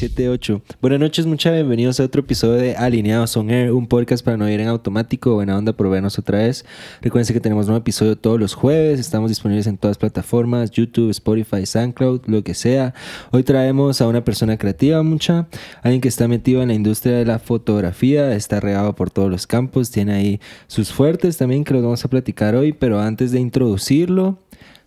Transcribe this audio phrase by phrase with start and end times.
[0.00, 0.62] 7-8.
[0.80, 4.48] Buenas noches, muchas bienvenidos a otro episodio de Alineados on Air, un podcast para no
[4.48, 5.34] ir en automático.
[5.34, 6.64] Buena onda por vernos otra vez.
[7.02, 8.98] Recuerden que tenemos un nuevo episodio todos los jueves.
[8.98, 12.94] Estamos disponibles en todas plataformas: YouTube, Spotify, SoundCloud, lo que sea.
[13.30, 15.48] Hoy traemos a una persona creativa, mucha.
[15.82, 19.46] Alguien que está metido en la industria de la fotografía, está regado por todos los
[19.46, 22.72] campos, tiene ahí sus fuertes también que los vamos a platicar hoy.
[22.72, 24.38] Pero antes de introducirlo,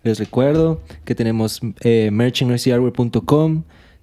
[0.02, 2.09] les recuerdo que tenemos eh,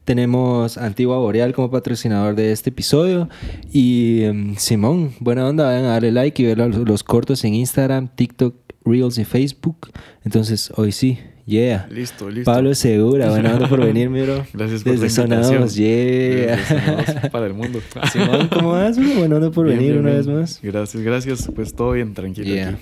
[0.04, 3.28] tenemos Antigua Boreal como patrocinador de este episodio.
[3.72, 8.08] Y em, Simón, buena onda, vayan a darle like y ver los, cortos en Instagram,
[8.14, 9.90] TikTok, Reels y Facebook.
[10.24, 11.88] Entonces, hoy sí, Yeah.
[11.90, 12.48] Listo, listo.
[12.48, 14.46] Pablo Segura, buena onda por venir, miro.
[14.52, 17.28] Gracias por Desde la yeah.
[17.32, 17.80] para el mundo.
[18.12, 18.96] Simón, ¿cómo vas?
[18.96, 20.60] Buena onda por venir una vez más.
[20.62, 21.50] Gracias, gracias.
[21.52, 22.76] Pues todo bien, tranquilo.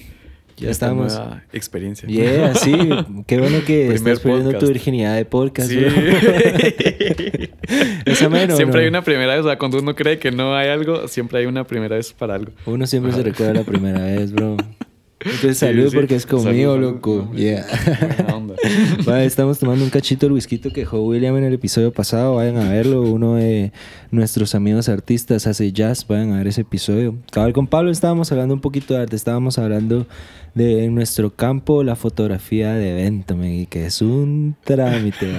[0.60, 1.14] Ya estamos.
[1.14, 2.08] Nueva experiencia.
[2.08, 2.76] Yeah, sí.
[3.26, 5.70] Qué bueno que estás perdiendo tu virginidad de podcast.
[5.70, 5.78] Sí.
[8.04, 8.56] ¿Es menos.
[8.56, 9.44] Siempre hay una primera vez.
[9.44, 12.34] O sea, cuando uno cree que no hay algo, siempre hay una primera vez para
[12.34, 12.52] algo.
[12.66, 14.56] Uno siempre se recuerda la primera vez, bro.
[15.20, 17.28] Entonces salud porque es conmigo, loco.
[17.32, 17.66] Yeah.
[19.04, 22.36] vale, estamos tomando un cachito del whisky que dejó William en el episodio pasado.
[22.36, 23.02] Vayan a verlo.
[23.02, 23.72] Uno de
[24.12, 26.06] nuestros amigos artistas hace jazz.
[26.06, 27.16] Vayan a ver ese episodio.
[27.32, 29.16] Cabal con Pablo estábamos hablando un poquito de arte.
[29.16, 30.06] Estábamos hablando
[30.58, 35.32] de nuestro campo la fotografía de evento, me, que es un trámite.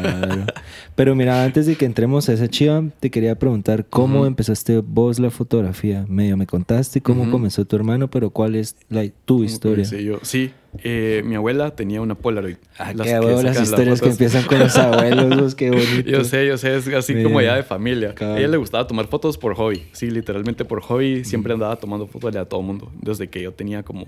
[0.95, 5.19] Pero mira, antes de que entremos a esa chiva, te quería preguntar cómo empezaste vos
[5.19, 6.05] la fotografía.
[6.07, 9.85] Medio me contaste cómo comenzó tu hermano, pero cuál es la, tu historia.
[9.85, 10.19] Yo?
[10.21, 10.51] Sí,
[10.83, 12.57] eh, mi abuela tenía una Polaroid.
[12.77, 16.09] Ah, las qué las historias que empiezan con los abuelos, qué bonito.
[16.09, 18.13] Yo sé, yo sé, es así como ya de familia.
[18.19, 19.83] A ella le gustaba tomar fotos por hobby.
[19.91, 21.25] Sí, literalmente por hobby.
[21.25, 22.91] Siempre andaba tomando fotos a todo el mundo.
[23.01, 24.07] Desde que yo tenía como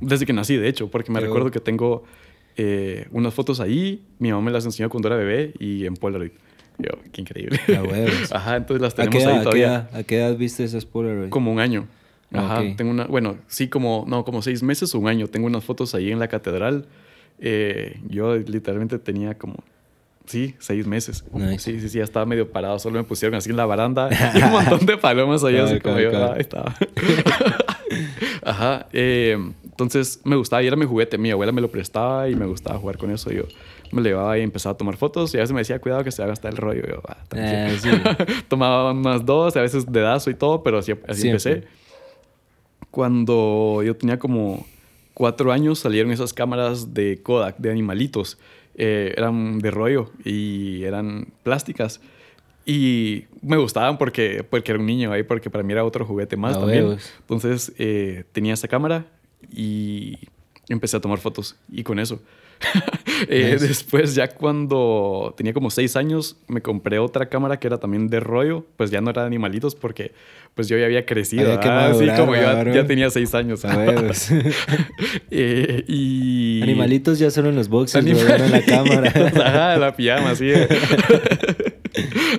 [0.00, 2.04] desde que nací, de hecho, porque me recuerdo que tengo
[2.56, 4.02] eh, unas fotos ahí.
[4.18, 6.32] Mi mamá me las enseñó cuando era bebé y en Polaroid.
[6.78, 7.60] Yo, qué increíble.
[8.32, 9.88] Ajá, entonces las tenemos ahí todavía.
[9.92, 11.28] ¿a qué, edad, viste esas Polaroid?
[11.28, 11.86] Como un año.
[12.32, 15.28] Ajá, tengo una, bueno, sí, como, no, como seis meses o un año.
[15.28, 16.86] Tengo unas fotos ahí en la catedral.
[17.38, 19.56] Eh, yo literalmente tenía como
[20.26, 21.24] Sí, seis meses.
[21.58, 22.78] Sí, sí, sí, ya estaba medio parado.
[22.78, 25.98] Solo me pusieron así en la baranda y un montón de palomas allá, así como
[25.98, 26.32] yo.
[26.32, 26.74] Ahí estaba.
[28.42, 28.86] Ajá.
[28.92, 29.36] Eh,
[29.74, 31.18] entonces me gustaba y era mi juguete.
[31.18, 33.32] Mi abuela me lo prestaba y me gustaba jugar con eso.
[33.32, 33.42] Yo
[33.90, 36.12] me lo llevaba y empezaba a tomar fotos y a veces me decía, cuidado que
[36.12, 36.86] se haga hasta el rollo.
[36.86, 37.76] Yo, ah, eh,
[38.48, 41.64] Tomaba unas dos, a veces dedazo y todo, pero así, así empecé.
[42.92, 44.64] Cuando yo tenía como
[45.12, 48.38] cuatro años salieron esas cámaras de Kodak, de animalitos.
[48.76, 52.00] Eh, eran de rollo y eran plásticas.
[52.64, 56.36] Y me gustaban porque, porque era un niño ahí, porque para mí era otro juguete
[56.36, 56.96] más también.
[57.18, 59.06] Entonces eh, tenía esa cámara
[59.52, 60.18] y
[60.68, 62.20] empecé a tomar fotos y con eso.
[63.28, 68.08] Eh, después ya cuando tenía como seis años me compré otra cámara que era también
[68.08, 70.12] de rollo, pues ya no era de animalitos porque
[70.54, 73.62] pues yo ya había crecido, así como yo ya tenía seis años.
[75.30, 76.60] eh, y...
[76.62, 79.12] Animalitos ya son en los boxes, en la cámara.
[79.44, 80.50] Ajá, la pijama, así.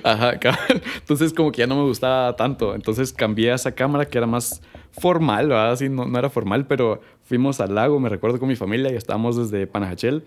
[0.04, 0.38] Ajá,
[0.94, 2.74] entonces como que ya no me gustaba tanto.
[2.74, 4.60] Entonces cambié a esa cámara que era más
[4.98, 5.72] formal, ¿verdad?
[5.72, 8.96] Así no, no era formal, pero fuimos al lago, me recuerdo con mi familia y
[8.96, 10.22] estábamos desde Panajachel.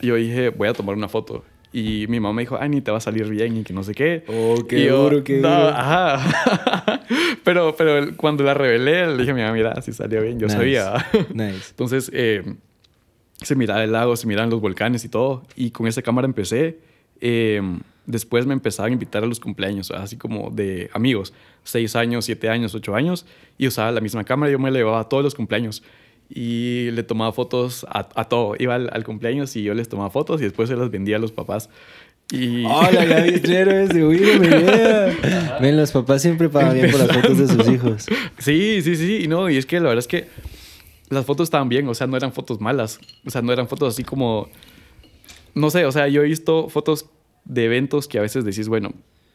[0.00, 1.44] Y yo dije, voy a tomar una foto.
[1.72, 3.82] Y mi mamá me dijo, ay, ni te va a salir bien y que no
[3.82, 4.24] sé qué.
[4.28, 5.68] Oh, qué duro, qué duro.
[5.68, 7.00] Ajá.
[7.44, 10.48] pero, pero cuando la revelé, le dije a mi mamá, mira, si salió bien, yo
[10.50, 10.94] sabía.
[11.34, 11.70] nice.
[11.70, 12.42] Entonces, eh,
[13.40, 15.44] se miraba el lago, se miraban los volcanes y todo.
[15.56, 16.78] Y con esa cámara empecé.
[17.20, 17.62] Eh,
[18.06, 21.32] después me empezaban a invitar a los cumpleaños, así como de amigos,
[21.64, 23.26] seis años, siete años, ocho años,
[23.58, 25.82] y usaba la misma cámara, yo me la llevaba a todos los cumpleaños
[26.34, 28.54] y le tomaba fotos a, a todo.
[28.58, 31.32] Iba al, cumpleaños y yo les tomaba fotos y después se las vendía a los
[31.32, 31.68] papás.
[32.30, 32.64] Y...
[32.64, 34.40] ¡Hola, ya héroes de William!
[35.60, 38.06] Ven, los papás siempre pagan bien por las fotos de sus hijos.
[38.38, 39.24] Sí, sí, sí.
[39.24, 40.28] Y no, y es que la verdad es que
[41.10, 42.98] las fotos estaban bien, o sea, no eran fotos malas.
[43.26, 44.48] O sea, no eran fotos así como.
[45.54, 47.10] No sé, o sea, yo he visto fotos
[47.44, 48.92] de eventos que a veces decís, bueno,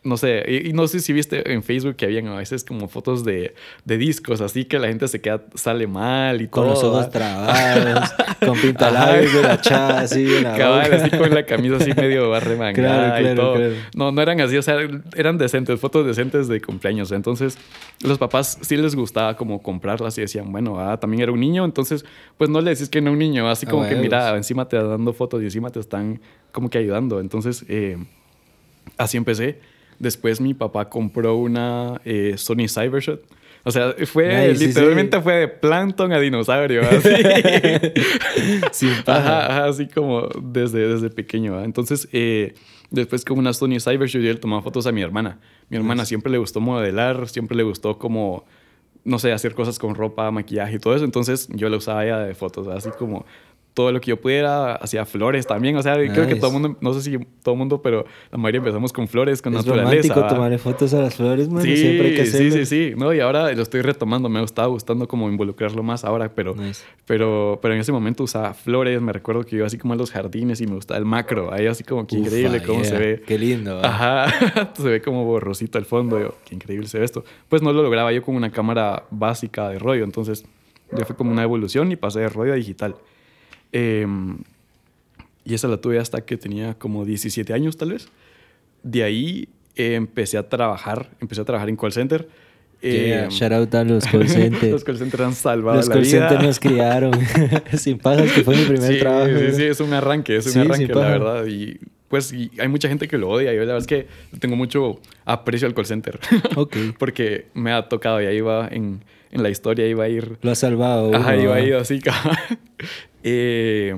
[0.08, 3.24] no sé, y, no sé si viste en Facebook que habían a veces como fotos
[3.24, 3.54] de,
[3.86, 6.74] de discos, así que la gente se queda, sale mal y con todo.
[6.74, 8.10] Con los ojos trabados,
[8.40, 10.28] con pintalabios de la chava, así
[10.58, 13.58] Cabal, así con la camisa así medio arremangada y todo.
[13.96, 14.78] No, no eran así, o sea,
[15.16, 17.12] eran decentes, fotos decentes de cumpleaños.
[17.12, 17.58] Entonces,
[18.02, 21.66] los papás sí les gustaba como comprarlas y decían, bueno, ah, también era un niño,
[21.66, 22.06] entonces,
[22.38, 24.90] pues no le decís que no un niño, así como que mira, encima te están
[24.90, 26.22] dando fotos y encima te están
[26.52, 27.20] como que ayudando.
[27.20, 27.98] Entonces, eh,
[28.98, 29.60] así empecé.
[30.00, 33.22] Después mi papá compró una eh, Sony Cybershot.
[33.64, 36.84] O sea, fue literalmente fue de plankton a dinosaurio.
[36.84, 37.10] Así,
[38.72, 41.62] sí, ajá, así como desde, desde pequeño.
[41.64, 42.54] Entonces, eh,
[42.90, 45.40] Después con una Sony Cybershoot yo le tomaba fotos a mi hermana.
[45.70, 48.46] Mi hermana siempre le gustó modelar, siempre le gustó como,
[49.04, 51.04] no sé, hacer cosas con ropa, maquillaje y todo eso.
[51.04, 53.26] Entonces yo la usaba ella de fotos, así como
[53.78, 56.78] todo lo que yo pudiera, hacía flores también, o sea, creo que todo el mundo,
[56.82, 60.16] no sé si todo el mundo, pero la mayoría empezamos con flores, con es naturaleza.
[60.16, 62.52] romántico tomarle fotos a las flores, man, Sí, siempre hay que hacerlo.
[62.56, 66.04] sí, sí, sí, no, y ahora lo estoy retomando, me estaba gustando como involucrarlo más
[66.06, 66.84] ahora, pero, Nice.
[67.06, 70.10] pero, pero en ese momento usaba flores, me recuerdo que iba así como a los
[70.10, 72.90] jardines y me gustaba el macro, ahí así como que Ufa, increíble cómo yeah.
[72.90, 73.24] se ve.
[73.28, 73.76] Qué lindo.
[73.76, 73.82] va.
[73.88, 76.20] Ajá, se ve como borrosito al fondo.
[76.20, 77.24] Yo, qué increíble se ve esto.
[77.48, 80.04] Pues no lo lograba yo con una cámara básica de rollo.
[80.04, 80.46] Entonces,
[80.98, 82.96] ya fue como una evolución y pasé de rollo a digital.
[83.72, 84.38] Em,
[85.46, 88.10] y esa la tuve hasta que tenía como 17 años, tal vez.
[88.84, 92.28] De ahí eh, empecé a trabajar, empecé a trabajar en call center.
[92.82, 94.72] Yeah, Em, shout out a los call centers.
[94.72, 96.28] los call centers han salvado Los la call vida.
[96.30, 97.12] centers nos criaron.
[97.78, 99.28] Sin pajas, que fue mi primer sí, trabajo.
[99.28, 101.46] Sí, sí, es un arranque, es un Sí, arranque, la verdad.
[101.48, 103.52] Y pues y hay mucha gente que lo odia.
[103.52, 104.08] Yo la verdad es que
[104.40, 106.20] tengo mucho aprecio al call center.
[106.56, 106.78] Ok.
[107.00, 110.38] Porque me ha tocado, ya iba en, en la historia, iba a ir.
[110.42, 111.14] Lo ha salvado.
[111.16, 112.00] Ajá, uno, iba a ir así.
[113.24, 113.96] Eh,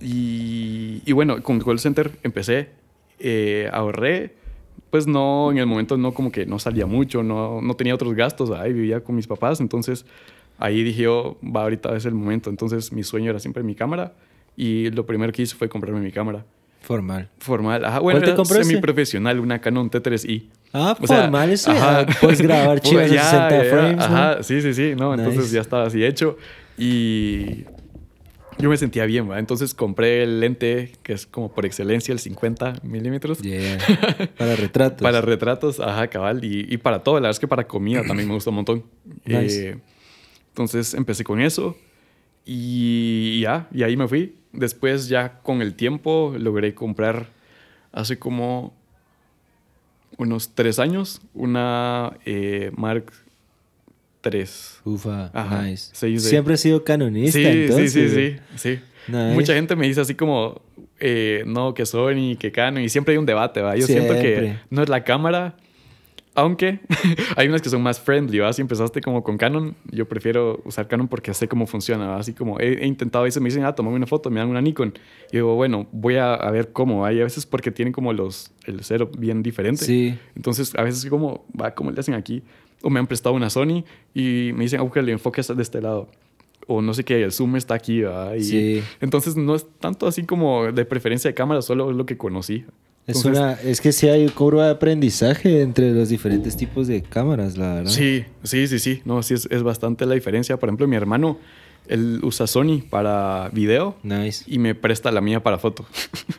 [0.00, 2.70] y, y bueno, con call center empecé,
[3.18, 4.34] eh, ahorré.
[4.90, 8.12] Pues no, en el momento no como que no salía mucho, no, no tenía otros
[8.14, 10.04] gastos, ahí vivía con mis papás, entonces
[10.58, 12.50] ahí dije yo, va, ahorita es el momento.
[12.50, 14.14] Entonces mi sueño era siempre mi cámara
[14.56, 16.44] y lo primero que hice fue comprarme mi cámara.
[16.80, 17.28] Formal.
[17.38, 20.48] Formal, ajá, bueno, ¿Cuál te semi-profesional, una Canon T3i.
[20.72, 22.06] Ah, O sea, formal, eso ajá.
[22.08, 23.96] ya puedes grabar Pues 60 ya, frames.
[23.96, 24.02] ¿no?
[24.02, 25.54] Ajá, sí, sí, sí, no, entonces Nice.
[25.54, 26.36] ya estaba así hecho
[26.78, 27.64] y
[28.58, 29.30] yo me sentía bien.
[29.32, 33.40] Entonces compré el lente que es como por excelencia el 50 milímetros.
[33.40, 33.78] Yeah.
[34.38, 35.02] Para retratos.
[35.02, 36.44] Para retratos, ajá, cabal.
[36.44, 38.84] Y, y para todo, la verdad es que para comida también me gusta un montón.
[39.24, 39.70] Nice.
[39.70, 39.78] Eh,
[40.48, 41.76] entonces empecé con eso
[42.44, 44.36] y ya, y ahí me fui.
[44.52, 47.28] Después ya con el tiempo logré comprar
[47.92, 48.74] hace como
[50.16, 53.12] unos tres años una eh, Mark
[54.24, 54.44] III.
[54.84, 55.92] Ufa, Ajá, nice.
[55.94, 56.18] 6D.
[56.18, 57.92] Siempre he sido canonista, Sí, entonces.
[57.92, 58.80] sí, sí, sí, sí.
[59.08, 59.34] Nice.
[59.34, 60.60] Mucha gente me dice así como,
[61.00, 63.74] eh, no, que Sony, que Canon, y siempre hay un debate, ¿va?
[63.76, 64.58] Yo siento que Siempre.
[64.68, 65.56] no es la cámara,
[66.34, 66.80] aunque
[67.36, 68.52] hay unas que son más friendly, ¿va?
[68.52, 72.16] Si empezaste como con Canon, yo prefiero usar Canon porque sé cómo funciona, ¿va?
[72.18, 74.48] Así como he, he intentado, a veces me dicen, ah, tomame una foto, me dan
[74.48, 74.92] una Nikon.
[75.32, 77.12] Y digo, bueno, voy a, a ver cómo, ¿va?
[77.12, 79.84] Y a veces porque tienen como los, el cero bien diferente.
[79.84, 80.16] Sí.
[80.36, 82.42] Entonces, a veces como, va, como le hacen aquí.
[82.82, 83.84] O me han prestado una Sony
[84.14, 86.08] y me dicen, aunque el enfoque está de este lado.
[86.66, 88.36] O no sé qué, el zoom está aquí, ¿va?
[88.36, 88.82] Y Sí.
[89.00, 92.64] Entonces, no es tanto así como de preferencia de cámara, solo es lo que conocí.
[93.06, 97.02] Es, Entonces, una, es que sí hay curva de aprendizaje entre los diferentes tipos de
[97.02, 97.90] cámaras, la verdad.
[97.90, 99.02] Sí, sí, sí, sí.
[99.04, 100.58] No, sí, es, es bastante la diferencia.
[100.58, 101.38] Por ejemplo, mi hermano,
[101.88, 104.44] él usa Sony para video Nice.
[104.46, 105.86] y me presta la mía para foto.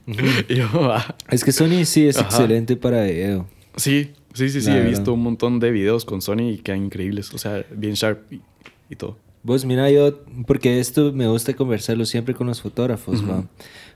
[0.48, 2.28] yo, ah, Es que Sony sí es Ajá.
[2.28, 3.48] excelente para video.
[3.76, 4.68] sí, sí, sí, sí.
[4.68, 4.90] La He verdad.
[4.92, 7.34] visto un montón de videos con Sony y quedan increíbles.
[7.34, 8.42] O sea, bien sharp y,
[8.90, 9.18] y todo.
[9.44, 13.44] Vos, mira, yo, porque esto me gusta conversarlo siempre con los fotógrafos, ¿va?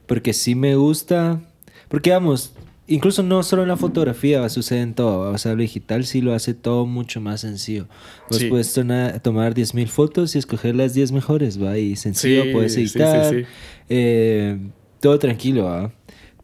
[0.07, 1.39] Porque sí me gusta,
[1.87, 2.53] porque vamos,
[2.87, 5.29] incluso no solo en la fotografía, va, sucede en todo, ¿va?
[5.29, 7.85] o sea, lo digital sí lo hace todo mucho más sencillo.
[8.27, 8.47] Vos Sí.
[8.49, 11.77] puedes tona- tomar 10.000 fotos y escoger las 10 mejores, ¿va?
[11.77, 13.43] Y sencillo, Sí, puedes sí, sí, editar, sí.
[13.89, 14.57] eh,
[14.99, 15.91] todo tranquilo, ¿va?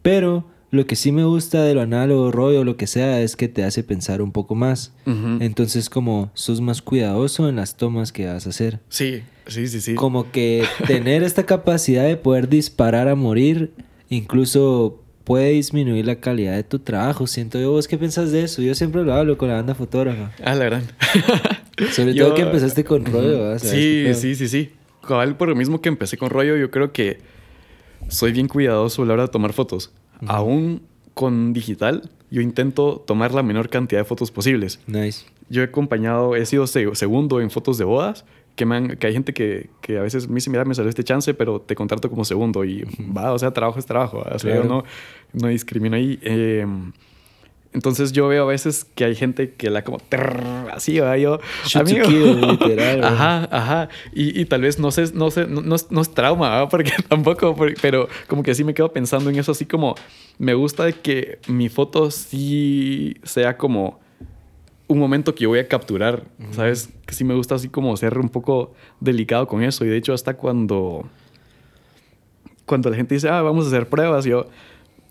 [0.02, 3.46] Pero lo que sí me gusta de lo análogo, rollo, lo que sea, es que
[3.46, 4.92] te hace pensar un poco más.
[5.06, 8.80] Entonces, como sos más cuidadoso en las tomas que vas a hacer.
[8.88, 9.94] Sí, sí, sí, sí.
[9.94, 13.72] Como que tener esta capacidad de poder disparar a morir,
[14.08, 17.26] incluso puede disminuir la calidad de tu trabajo.
[17.26, 18.62] Siento yo, ¿vos qué pensás de eso?
[18.62, 20.32] Yo siempre lo hablo con la banda fotógrafa.
[20.42, 20.84] Ah, la gran.
[21.92, 23.58] Sobre Yo- todo que empezaste con rollo, ¿verdad?
[23.58, 24.70] ¿Sabes qué Sí, sí, sí, sí.
[25.06, 27.18] Cabal, por lo mismo que empecé con rollo, yo creo que
[28.08, 29.90] soy bien cuidadoso a la hora de tomar fotos.
[30.26, 30.82] Aún
[31.14, 34.80] con digital, yo intento tomar la menor cantidad de fotos posibles.
[34.86, 35.26] Nice.
[35.48, 38.24] Yo he acompañado, he sido se- segundo en fotos de bodas,
[38.56, 40.88] que, me han- que hay gente que, que a veces me dice, mira, me salió
[40.88, 42.64] este chance, pero te contrato como segundo.
[42.64, 42.84] Y
[43.16, 44.18] va, o sea, trabajo es trabajo.
[44.20, 44.62] O sea, Claro.
[44.62, 44.84] yo no,
[45.34, 46.18] no discrimino ahí.
[46.22, 46.66] Eh,
[47.74, 51.40] entonces yo veo a veces que hay gente que la como trrr, así, va yo,
[51.74, 52.06] amigo.
[52.08, 53.12] literal, ¿verdad?
[53.12, 53.88] ajá, ajá.
[54.12, 56.92] Y, y tal vez no sé, no sé, no, no es, no es trauma, porque
[57.08, 59.94] tampoco, pero como que sí me quedo pensando en eso, así como
[60.38, 64.00] me gusta que mi foto sí sea como
[64.88, 66.90] un momento que yo voy a capturar, ¿sabes?
[67.06, 69.86] Que sí me gusta así como ser un poco delicado con eso.
[69.86, 71.08] Y de hecho, hasta cuando,
[72.66, 74.46] cuando la gente dice, ah, vamos a hacer pruebas, yo, "Va-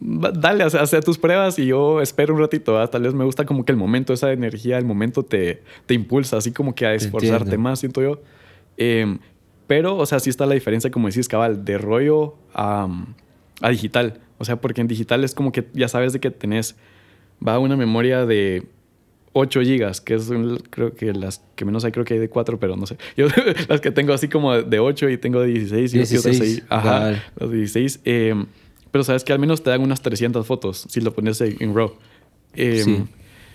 [0.02, 2.74] dale, haz, haz tus pruebas y yo espero un ratito.
[2.74, 2.88] ¿va?
[2.88, 6.38] Tal vez me gusta como que el momento, esa energía, el momento te, te impulsa,
[6.38, 7.62] así como que a esforzarte entiendo.
[7.62, 8.22] más, siento yo.
[8.78, 9.20] Em,
[9.68, 12.88] pero, o sea, sí está la diferencia, como decís, cabal, de rollo a,
[13.62, 14.20] a digital.
[14.38, 16.76] O sea, porque en digital es como que ya sabes de que tenés,
[17.46, 18.68] va una memoria de
[19.34, 20.30] 8 gigas, que es
[20.70, 22.98] creo que las que menos hay, creo que hay de 4, pero no sé.
[23.18, 23.28] Yo
[23.70, 26.64] las que tengo así como de 8 y tengo de 16 y 16, ahí.
[26.70, 28.02] Ajá, los 16.
[28.04, 28.46] Em,
[28.92, 31.94] pero sabes que al menos te dan unas 300 fotos si lo pones en, RAW.
[32.54, 33.04] Em, sí.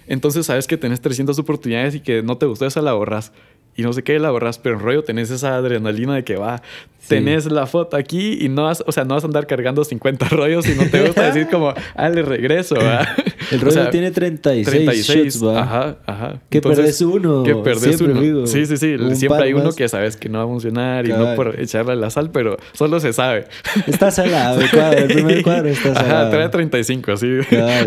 [0.07, 3.33] Entonces sabes que tenés 300 oportunidades y que no te gustó esa la borras
[3.77, 6.63] y no sé qué la borras, pero en rollo tenés esa adrenalina de que va,
[7.09, 10.29] tenés la foto aquí y no vas, o sea, no vas a andar cargando 50
[10.31, 13.07] rollos y no te gusta decir como, ah, le regreso, ¿va?
[13.51, 15.63] El rollo tiene 36, 36 ¿va?
[15.63, 16.43] Ajá, ajá.
[16.51, 17.45] Que perdés uno.
[17.45, 18.47] Que perdés uno.
[18.47, 18.97] Sí, sí, sí.
[19.15, 22.11] Siempre hay uno que sabes que no va a funcionar y no por echarle la
[22.11, 23.47] sal, pero solo se sabe.
[23.87, 26.21] Está salado el cuadro, el primer cuadro está salado.
[26.23, 27.39] Ajá, trae 35, así.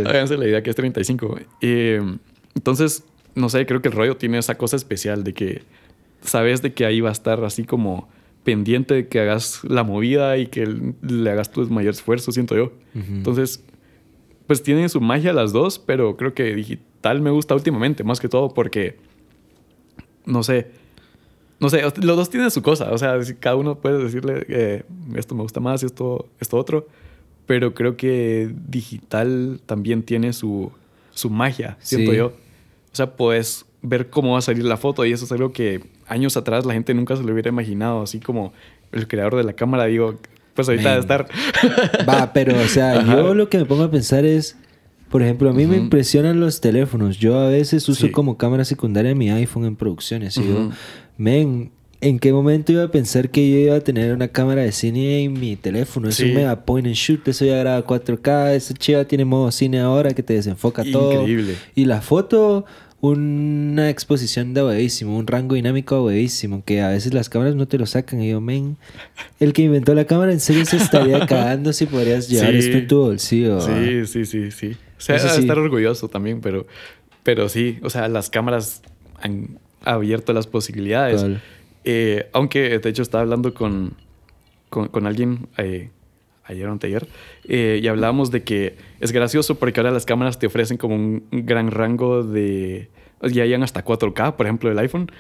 [0.06, 1.40] Háganse la idea que es 35.
[1.62, 1.96] Y,
[2.56, 3.04] entonces,
[3.36, 5.62] no sé, creo que el rollo tiene esa cosa especial de que
[6.22, 8.10] sabes de que ahí va a estar así como
[8.44, 12.72] pendiente de que hagas la movida y que le hagas tu mayor esfuerzo, siento yo.
[12.94, 13.64] Entonces,
[14.48, 18.28] pues tienen su magia las dos, pero creo que digital me gusta últimamente, más que
[18.28, 18.98] todo porque,
[20.26, 20.72] no sé,
[21.60, 25.36] no sé, los dos tienen su cosa, o sea, cada uno puede decirle que esto
[25.36, 26.88] me gusta más, esto, esto otro,
[27.46, 30.72] pero creo que digital también tiene su,
[31.12, 32.34] su magia, siento yo.
[32.92, 35.82] O sea, puedes ver cómo va a salir la foto y eso es algo que
[36.08, 38.54] años atrás la gente nunca se lo hubiera imaginado, así como
[38.92, 40.20] el creador de la cámara, digo,
[40.54, 41.28] pues ahorita debe estar.
[42.08, 44.58] Va, pero o sea, yo lo que me pongo a pensar es,
[45.10, 47.18] por ejemplo, a mí me impresionan los teléfonos.
[47.18, 50.70] Yo a veces uso como cámara secundaria mi iPhone en producciones y yo,
[51.18, 54.72] men, ¿En qué momento iba a pensar que yo iba a tener una cámara de
[54.72, 56.08] cine en mi teléfono?
[56.08, 59.82] Es un mega point and shoot, eso ya graba 4K, esa chiva tiene modo cine
[59.82, 61.12] ahora que te desenfoca todo.
[61.12, 61.56] Increíble.
[61.76, 62.64] Y la foto,
[63.02, 67.78] una exposición de huevísimo, un rango dinámico huevísimo, que a veces las cámaras no te
[67.78, 68.22] lo sacan.
[68.22, 68.78] Y yo, men,
[69.42, 72.88] el que inventó la cámara en serio se estaría cagando si podrías llevar esto en
[72.88, 73.60] tu bolsillo.
[73.60, 74.78] Sí, sí, sí, sí.
[74.98, 76.66] O sea, estar orgulloso también, pero,
[77.24, 78.84] pero sí, o sea, las cámaras
[79.22, 81.26] han abierto las posibilidades.
[81.84, 83.94] Eh, aunque, de hecho, estaba hablando con,
[84.70, 85.90] con, alguien eh,
[86.44, 87.08] ayer o anteayer,
[87.48, 91.24] eh, y hablábamos de que es gracioso porque ahora las cámaras te ofrecen como un
[91.32, 92.90] gran rango de...
[93.22, 95.12] Ya llegan hasta 4K, por ejemplo, el iPhone.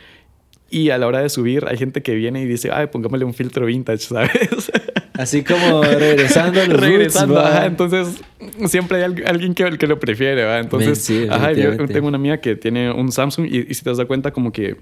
[0.69, 3.33] Y a la hora de subir hay gente que viene y dice, ay, pongámosle un
[3.33, 4.71] filtro vintage, ¿sabes?
[5.15, 7.65] Así como regresando a los Regresando, ajá.
[7.65, 8.21] Entonces,
[8.67, 10.59] siempre hay alguien que, que lo prefiere, ¿va?
[10.59, 14.05] Entonces, ajá, yo tengo una amiga que tiene un Samsung y, y si te das
[14.05, 14.77] cuenta como que...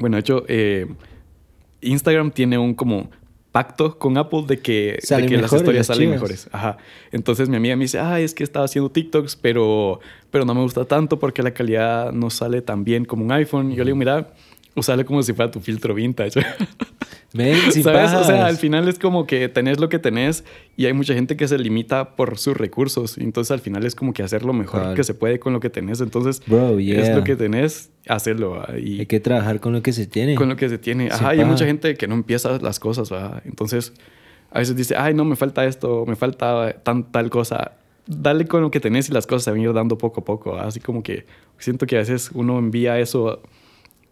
[0.00, 0.86] Bueno, de hecho, eh,
[1.82, 3.10] Instagram tiene un como
[3.52, 6.48] pacto con Apple de que, las historias salen mejores.
[6.52, 6.78] Ajá.
[7.12, 10.62] Entonces mi amiga me dice, ay, es que estaba haciendo TikToks, pero, pero no me
[10.62, 13.72] gusta tanto porque la calidad no sale tan bien como un iPhone.
[13.72, 14.32] Y yo le digo, mira,
[14.74, 16.40] usale como si fuera tu filtro vintage.
[17.32, 18.12] ¿Sabes?
[18.12, 20.44] O sea, al final es como que tenés lo que tenés
[20.76, 23.18] y hay mucha gente que se limita por sus recursos.
[23.18, 25.70] Entonces al final es como que hacer lo mejor que se puede con lo que
[25.70, 26.00] tenés.
[26.00, 28.64] Entonces es lo que tenés, hacerlo.
[28.76, 30.34] Y hay que trabajar con lo que se tiene.
[30.34, 31.08] Con lo que se tiene.
[31.10, 33.10] Ajá, y hay mucha gente que no empieza las cosas.
[33.10, 33.42] ¿verdad?
[33.44, 33.92] Entonces
[34.50, 37.72] a veces dice, ay, no, me falta esto, me falta tan, tal cosa.
[38.06, 40.24] Dale con lo que tenés y las cosas se van a ir dando poco a
[40.24, 40.56] poco.
[40.56, 41.26] Así como que
[41.58, 43.40] siento que a veces uno envía eso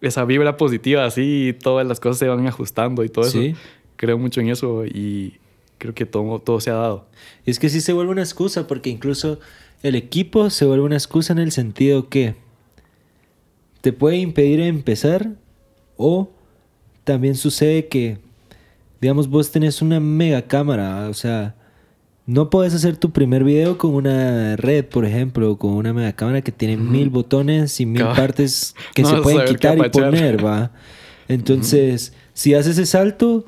[0.00, 3.40] esa vibra positiva así y todas las cosas se van ajustando y todo eso.
[3.96, 5.38] Creo mucho en eso y
[5.78, 7.06] creo que todo, todo se ha dado.
[7.44, 9.40] Y es que sí se vuelve una excusa porque incluso
[9.82, 12.34] el equipo se vuelve una excusa en el sentido que
[13.80, 15.30] te puede impedir empezar
[15.96, 16.30] o
[17.04, 18.18] también sucede que,
[19.00, 21.54] digamos, vos tenés una mega cámara, o sea,
[22.28, 26.42] no puedes hacer tu primer video con una red, por ejemplo, con una mega cámara
[26.42, 30.70] que tiene mil botones y mil partes que se pueden quitar y poner, ¿va?
[31.26, 33.46] Entonces, si haces ese salto,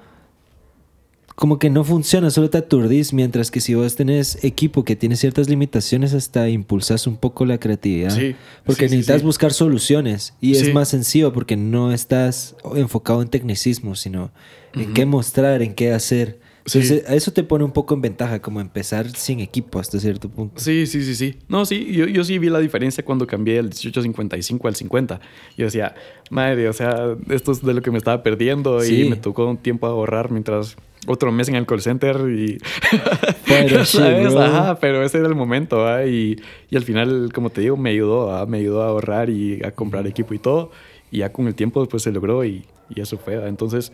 [1.34, 5.16] como que no funciona, solo te aturdís, mientras que si vos tenés equipo que tiene
[5.16, 8.16] ciertas limitaciones, hasta impulsas un poco la creatividad.
[8.16, 8.34] Sí,
[8.64, 14.30] porque necesitas buscar soluciones y es más sencillo porque no estás enfocado en tecnicismo, sino
[14.72, 16.40] en qué mostrar, en qué hacer.
[16.66, 20.60] Entonces, eso te pone un poco en ventaja, como empezar sin equipo hasta cierto punto.
[20.60, 21.36] Sí, sí, sí, sí.
[21.48, 25.20] No, sí, yo, yo sí vi la diferencia cuando cambié del 1855 al 50.
[25.56, 25.94] Yo decía,
[26.30, 29.56] madre, o sea, esto es de lo que me estaba perdiendo y me tocó un
[29.56, 30.76] tiempo ahorrar mientras
[31.06, 32.58] otro mes en el call center y...
[33.46, 34.34] Pero, ¿sabes?
[34.34, 36.06] Ajá, pero ese era el momento, ¿ah?
[36.06, 36.36] y,
[36.70, 40.06] y, al final, como te digo, me ayudó, me ayudó a ahorrar y a comprar
[40.06, 40.70] equipo y todo.
[41.10, 43.34] Y ya con el tiempo después se logró y, y eso fue.
[43.48, 43.92] Entonces,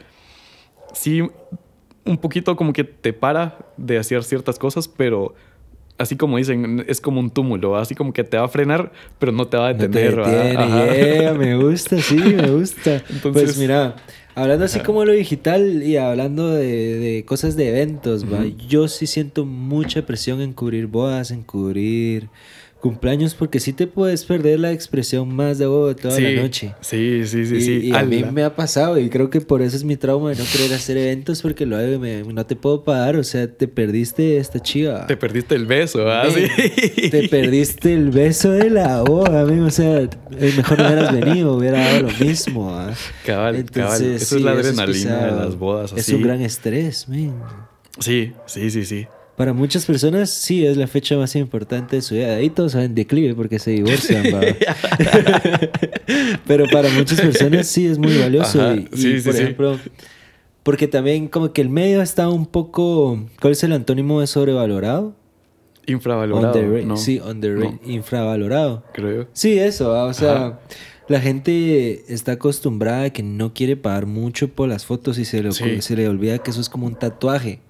[0.93, 1.23] sí,
[2.07, 5.35] un poquito como que te para de hacer ciertas cosas, pero
[5.99, 9.33] así como dicen, es como un túmulo, así como que te va a frenar, pero
[9.33, 10.17] no te va a detener.
[11.37, 13.03] me gusta, sí, me gusta.
[13.11, 13.97] Entonces, pues mira,
[14.37, 18.45] Hablando así como lo digital y hablando de, cosas de eventos, ¿va?
[18.69, 22.29] yo sí siento mucha presión en cubrir bodas, en cubrir
[22.81, 26.75] cumpleaños porque sí te puedes perder la expresión más de vos toda la noche.
[26.81, 27.81] Sí, sí, sí, sí.
[27.87, 30.37] Y a mí me ha pasado y creo que por eso es mi trauma de
[30.37, 34.61] no querer hacer eventos porque lo no te puedo pagar, o sea, te perdiste esta
[34.61, 35.07] chiva.
[35.07, 36.27] Te perdiste el beso, ¿ah?
[36.31, 37.11] Sí.
[37.11, 41.81] Te perdiste el beso de la boda, amigo, o sea, mejor no hubieras venido, hubiera
[41.81, 42.95] dado lo mismo, ¿ah?
[43.25, 44.03] Cabal, cabal.
[44.03, 46.01] Eso es la adrenalina de las bodas, así.
[46.01, 47.35] Es un gran estrés, man.
[47.99, 49.07] Sí, sí, sí, sí.
[49.37, 52.37] Para muchas personas sí es la fecha más importante de su vida.
[52.37, 54.25] Ahí todos saben declive porque se divorcian.
[56.47, 58.75] Pero para muchas personas sí es muy valioso.
[58.75, 59.79] y, sí, por ejemplo,
[60.63, 63.27] porque también como que el medio está un poco...
[63.41, 65.15] ¿Cuál es el antónimo de sobrevalorado?
[65.87, 66.97] Infravalorado.
[66.97, 67.21] Sí,
[67.85, 68.85] infravalorado.
[68.95, 69.29] Creo.
[69.35, 69.93] Sí, eso.
[69.93, 70.61] O sea...
[71.09, 75.53] La gente está acostumbrada a que no quiere pagar mucho por las fotos y se
[75.53, 77.61] se le olvida que eso es como un tatuaje.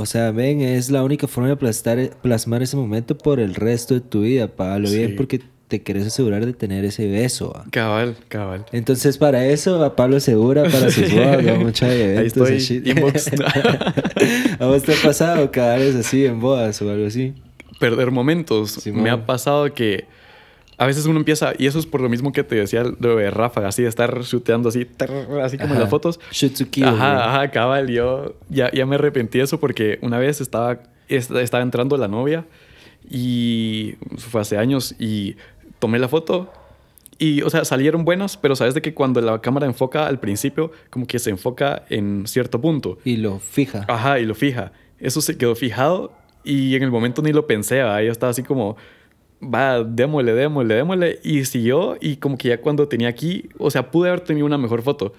[0.00, 3.94] O sea, ven, es la única forma de plastar, plasmar ese momento por el resto
[3.94, 4.48] de tu vida.
[4.48, 7.62] Págalo bien porque te quieres asegurar de tener ese beso.
[7.70, 8.64] Cabal, cabal.
[8.72, 12.48] Entonces, para eso, a Pablo Segura, para sus bodas, mucha eventos.
[12.48, 13.30] Ahí estoy, inbox.
[14.58, 17.34] ¿A vos te ha pasado cabales así en bodas o algo así?
[17.78, 18.84] Perder momentos.
[18.86, 20.06] Me ha pasado que
[20.80, 23.30] a veces uno empieza, y eso es por lo mismo que te decía lo de
[23.30, 24.88] Rafa, así de estar chuteando así,
[25.42, 26.18] así como en las fotos.
[26.88, 27.90] Ajá, ajá, cabal.
[27.90, 32.46] Yo ya, ya me arrepentí de eso porque una vez estaba, estaba entrando la novia
[33.10, 35.36] y fue hace años y
[35.80, 36.50] tomé la foto
[37.18, 40.72] y, o sea, salieron buenas, pero sabes de que cuando la cámara enfoca al principio,
[40.88, 42.96] como que se enfoca en cierto punto.
[43.04, 43.84] Y lo fija.
[43.86, 44.72] Ajá, y lo fija.
[44.98, 48.42] Eso se quedó fijado y en el momento ni lo pensé, ahí yo estaba así
[48.42, 48.78] como
[49.42, 51.20] va, démosle, démosle, démosle.
[51.22, 54.58] Y siguió y como que ya cuando tenía aquí, o sea, pude haber tenido una
[54.58, 55.12] mejor foto.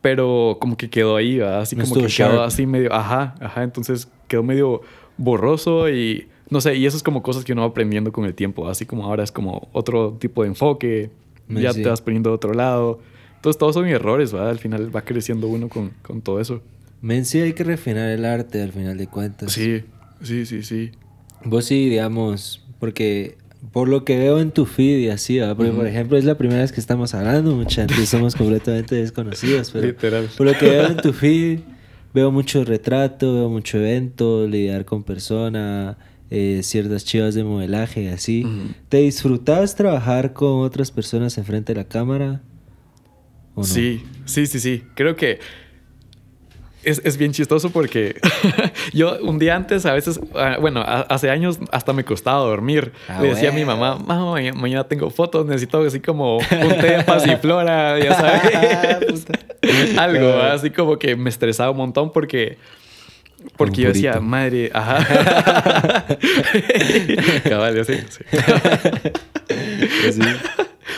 [0.00, 4.42] Pero como que quedó ahí, así como que quedó así medio, ajá, ajá, entonces quedó
[4.42, 4.82] medio
[5.16, 8.34] borroso y no sé, y eso es como cosas que uno va aprendiendo con el
[8.34, 11.10] tiempo, así como ahora es como otro tipo de enfoque,
[11.48, 12.98] ya te vas poniendo de otro lado.
[13.36, 14.50] Entonces todos son errores, ¿verdad?
[14.50, 16.60] Al final va creciendo uno con, con todo eso.
[17.00, 19.52] Men, sí hay que refinar el arte al final de cuentas.
[19.52, 19.82] Sí,
[20.22, 20.92] sí, sí, sí.
[21.44, 23.36] Vos sí, digamos, porque
[23.70, 26.62] por lo que veo en tu feed y así, porque por ejemplo es la primera
[26.62, 30.28] vez que estamos hablando, mucha somos completamente desconocidos, pero Literal.
[30.36, 31.60] por lo que veo en tu feed,
[32.12, 35.96] veo mucho retrato, veo mucho evento, lidiar con personas,
[36.28, 38.44] eh, ciertas chivas de modelaje, así.
[38.88, 42.42] ¿Te disfrutabas trabajar con otras personas enfrente de la cámara?
[43.62, 44.82] Sí, sí, sí, sí.
[44.96, 45.38] Creo que
[46.84, 48.16] es, es, bien chistoso porque
[48.92, 52.92] yo un día antes, a veces, ah, bueno, hace años hasta me costaba dormir.
[53.08, 56.98] Ah, Le decía a mi mamá, mamá, mañana, tengo fotos, necesito así como un té
[56.98, 59.26] de pasiflora, ya sabes.
[59.96, 62.58] Algo, así como que me estresaba un montón porque...
[63.56, 66.06] Porque yo decía, madre, ajá.
[67.48, 67.94] Cabal, yo sí.
[70.12, 70.22] sí.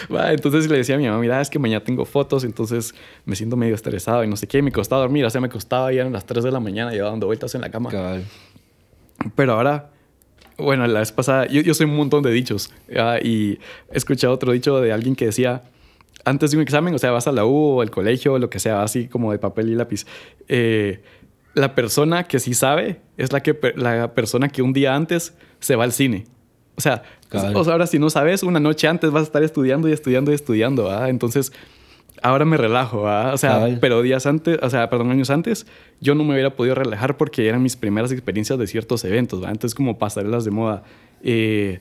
[0.09, 2.95] Pues entonces le decía a mi mamá, mira, es que mañana tengo fotos, entonces
[3.25, 4.59] me siento medio estresado y no sé qué.
[4.59, 6.95] Y me costaba dormir, o sea, me costaba ya a las 3 de la mañana,
[6.95, 7.91] yo dando vueltas en la cama.
[9.35, 9.91] Pero ahora,
[10.59, 12.73] bueno, la vez pasada, yo, yo soy un montón de dichos
[13.23, 13.59] y he
[13.97, 15.63] escuchado otro dicho de alguien que decía,
[16.25, 18.51] antes de un examen, o sea, vas a la U o al colegio o lo
[18.51, 20.07] que sea, así como de papel y lápiz.
[20.49, 21.03] Eh,
[21.55, 25.77] la persona que sí sabe es la, que, la persona que un día antes se
[25.77, 26.25] va al cine.
[26.77, 27.03] O sea,
[27.35, 30.91] ahora si no sabes, una noche antes vas a estar estudiando y estudiando y estudiando,
[30.91, 31.09] ¿ah?
[31.09, 31.53] Entonces,
[32.23, 33.33] ahora me relajo, ¿ah?
[33.35, 35.67] O sea, pero días antes, o sea, perdón, años antes,
[36.01, 39.51] yo no me hubiera podido relajar porque eran mis primeras experiencias de ciertos eventos, ¿va?
[39.51, 40.85] Entonces, como pasarelas de moda,
[41.23, 41.81] eh,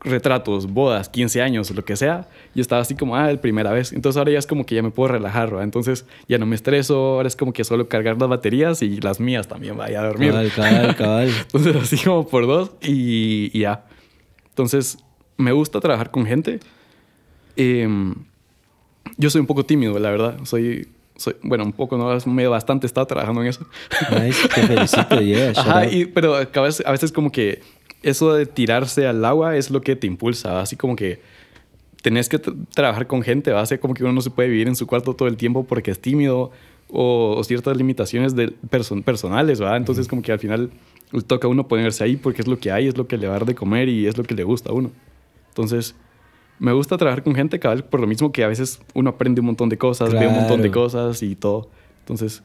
[0.00, 3.92] retratos, bodas, 15 años, lo que sea, yo estaba así como, ah, el primera vez.
[3.92, 5.64] Entonces ahora ya es como que ya me puedo relajar, ¿va?
[5.64, 9.20] Entonces ya no me estreso, ahora es como que solo cargar las baterías y las
[9.20, 10.30] mías también, vaya a dormir.
[10.30, 11.30] Cabal, cabal, cabal.
[11.52, 13.84] Entonces así como por dos y ya.
[14.56, 14.96] Entonces,
[15.36, 16.60] me gusta trabajar con gente.
[17.56, 18.14] Em,
[19.18, 20.38] yo soy un poco tímido, la verdad.
[20.44, 23.66] Soy, soy bueno, un poco, no, es medio bastante, he estado trabajando en eso.
[24.18, 25.82] Nice, te felicito, yeah, Ajá,
[26.14, 27.60] pero a veces, a veces como que
[28.02, 31.20] eso de tirarse al agua es lo que te impulsa, así como que
[32.00, 34.68] tenés que trabajar con gente, va a ser como que uno no se puede vivir
[34.68, 36.50] en su cuarto todo el tiempo porque es tímido
[36.88, 38.54] o, ciertas limitaciones de
[39.04, 39.76] personales, ¿va?
[39.76, 40.70] Entonces como que al final
[41.12, 43.26] le toca a uno ponerse ahí porque es lo que hay, es lo que le
[43.26, 44.90] va a dar de comer y es lo que le gusta a uno.
[45.48, 45.94] Entonces,
[46.58, 49.46] me gusta trabajar con gente cabal por lo mismo que a veces uno aprende un
[49.46, 51.68] montón de cosas, ve un montón de cosas y todo.
[52.00, 52.42] Entonces,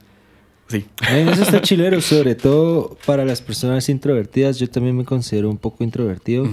[0.67, 0.85] sí.
[1.09, 4.59] eso está chilero, sobre todo para las personas introvertidas.
[4.59, 6.47] Yo también me considero un poco introvertido.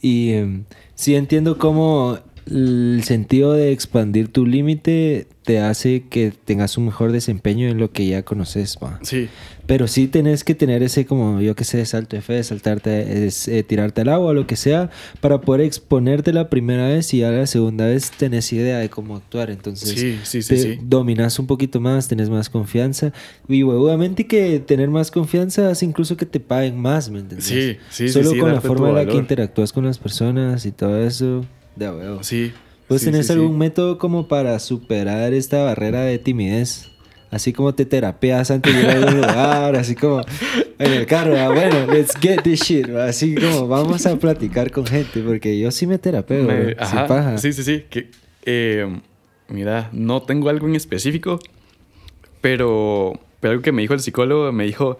[0.00, 2.18] Y em, sí entiendo cómo
[2.50, 7.90] el sentido de expandir tu límite te hace que tengas un mejor desempeño en lo
[7.90, 8.98] que ya conoces, va.
[9.02, 9.28] Sí.
[9.66, 13.48] Pero sí tenés que tener ese como, yo qué sé, salto de fe, saltarte, es,
[13.48, 17.30] eh, tirarte al agua, lo que sea, para poder exponerte la primera vez y ya
[17.30, 19.50] la segunda vez tenés idea de cómo actuar.
[19.50, 23.12] Entonces, sí, sí, dominas un poquito más, tenés más confianza.
[23.48, 27.46] Y obviamente que tener más confianza hace incluso que te paguen más, ¿me entiendes?
[27.46, 31.00] Sí, sí, Solo con la forma en la que interactúas con las personas y todo
[31.00, 31.44] eso,
[31.76, 32.22] de huevo.
[32.22, 32.52] Sí.
[32.88, 36.90] ¿Pues tenés algún método como para superar esta barrera de timidez?
[37.30, 40.20] Así como te terapeas antes de ir a algún lugar, así como
[40.78, 44.84] en el carro, ah, bueno, let's get this shit, así como vamos a platicar con
[44.84, 47.38] gente, porque yo sí me terapeo, me, paja.
[47.38, 47.84] Sí, sí, sí.
[47.88, 48.10] Que,
[48.44, 49.00] eh,
[49.48, 51.38] mira, no tengo algo en específico,
[52.42, 54.98] pero, pero algo que me dijo el psicólogo, me dijo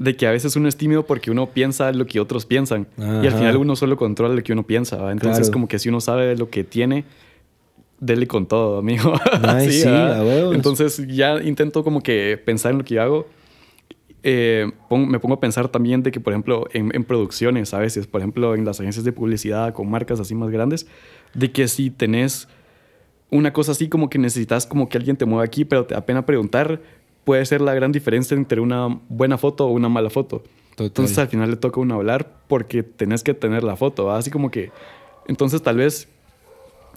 [0.00, 3.26] de que a veces uno es tímido porque uno piensa lo que otros piensan y
[3.26, 6.36] al final uno solo controla lo que uno piensa, entonces como que si uno sabe
[6.36, 7.04] lo que tiene
[8.00, 9.14] dele con todo, amigo.
[9.60, 9.84] sí,
[10.54, 13.28] Entonces ya intento como que pensar en lo que hago.
[14.22, 18.22] Eh, me pongo a pensar también de que, por ejemplo, en, producciones a veces, por
[18.22, 20.86] ejemplo, en las agencias de publicidad con marcas así más grandes,
[21.34, 22.48] de que si tenés
[23.30, 26.04] una cosa así como que necesitas como que alguien te mueva aquí, pero te da
[26.04, 26.80] pena preguntar,
[27.24, 30.42] puede ser la gran diferencia entre una buena foto o una mala foto.
[30.78, 34.30] Entonces al final le toca a uno hablar porque tenés que tener la foto, así
[34.30, 34.70] como que...
[35.26, 36.08] Entonces tal vez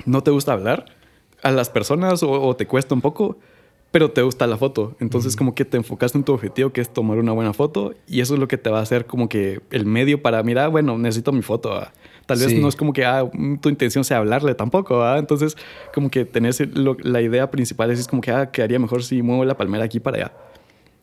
[0.06, 0.86] no te gusta hablar
[1.42, 3.38] a las personas o, te cuesta un poco,
[3.92, 4.96] pero te gusta la foto.
[5.00, 8.22] Entonces como que te enfocaste en tu objetivo que es tomar una buena foto y
[8.22, 10.98] eso es lo que te va a hacer como que el medio para mirar, bueno,
[10.98, 11.86] necesito mi foto.
[12.26, 13.30] Tal vez no es como que ah,
[13.62, 15.06] tu intención sea hablarle tampoco.
[15.18, 15.58] Entonces
[15.94, 19.58] como que tenés la idea principal es, como que ah, quedaría mejor si muevo la
[19.58, 20.34] palmera aquí para allá.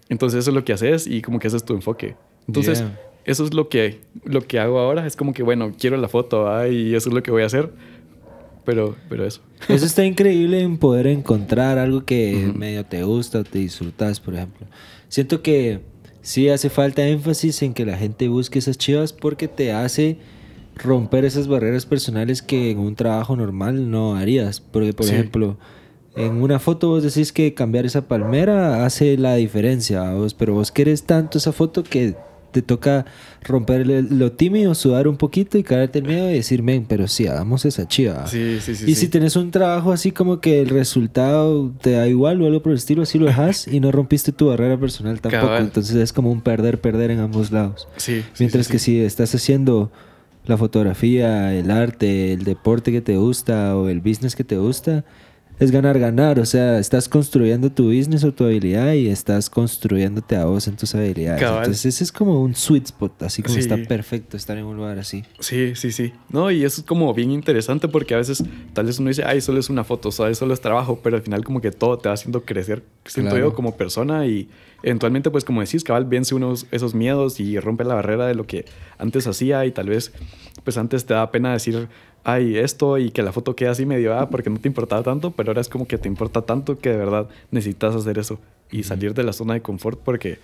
[0.09, 2.16] Entonces eso es lo que haces y como que ese es tu enfoque.
[2.46, 2.85] Entonces
[3.24, 5.06] eso es lo que, lo que hago ahora.
[5.06, 7.70] Es como que bueno, quiero la foto y eso es lo que voy a hacer
[8.64, 9.40] pero, pero eso.
[9.68, 14.35] Eso está increíble en poder encontrar algo que medio te gusta o te disfrutas, por
[14.35, 14.66] ejemplo.
[15.09, 15.80] Siento que
[16.22, 20.18] sí hace falta énfasis en que la gente busque esas chivas porque te hace
[20.83, 24.61] romper esas barreras personales que en un trabajo normal no harías.
[24.61, 25.59] Porque, por ejemplo,
[26.16, 30.73] en una foto vos decís que cambiar esa palmera hace la diferencia, vos, pero vos
[30.73, 32.16] querés tanto esa foto que
[32.51, 33.07] te toca
[33.43, 37.29] romper lo tímido, sudar un poquito y caerte el miedo y decir, men, pero sí,
[37.29, 38.27] hagamos esa chiva.
[38.27, 38.90] Sí, sí, sí.
[38.90, 42.61] Y si tenés un trabajo así como que el resultado te da igual o algo
[42.61, 45.57] por el estilo, así lo dejas y no rompiste tu barrera personal tampoco.
[45.57, 47.88] Entonces es como un perder, perder en ambos lados.
[48.38, 49.93] Mientras que si estás haciendo
[50.46, 55.05] la fotografía, el arte, el deporte que te gusta o el business que te gusta,
[55.61, 56.40] es ganar, ganar.
[56.40, 60.77] O sea, estás construyendo tu business o tu habilidad y estás construyéndote a vos en
[60.77, 61.42] tus habilidades.
[61.42, 64.99] Entonces, ese es como un sweet spot, así como está perfecto estar en un lugar
[64.99, 65.23] así.
[65.38, 66.12] Sí, sí, sí.
[66.31, 68.42] No, y eso es como bien interesante porque a veces
[68.73, 71.16] tal vez uno dice, ay, solo es una foto, o sea, solo es trabajo, pero
[71.16, 74.49] al final como que todo te va haciendo crecer, siento yo, como persona y
[74.83, 78.46] eventualmente, pues como decís, cabal, vence unos esos miedos y rompe la barrera de lo
[78.46, 78.64] que
[78.96, 80.12] antes hacía y tal vez,
[80.64, 81.88] pues antes te da pena decir
[82.24, 85.30] ay, esto y que la foto quede así medio, ah, porque no te importaba tanto,
[85.30, 88.38] pero ahora es como que te importa tanto que de verdad necesitas hacer eso
[88.70, 90.38] y salir de la zona de confort porque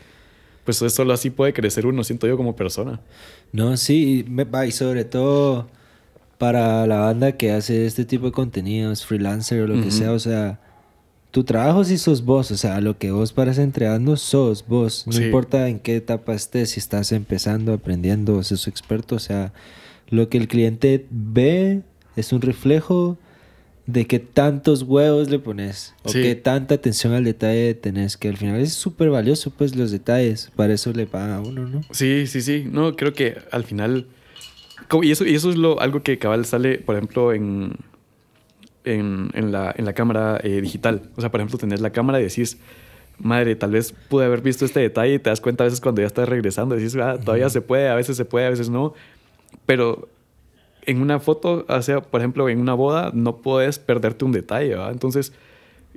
[0.64, 3.00] pues solo así puede crecer uno, siento yo como persona.
[3.52, 5.68] No, sí, y sobre todo
[6.38, 10.18] para la banda que hace este tipo de contenidos, freelancer o lo que sea, o
[10.18, 10.58] sea,
[11.30, 15.16] tu trabajo sí sos vos, o sea, lo que vos paras entregando sos vos, no
[15.22, 19.52] importa en qué etapa estés, si estás empezando, aprendiendo, sos experto, o sea,
[20.08, 21.82] lo que el cliente ve
[22.16, 23.18] es un reflejo
[23.86, 28.36] de que tantos huevos le pones o que tanta atención al detalle tenés, que al
[28.36, 31.82] final es súper valioso, pues los detalles, para eso le paga a uno, ¿no?
[31.92, 34.08] Sí, sí, sí, no, creo que al final,
[35.02, 37.76] y eso, y eso es lo, algo que cabal sale, por ejemplo, en,
[38.84, 42.20] en, en la, en la cámara eh, digital, o sea, por ejemplo, tenés la cámara
[42.20, 42.58] y decís,
[43.18, 46.00] madre, tal vez pude haber visto este detalle y te das cuenta a veces cuando
[46.00, 48.94] ya estás regresando, decís, ah, todavía se puede, a veces se puede, a veces no,
[49.66, 50.08] pero
[50.82, 54.70] en una foto, o sea, por ejemplo, en una boda, no puedes perderte un detalle,
[54.70, 54.92] ¿verdad?
[54.92, 55.32] Entonces,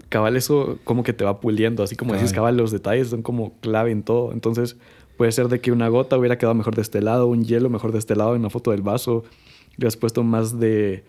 [0.09, 3.53] cabal, eso como que te va puliendo, así como decís, cabal, los detalles son como
[3.59, 4.31] clave en todo.
[4.31, 4.77] Entonces,
[5.17, 7.91] puede ser de que una gota hubiera quedado mejor de este lado, un hielo mejor
[7.91, 9.23] de este lado en la foto del vaso,
[9.77, 11.03] le has puesto más de,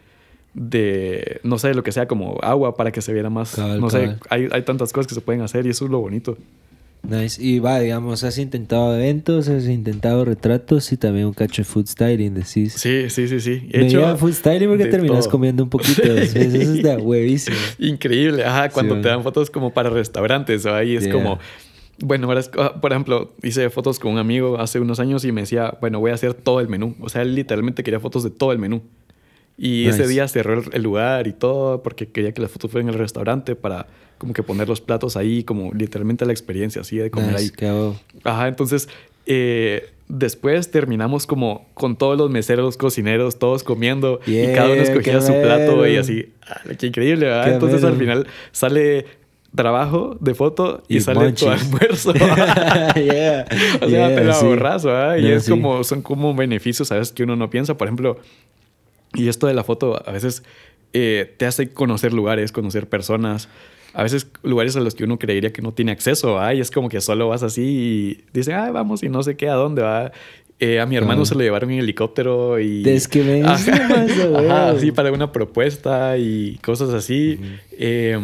[0.53, 4.17] de, no sé, lo que sea, como agua para que se viera más, no sé,
[4.29, 6.37] hay, hay tantas cosas que se pueden hacer y eso es lo bonito.
[7.03, 7.43] Nice.
[7.43, 11.87] Y va, digamos, has intentado eventos, has intentado retratos y también un cacho de food
[11.87, 12.75] styling, decís.
[12.75, 13.69] Sí, sí, sí, sí.
[13.73, 16.03] He hecho food styling porque terminas comiendo un poquito.
[16.03, 17.57] Eso es de huevísimo.
[17.79, 18.45] Increíble.
[18.45, 21.39] Ajá, cuando te dan fotos como para restaurantes, o ahí es como...
[22.03, 22.29] Bueno,
[22.81, 26.13] por ejemplo, hice fotos con un amigo hace unos años y me decía, bueno, voy
[26.13, 26.97] a hacer todo el menú.
[27.01, 28.83] O sea, él literalmente quería fotos de todo el menú.
[29.63, 32.95] Y ese día cerró el, lugar y todo porque quería que las fotos fueran en
[32.95, 37.11] el restaurante para como que poner los platos ahí, como literalmente la experiencia así de
[37.11, 37.53] comer ahí.
[38.25, 38.89] Ajá, entonces
[39.27, 45.21] eh, después terminamos como con todos los meseros, cocineros, todos comiendo y cada uno escogía
[45.21, 46.33] su plato y así.
[46.49, 47.53] Ah, qué increíble, ¿verdad?
[47.53, 49.05] Entonces al final sale
[49.55, 52.15] trabajo de foto y, sale tu almuerzo.
[52.95, 53.45] yeah,
[53.83, 55.19] o sea, te lo ahorras, ¿verdad?
[55.19, 57.13] y es como, son como beneficios, ¿sabes?
[57.13, 57.77] Que uno no piensa.
[57.77, 58.17] Por ejemplo,
[59.15, 60.43] y esto de la foto a veces
[60.93, 63.49] eh, te hace conocer lugares, conocer personas.
[63.93, 66.39] A veces lugares a los que uno creería que no tiene acceso.
[66.53, 69.49] Y es como que solo vas así y dices, ay, vamos y no sé qué,
[69.49, 70.13] a dónde va.
[70.61, 72.87] Eh, a mi hermano se lo llevaron en helicóptero y...
[72.87, 77.41] Es que me Ajá, sí, para una propuesta y cosas así.
[77.73, 78.19] eh,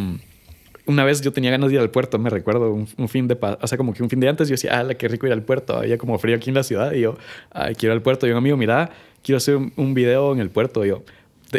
[0.86, 3.66] una vez yo tenía ganas de ir al puerto, me recuerdo, un, fin de, o
[3.66, 5.76] sea, como que un fin de antes yo decía, ah, qué rico ir al puerto,
[5.76, 7.16] había como frío aquí en la ciudad y yo,
[7.50, 8.26] ay, quiero ir al puerto.
[8.26, 8.90] Y un amigo, mira,
[9.26, 10.84] quiero hacer un, video en el puerto.
[10.84, 11.02] Y yo,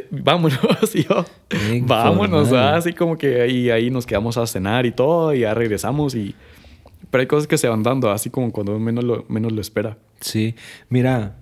[0.09, 0.57] vámonos,
[0.95, 1.25] y yo,
[1.81, 6.15] vámonos, así como que y ahí nos quedamos a cenar y todo, y ya regresamos
[6.15, 6.33] y...
[7.11, 9.97] Pero hay cosas que se van dando, así como cuando menos lo, menos lo espera.
[10.19, 10.55] Sí,
[10.89, 11.35] mira,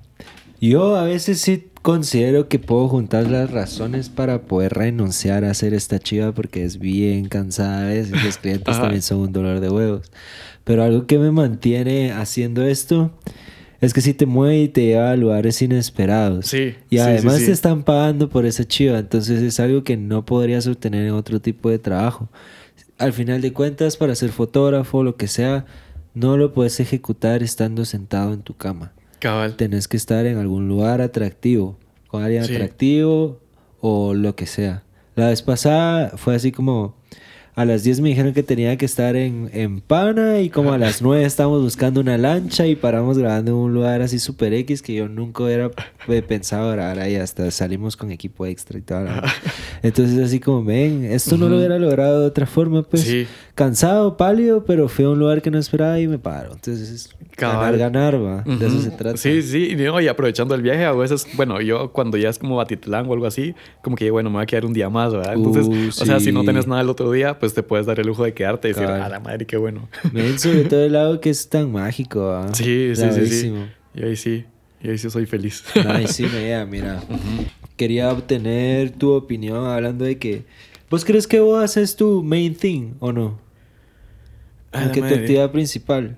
[0.59, 5.73] yo a veces sí considero que puedo juntar las razones para poder renunciar a hacer
[5.73, 8.23] esta chiva porque es bien cansada a veces.
[8.23, 10.11] Los clientes también son un dolor de huevos.
[10.63, 13.11] Pero algo que me mantiene haciendo esto
[13.85, 16.47] es que si te mueve y te lleva a lugares inesperados.
[16.47, 16.75] Sí.
[16.89, 18.97] Y además te están pagando por esa chiva.
[18.97, 22.29] Entonces es algo que no podrías obtener en otro tipo de trabajo.
[22.97, 25.65] Al final de cuentas, para ser fotógrafo o lo que sea,
[26.13, 28.93] no lo puedes ejecutar estando sentado en tu cama.
[29.19, 29.55] Cabal.
[29.55, 33.39] Tenés que estar en algún lugar atractivo, con alguien atractivo
[33.81, 34.83] o lo que sea.
[35.15, 36.95] La vez pasada fue así como
[37.55, 40.77] a las 10 me dijeron que tenía que estar en, en Pana y como a
[40.77, 44.81] las 9 estábamos buscando una lancha y paramos grabando en un lugar así super X
[44.81, 45.71] que yo nunca hubiera
[46.27, 49.05] pensado grabar ahí hasta salimos con equipo extra y todo.
[49.83, 54.65] Entonces así como, ven, esto no lo hubiera logrado de otra forma, pues cansado, pálido,
[54.65, 56.53] pero fui a un lugar que no esperaba y me paro.
[56.53, 58.41] Entonces es ganar, ganar, va.
[58.41, 59.17] De eso se trata.
[59.17, 62.57] Sí, sí, y, y aprovechando el viaje, a veces, bueno, yo cuando ya es como
[62.57, 65.35] Batitlán o algo así, como que, bueno, me voy a quedar un día más, ¿verdad?
[65.35, 67.99] Entonces, uh, o sea, si no tienes nada el otro día, pues te puedes dar
[67.99, 69.87] el lujo de quedarte y decir, a la madre, qué bueno.
[70.37, 72.49] Sobre todo el lado que es tan mágico, ¿ah?
[72.53, 73.53] Sí, sí, sí, sí.
[73.93, 74.45] Y ahí sí,
[74.81, 75.63] y ahí sí soy feliz.
[75.87, 77.01] Ahí sí, me mira.
[77.77, 80.43] Quería obtener tu opinión hablando de que...
[80.89, 83.39] ¿Vos crees que vos haces tu main thing o no?
[84.71, 86.17] Aunque tu actividad principal.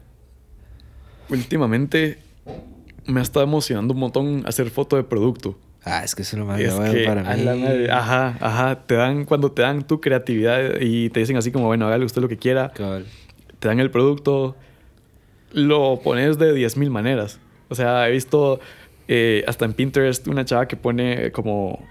[1.29, 2.19] Últimamente
[3.05, 5.57] me ha estado emocionando un montón hacer foto de producto.
[5.87, 6.73] Ah, es que eso es lo más es
[7.05, 7.87] para mí.
[7.89, 8.83] ajá, ajá.
[8.85, 12.21] Te dan, cuando te dan tu creatividad y te dicen así como, bueno, hágale usted
[12.21, 12.71] lo que quiera.
[13.59, 14.55] Te dan el producto,
[15.51, 17.39] lo pones de 10.000 maneras.
[17.69, 18.59] O sea, he visto
[19.07, 21.85] eh, hasta en Pinterest una chava que pone como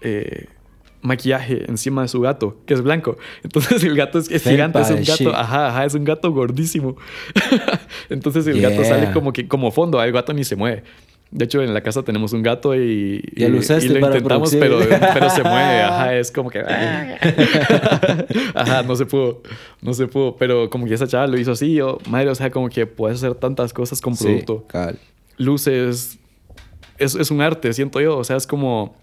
[0.00, 0.46] eh,
[1.02, 3.18] maquillaje encima de su gato, que es blanco.
[3.42, 6.96] Entonces el gato es, gigante, es un gato, ajá, ajá, es un gato gordísimo.
[8.08, 10.84] Entonces el gato sale como que como fondo, el gato ni se mueve.
[11.32, 14.80] De hecho, en la casa tenemos un gato y, y, lo, intentamos, pero,
[15.14, 15.80] pero se mueve.
[15.82, 16.58] Ajá, es como que.
[18.54, 19.42] Ajá, no se pudo.
[19.80, 20.36] No se pudo.
[20.36, 21.72] Pero como que esa chava lo hizo así.
[21.72, 24.66] Yo, madre, o sea, como que puedes hacer tantas cosas con producto.
[24.70, 24.78] Sí,
[25.38, 26.18] Luces.
[26.98, 28.18] Es, es un arte, siento yo.
[28.18, 28.94] O sea, es como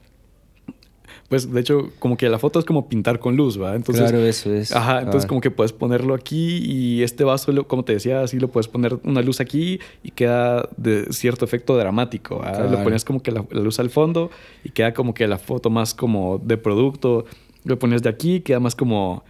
[1.30, 3.76] pues de hecho, como que la foto es como pintar con luz, ¿va?
[3.76, 4.76] Entonces, claro, eso es.
[4.76, 8.48] Ajá, entonces como que puedes ponerlo aquí y este vaso, como te decía, así lo
[8.48, 12.42] puedes poner una luz aquí y queda de cierto efecto dramático.
[12.72, 14.32] Lo pones como que la, luz al fondo
[14.64, 17.26] y queda como que la foto más como de producto.
[17.64, 19.24] Lo pones de aquí, queda más como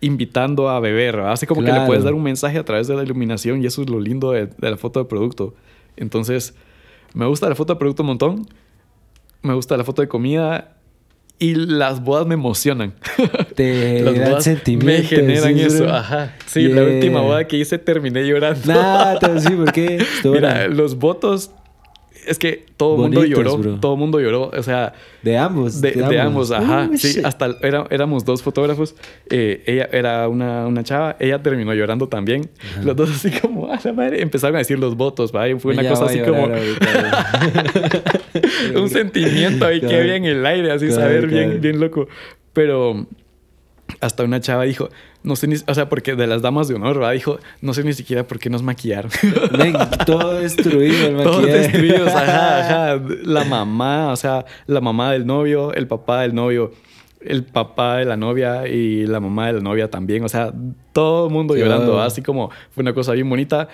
[0.00, 1.20] invitando a beber.
[1.20, 3.82] Hace como que le puedes dar un mensaje a través de la iluminación y eso
[3.82, 5.52] es lo lindo de, de la foto de producto.
[5.98, 6.54] Entonces,
[7.12, 8.46] me gusta la foto de producto un montón.
[9.42, 10.76] Me gusta la foto de comida
[11.42, 12.94] y las bodas me emocionan.
[13.56, 15.88] Te las bodas me generan eso.
[15.88, 16.36] Ajá.
[16.46, 18.60] Sí, la última boda que hice terminé llorando.
[18.64, 20.04] Nah, sí, ¿por qué?
[20.24, 21.50] Mira, los votos
[22.26, 23.58] es que todo el mundo lloró.
[23.78, 24.50] Todo el mundo lloró.
[24.56, 24.92] O sea.
[25.22, 25.80] De ambos.
[25.80, 26.50] De, ambos.
[26.50, 26.90] ajá.
[26.96, 28.96] sí, hasta éramos dos fotógrafos.
[29.28, 31.16] Eh, ella era una, una, chava.
[31.18, 32.50] Ella terminó llorando también.
[32.82, 34.22] Los dos así como, a la madre.
[34.22, 35.32] Empezaron a decir los votos.
[35.34, 35.44] ¿va?
[35.58, 36.46] fue una cosa así como.
[38.80, 42.08] un sentimiento ahí que había en el aire, así saber bien, bien loco.
[42.52, 43.06] Pero
[44.00, 44.88] hasta una chava dijo,
[45.24, 47.12] no sé ni, o sea, porque de las damas de honor, ¿verdad?
[47.12, 49.10] Dijo, no sé ni siquiera por qué nos maquillaron.
[50.06, 51.24] todo destruido el maquillaje.
[51.24, 52.58] Todos destruidos, ajá,
[52.94, 53.02] ajá.
[53.22, 56.72] La mamá, o sea, la mamá del novio, el papá del novio,
[57.20, 60.24] el papá de la novia y la mamá de la novia también.
[60.24, 60.52] O sea,
[60.92, 63.68] todo el mundo llorando, así como fue una cosa bien bonita.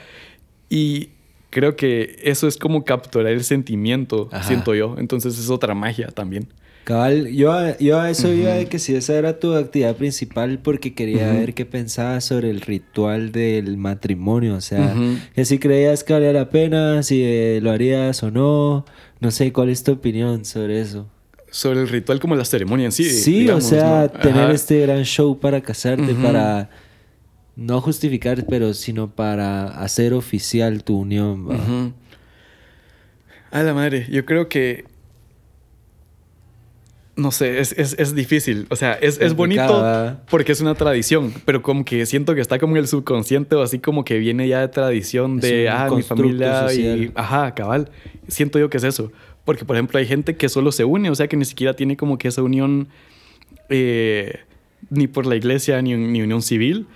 [0.69, 1.11] Y
[1.51, 4.97] creo que eso es como capturar el sentimiento, siento yo.
[4.99, 6.49] Entonces es otra magia también.
[6.89, 10.95] Cabal, yo, yo a eso iba de que si esa era tu actividad principal porque
[10.95, 14.95] quería ver qué pensabas sobre el ritual del matrimonio, o sea,
[15.35, 18.87] que si creías que valía la pena, si eh, lo harías o no,
[19.21, 21.07] no sé, ¿cuál es tu opinión sobre eso?
[21.51, 23.05] Sobre el ritual como la ceremonia en sí.
[23.05, 26.71] Sí, o sea, tener este gran show para casarte, para
[27.55, 31.93] no justificar, pero sino para hacer oficial tu unión.
[33.51, 34.87] A la madre, yo creo que
[37.19, 38.67] no sé, es, es, es, difícil.
[38.71, 42.61] O sea, es, es bonito porque es una tradición, pero como que siento que está
[42.61, 46.03] como en el subconsciente o así como que viene ya de tradición de, ah, mi
[46.03, 47.91] familia y, ajá, cabal.
[48.29, 49.11] Siento yo que es eso.
[49.45, 51.97] Porque, por ejemplo, hay gente que solo se une, o sea, que ni siquiera tiene
[51.97, 52.87] como que esa unión
[53.69, 54.39] eh,
[54.89, 56.87] ni por la iglesia ni, ni, unión civil.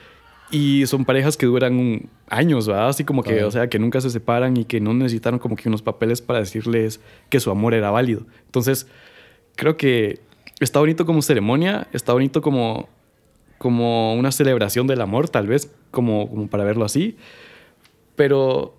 [0.52, 2.90] Y son parejas que duran años, ¿verdad?
[2.90, 5.68] Así como que, o sea, que nunca se separan y que no necesitaron como que
[5.68, 8.24] unos papeles para decirles que su amor era válido.
[8.44, 8.87] Entonces,
[9.56, 10.20] creo que
[10.60, 12.88] está bonito como ceremonia, está bonito como,
[13.58, 17.16] como una celebración del amor, tal vez, como, como para verlo así.
[18.16, 18.74] Pero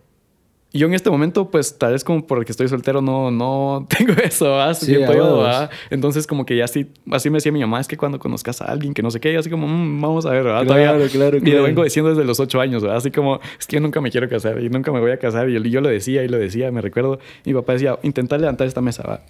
[0.76, 4.60] yo en este momento, pues tal vez como porque estoy soltero, no, no tengo eso,
[4.60, 4.96] así
[5.92, 8.66] Entonces, como que ya así, así me decía mi mamá, es que cuando conozcas a
[8.66, 10.66] alguien que no sé qué, así como, mm, vamos a ver, ¿verdad?
[10.66, 12.98] Claro, claro, Y lo vengo diciendo desde los ocho años, ¿verdad?
[12.98, 15.48] Así como, es que yo nunca me quiero casar y nunca me voy a casar.
[15.50, 17.20] Y yo, yo lo decía y lo decía, me recuerdo.
[17.46, 19.22] Mi papá decía, intenta levantar esta mesa, ¿va?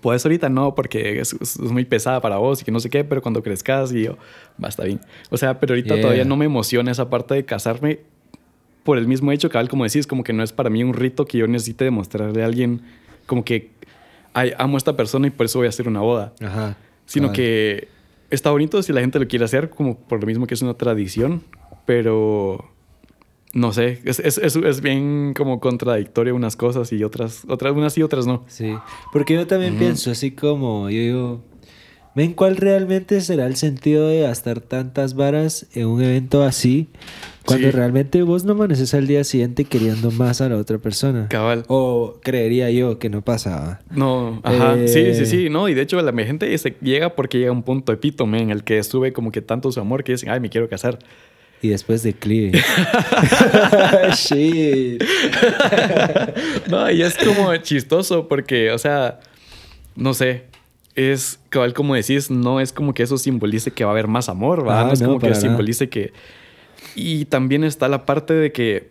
[0.00, 3.22] Puedes ahorita no, porque es, muy pesada para vos y que no sé qué, pero
[3.22, 4.18] cuando crezcas y yo,
[4.62, 5.00] va, está bien.
[5.30, 8.00] O sea, pero ahorita todavía no me emociona esa parte de casarme
[8.82, 11.24] por el mismo hecho, cabal, como decís, como que no es para mí un rito
[11.24, 12.82] que yo necesite demostrarle a alguien
[13.26, 13.70] como que
[14.36, 16.34] Ay, amo a esta persona y por eso voy a hacer una boda.
[16.42, 16.76] Ajá.
[17.06, 17.88] Sino que
[18.28, 20.74] está bonito si la gente lo quiere hacer, como por lo mismo que es una
[20.74, 21.42] tradición,
[21.86, 22.70] pero
[23.52, 28.02] no sé, es, es, es, bien como contradictorio unas cosas y otras, otras, unas y
[28.02, 28.44] otras no.
[28.48, 28.74] Sí,
[29.12, 31.44] porque yo también pienso así como, yo digo,
[32.14, 36.88] ¿ven cuál realmente será el sentido de gastar tantas varas en un evento así?
[37.46, 41.28] Cuando realmente vos no amaneces al día siguiente queriendo más a la otra persona.
[41.28, 41.64] Cabal.
[41.68, 43.80] O creería yo que no pasaba.
[43.90, 44.76] No, ajá.
[44.88, 45.48] Sí, sí, sí.
[45.48, 48.50] No, y de hecho la gente se llega porque llega a un punto epítome en
[48.50, 50.98] el que sube como que tanto su amor que dicen, ay, me quiero casar.
[51.62, 52.52] Y después declive.
[54.14, 55.02] Shit.
[56.68, 59.20] no, y es como chistoso porque, o sea,
[59.94, 60.44] no sé.
[60.94, 64.30] Es cabal como decís, no es como que eso simbolice que va a haber más
[64.30, 64.80] amor, ¿va?
[64.80, 66.12] Ah, no es como que simbolice que.
[66.94, 68.88] Y también está la parte de que.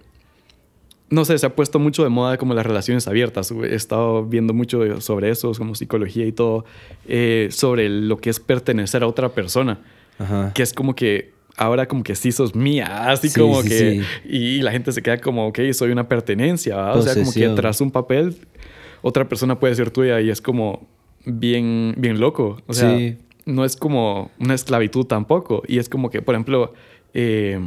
[1.10, 3.52] No sé, se ha puesto mucho de moda como las relaciones abiertas.
[3.52, 6.66] He estado viendo mucho sobre eso, como psicología y todo,
[7.08, 9.80] eh, sobre lo que es pertenecer a otra persona.
[10.20, 10.52] Ajá.
[10.54, 14.04] Que es como que ahora como que sí sos mía, así como que...
[14.26, 17.82] Y la gente se queda como, ok, soy una pertenencia, o sea, como que tras
[17.82, 18.36] un papel,
[19.02, 20.88] otra persona puede ser tuya y es como
[21.26, 22.98] bien, bien loco, o sea,
[23.46, 26.74] no es como una esclavitud tampoco, y es como que, por ejemplo,
[27.14, 27.60] eh,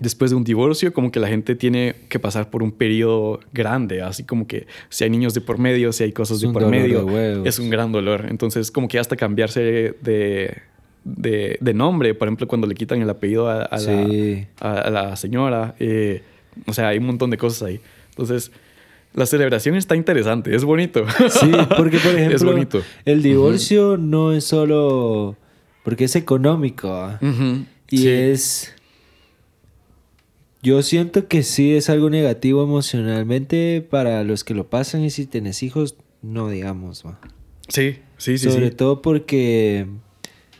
[0.00, 4.02] después de un divorcio, como que la gente tiene que pasar por un periodo grande,
[4.02, 7.08] así como que si hay niños de por medio, si hay cosas de por medio,
[7.44, 10.62] es un gran dolor, entonces como que hasta cambiarse de
[11.04, 15.74] de, de, nombre, por ejemplo, cuando le quitan el apellido a, la, a, la, señora.
[15.78, 16.22] Eh,
[16.66, 17.80] o sea, hay un montón de cosas ahí.
[18.10, 18.52] Entonces,
[19.14, 21.04] la celebración está interesante, es bonito.
[21.30, 25.36] Sí, porque, por ejemplo, el divorcio no es solo
[25.82, 26.92] porque es económico.
[26.92, 27.18] ¿ah?
[27.90, 28.74] Y es.
[30.62, 35.26] Yo siento que sí es algo negativo emocionalmente para los que lo pasan y si
[35.26, 37.04] tienes hijos, no digamos.
[37.04, 37.18] ¿va?
[37.66, 38.48] Sí, sí, sí.
[38.48, 39.88] Sobre todo porque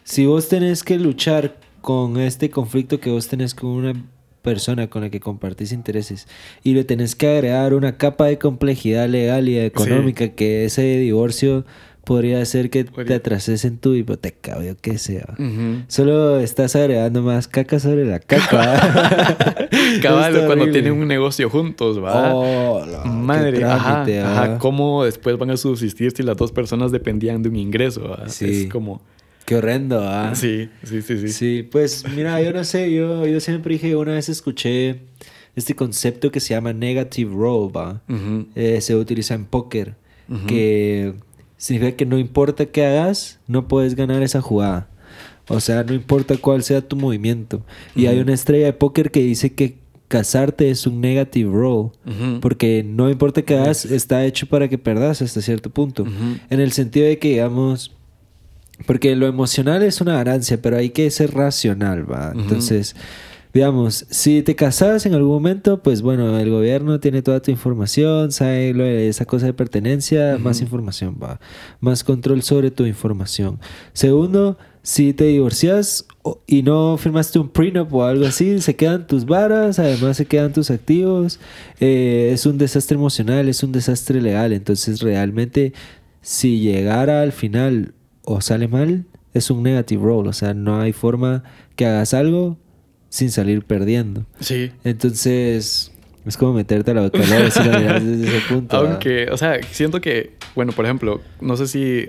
[0.05, 3.95] si vos tenés que luchar con este conflicto que vos tenés con una
[4.43, 6.27] persona con la que compartís intereses
[6.63, 11.65] y le tenés que agregar una capa de complejidad legal y económica que ese divorcio
[12.05, 15.37] podría hacer que te atrases en tu hipoteca o yo qué sea.
[15.87, 19.69] Solo estás agregando más caca sobre la caca.
[20.03, 22.35] Cabal, cuando tienen un negocio juntos, ¿va?
[22.35, 27.57] Oh, Madre, ajá, ¿Cómo después van a subsistir si las dos personas dependían de un
[27.57, 28.17] ingreso?
[28.27, 29.01] Es como...
[29.45, 30.35] Qué horrendo, ¿ah?
[30.35, 31.29] Sí, sí, sí, sí.
[31.29, 35.01] Sí, pues mira, yo no sé, yo, yo siempre dije, una vez escuché
[35.57, 38.03] este concepto que se llama negative roll, ¿va?
[38.55, 39.97] Eh, se utiliza en póker,
[40.47, 41.15] que
[41.57, 44.89] significa que no importa qué hagas, no puedes ganar esa jugada.
[45.49, 47.65] O sea, no importa cuál sea tu movimiento.
[47.95, 49.77] Y hay una estrella de póker que dice que
[50.09, 51.91] casarte es un negative roll,
[52.41, 56.07] porque no importa qué hagas, está hecho para que perdas hasta cierto punto.
[56.49, 57.93] En el sentido de que, digamos,
[58.87, 62.33] porque lo emocional es una ganancia, pero hay que ser racional, ¿va?
[62.35, 62.95] Entonces,
[63.53, 68.33] digamos, si te casas en algún momento, pues bueno, el gobierno tiene toda tu información,
[68.33, 71.39] sabe lo de esa cosa de pertenencia, más información va,
[71.81, 73.59] más control sobre tu información.
[73.93, 76.07] Segundo, si te divorcias
[76.47, 80.53] y no firmaste un prenup o algo así, se quedan tus varas, además se quedan
[80.53, 81.39] tus activos,
[81.79, 85.73] eh, es un desastre emocional, es un desastre legal, entonces realmente
[86.23, 87.95] si llegara al final
[88.25, 89.05] o sale mal,
[89.35, 91.43] es un negative role, o sea, no hay forma
[91.77, 92.59] que hagas algo
[93.09, 94.25] sin salir perdiendo.
[94.41, 94.73] Sí.
[94.85, 95.93] Entonces,
[96.25, 98.77] es como meterte a la bacalao si miras desde ese punto.
[98.77, 102.07] Aunque, o sea, siento que, bueno, por ejemplo, no sé si,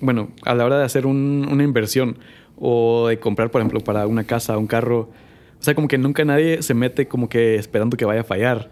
[0.00, 2.18] bueno, a la hora de hacer una inversión
[2.56, 5.10] o de comprar, por ejemplo, para una casa, un carro,
[5.60, 8.70] o sea, como que nunca nadie se mete como que esperando que vaya a fallar.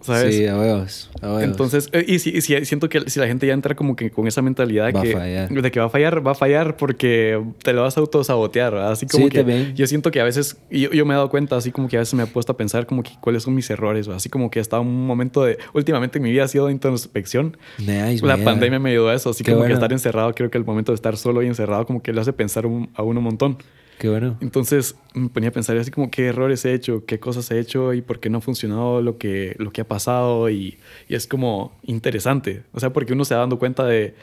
[0.00, 3.96] Sí, a huevos, Entonces, eh, y, si, siento que si la gente ya entra como
[3.96, 7.82] que con esa mentalidad de que va a fallar, va a fallar porque te lo
[7.82, 11.16] vas a autosabotear, Así como que yo siento que a veces, yo, yo, me he
[11.16, 13.42] dado cuenta, así como que a veces me he puesto a pensar como que cuáles
[13.42, 16.48] son mis errores, así como que estaba un momento de, últimamente en mi vida ha
[16.48, 17.56] sido de introspección.
[17.78, 20.92] la pandemia me ayudó a eso, así como que estar encerrado, creo que el momento
[20.92, 23.58] de estar solo y encerrado como que le hace pensar a uno un montón.
[24.00, 24.38] Qué bueno.
[24.40, 27.92] Entonces me ponía a pensar así como qué errores he hecho, qué cosas he hecho
[27.92, 31.26] y por qué no ha funcionado lo que, lo que ha pasado y, y es
[31.26, 32.62] como interesante.
[32.72, 34.14] O sea, porque uno se va dando cuenta de,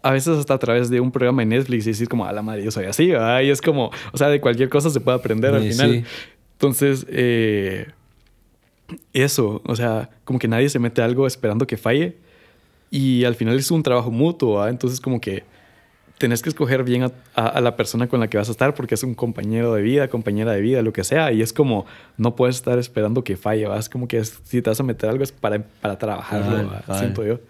[0.00, 2.40] a veces hasta a través de un programa de Netflix y decir como, a la
[2.42, 5.54] madre, yo soy así, y es como, o sea, de cualquier cosa se puede aprender
[5.54, 6.04] al final.
[6.52, 7.88] Entonces, eh,
[9.12, 12.16] eso, o sea, como que nadie se mete algo esperando que falle
[12.92, 15.42] y al final es un trabajo mutuo, entonces como que
[16.20, 19.02] tenés que escoger bien a, la persona con la que vas a estar porque es
[19.02, 21.32] un compañero de vida, compañera de vida, lo que sea.
[21.32, 21.86] Y es como,
[22.18, 25.24] no puedes estar esperando que falle, vas como que si te vas a meter algo
[25.24, 27.40] es para, para trabajarlo, siento yo.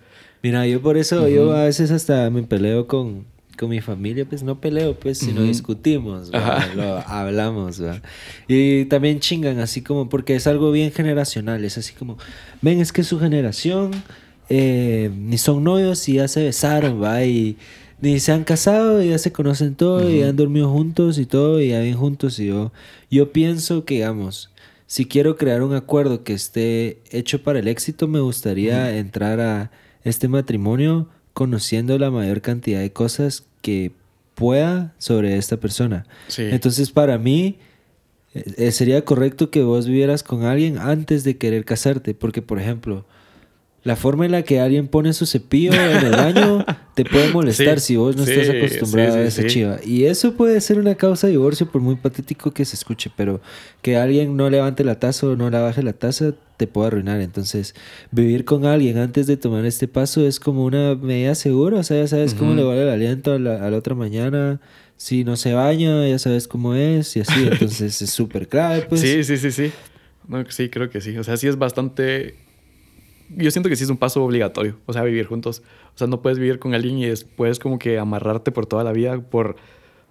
[0.41, 3.25] Mira, yo por eso, yo a veces hasta me peleo con,
[3.59, 6.31] con mi familia, pues no peleo, pues, sino discutimos,
[6.77, 7.83] lo hablamos,
[8.47, 12.19] Y también chingan, así como, porque es algo bien generacional, es así como,
[12.63, 13.91] ven, es que su generación
[14.49, 17.57] eh, ni son novios y ya se besaron, va, y
[18.01, 21.69] ni se han casado, ya se conocen todo, y han dormido juntos y todo, y
[21.69, 22.39] ya ven juntos.
[22.39, 22.73] Y yo,
[23.11, 24.51] yo pienso que, digamos,
[24.87, 29.71] si quiero crear un acuerdo que esté hecho para el éxito, me gustaría entrar a
[30.03, 33.93] este matrimonio conociendo la mayor cantidad de cosas que
[34.35, 36.07] pueda sobre esta persona.
[36.39, 37.59] Entonces, para mí,
[38.35, 43.05] eh, sería correcto que vos vivieras con alguien antes de querer casarte, porque, por ejemplo,
[43.83, 46.65] la forma en la que alguien pone su cepillo en el baño
[46.95, 49.79] te puede molestar si vos no estás acostumbrado a esa chiva.
[49.85, 53.41] Y eso puede ser una causa de divorcio, por muy patético que se escuche, pero
[53.81, 57.23] que alguien no levante la taza o no la baje la taza te puede arruinar.
[57.23, 57.75] Entonces,
[58.11, 61.79] vivir con alguien antes de tomar este paso es como una medida segura.
[61.79, 64.61] O sea, ya sabes cómo le vale el aliento a la, a la otra mañana
[65.01, 67.49] si no se baña, ya sabes cómo es y así.
[67.51, 69.01] Entonces es súper clave, pues.
[69.01, 69.73] Sí, sí, sí, sí.
[70.29, 71.17] No, sí, creo que sí.
[71.17, 72.37] O sea, sí es bastante
[73.37, 75.63] yo siento que sí es un paso obligatorio, o sea, vivir juntos.
[75.95, 78.93] O sea, no puedes vivir con alguien y después como que amarrarte por toda la
[78.93, 79.57] vida por,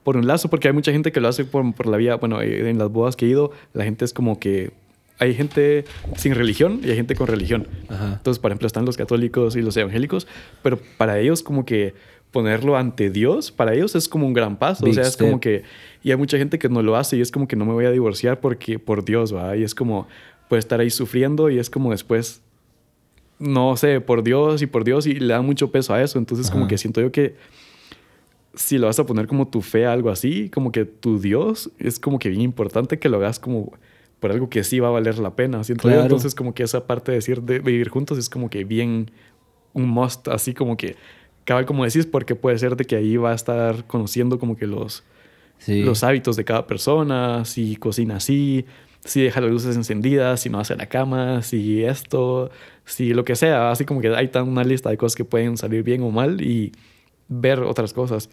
[0.04, 2.16] por un lazo, porque hay mucha gente que lo hace por, por la vida.
[2.16, 4.72] Bueno, eh, en las bodas que he ido, la gente es como que
[5.20, 5.84] hay gente
[6.16, 7.68] sin religión y hay gente con religión.
[7.90, 10.28] Entonces, por ejemplo, están los católicos y los evangélicos,
[10.64, 11.94] pero para ellos como que
[12.32, 14.86] ponerlo ante Dios, para ellos es como un gran paso.
[14.86, 15.64] o sea, es como que...
[16.04, 17.86] Y hay mucha gente que no lo hace y es como que no me voy
[17.86, 19.58] a divorciar porque por Dios, ¿va?
[19.58, 20.08] Y es como,
[20.48, 22.42] puede estar ahí sufriendo y es como después
[23.40, 26.20] no sé, por Dios y por Dios y le da mucho peso a eso.
[26.20, 27.36] Entonces como que siento yo que
[28.54, 31.72] si lo vas a poner como tu fe a algo así, como que tu Dios,
[31.80, 33.72] es como que bien importante que lo hagas como
[34.20, 35.64] por algo que sí va a valer la pena.
[35.64, 36.02] Siento yo.
[36.02, 39.12] Entonces como que esa parte de decir de vivir juntos es como que bien
[39.74, 40.98] un must, así como que
[41.46, 44.68] cabal como decís, porque puede ser de que ahí va a estar conociendo como que
[44.68, 45.04] los,
[45.68, 48.66] los hábitos de cada persona, si cocina así,
[49.04, 52.52] si deja las luces encendidas, si no hace la cama, si esto,
[52.86, 53.72] si lo que sea.
[53.72, 56.42] Así como que hay tan una lista de cosas que pueden salir bien o mal
[56.42, 56.72] y
[57.28, 58.30] ver otras cosas.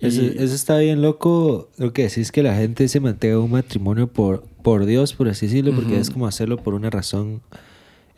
[0.00, 1.70] Eso, está bien loco.
[1.78, 5.28] Lo que decís es que la gente se mantenga un matrimonio por, por Dios, por
[5.28, 7.40] así decirlo, porque es como hacerlo por una razón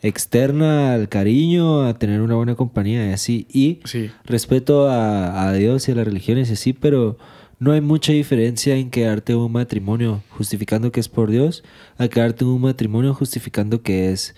[0.01, 3.47] externa al cariño, a tener una buena compañía y así.
[3.51, 3.79] Y
[4.25, 7.17] respeto a, a Dios y a las religiones y así, pero
[7.59, 11.63] no hay mucha diferencia en quedarte en un matrimonio justificando que es por Dios
[11.97, 14.33] a quedarte en un matrimonio justificando que es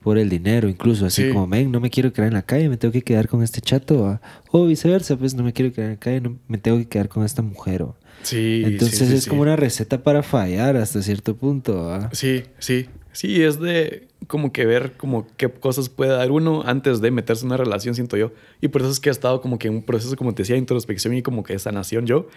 [0.00, 2.76] por el dinero, incluso así como, ven, no me quiero quedar en la calle, me
[2.76, 4.20] tengo que quedar con este chato,
[4.50, 7.08] o viceversa, pues no me quiero quedar en la calle, no, me tengo que quedar
[7.08, 7.86] con esta mujer.
[8.22, 11.90] Sí, Entonces es como una receta para fallar hasta cierto punto.
[12.12, 17.00] Sí, sí, sí, es de como que ver como qué cosas puede dar uno antes
[17.00, 18.32] de meterse en una relación, siento yo.
[18.60, 20.54] Y por eso es que he estado como que en un proceso, como te decía,
[20.54, 22.28] de introspección y como que sanación yo,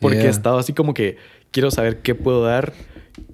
[0.00, 1.16] porque he estado así como que
[1.50, 2.72] quiero saber qué puedo dar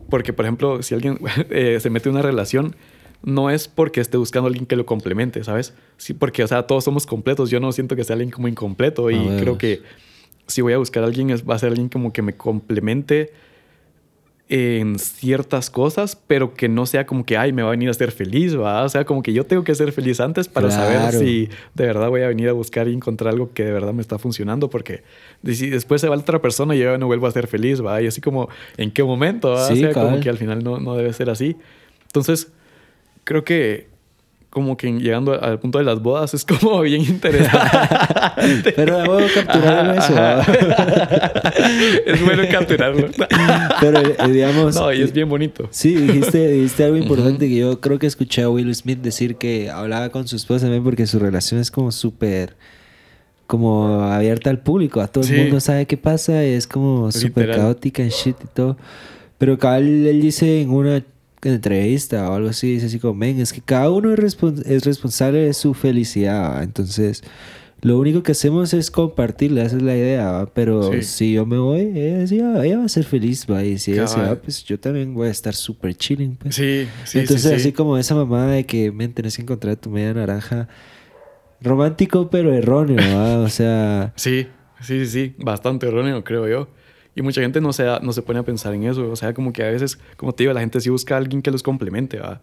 [0.08, 1.18] Porque, por ejemplo, si alguien
[1.50, 2.76] eh, se mete en una relación,
[3.22, 5.74] no es porque esté buscando a alguien que lo complemente, ¿sabes?
[5.96, 7.50] Sí, porque, o sea, todos somos completos.
[7.50, 9.82] Yo no siento que sea alguien como incompleto y creo que
[10.46, 13.32] si voy a buscar a alguien, va a ser alguien como que me complemente
[14.56, 17.90] en ciertas cosas, pero que no sea como que, ay, me va a venir a
[17.90, 18.84] hacer feliz, ¿va?
[18.84, 22.08] O sea, como que yo tengo que ser feliz antes para saber si de verdad
[22.08, 25.02] voy a venir a buscar y encontrar algo que de verdad me está funcionando, porque
[25.44, 28.00] si después se va otra persona y yo no vuelvo a ser feliz, ¿va?
[28.00, 29.54] Y así como, ¿en qué momento?
[29.54, 31.56] o sea, como que al final no, no debe ser así.
[32.06, 32.52] Entonces,
[33.24, 33.88] creo que
[34.54, 38.72] como que llegando al punto de las bodas es como bien interesante.
[38.74, 40.14] Pero debo capturarlo eso.
[42.06, 43.08] es bueno capturarlo.
[43.80, 44.76] Pero eh, digamos...
[44.76, 45.68] No, y es bien bonito.
[45.70, 49.68] Sí, dijiste, dijiste algo importante que yo creo que escuché a Will Smith decir que
[49.68, 52.56] hablaba con su esposa también porque su relación es como súper
[53.46, 58.02] como abierta al público, a todo el mundo sabe qué pasa, es como súper caótica
[58.02, 58.78] en shit y todo.
[59.36, 61.04] Pero cabal él dice en una
[61.48, 64.36] entrevista o algo así, dice así como, ven, es que cada uno es,
[64.66, 67.22] es responsable de su felicidad, entonces
[67.84, 71.92] lo único que hacemos es compartirla, esa es la idea, pero si yo me voy,
[71.94, 73.62] ella, va a ser feliz, ¿va?
[73.62, 76.36] y si ella se va, pues yo también voy a estar súper chilling.
[76.36, 76.54] Pues.
[76.54, 80.14] Sí, sí, Entonces, así como esa mamá de que, me tenés que encontrar tu media
[80.14, 80.66] naranja,
[81.60, 84.14] romántico pero erróneo, o sea...
[84.16, 84.46] Sí,
[84.80, 86.68] sí, sí, bastante erróneo, creo yo.
[87.16, 89.10] Y mucha gente no se, no se pone a pensar en eso.
[89.10, 91.42] O sea, como que a veces, como te digo, la gente sí busca a alguien
[91.42, 92.40] que los complemente, ¿va?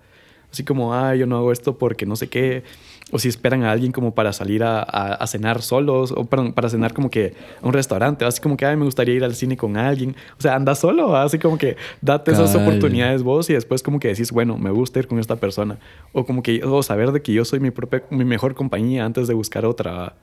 [0.51, 2.63] Así como, ah, yo no hago esto porque no sé qué.
[3.11, 6.69] O si esperan a alguien como para salir a, a, cenar solos o para, para,
[6.69, 8.25] cenar como que a un restaurante.
[8.25, 10.15] Así como que, ay, me gustaría ir al cine con alguien.
[10.37, 11.15] O sea, anda solo.
[11.15, 14.99] Así como que date esas oportunidades vos y después como que decís, bueno, me gusta
[14.99, 15.77] ir con esta persona.
[16.11, 19.27] O como que, o saber de que yo soy mi, propia, mi mejor compañía antes
[19.27, 20.15] de buscar otra.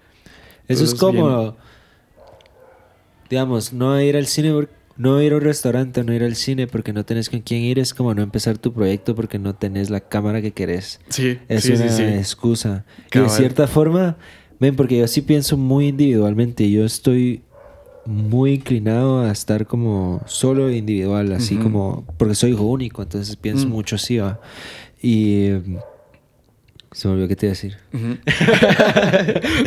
[0.67, 1.57] Eso es como
[3.31, 6.93] digamos, no ir al cine, no ir a un restaurante, no ir al cine porque
[6.93, 10.01] no tenés con quién ir, es como no empezar tu proyecto porque no tenés la
[10.01, 11.01] cámara que querés.
[11.09, 12.85] Sí, es una excusa.
[13.13, 14.17] Y de cierta forma,
[14.59, 17.43] ven, porque yo sí pienso muy individualmente, yo estoy
[18.05, 23.37] muy inclinado a estar como solo e individual, así como, porque soy hijo único, entonces
[23.37, 23.71] pienso mm.
[23.71, 24.41] mucho así, ¿va?
[25.03, 25.51] Y
[26.93, 27.77] se me olvidó qué te iba a decir.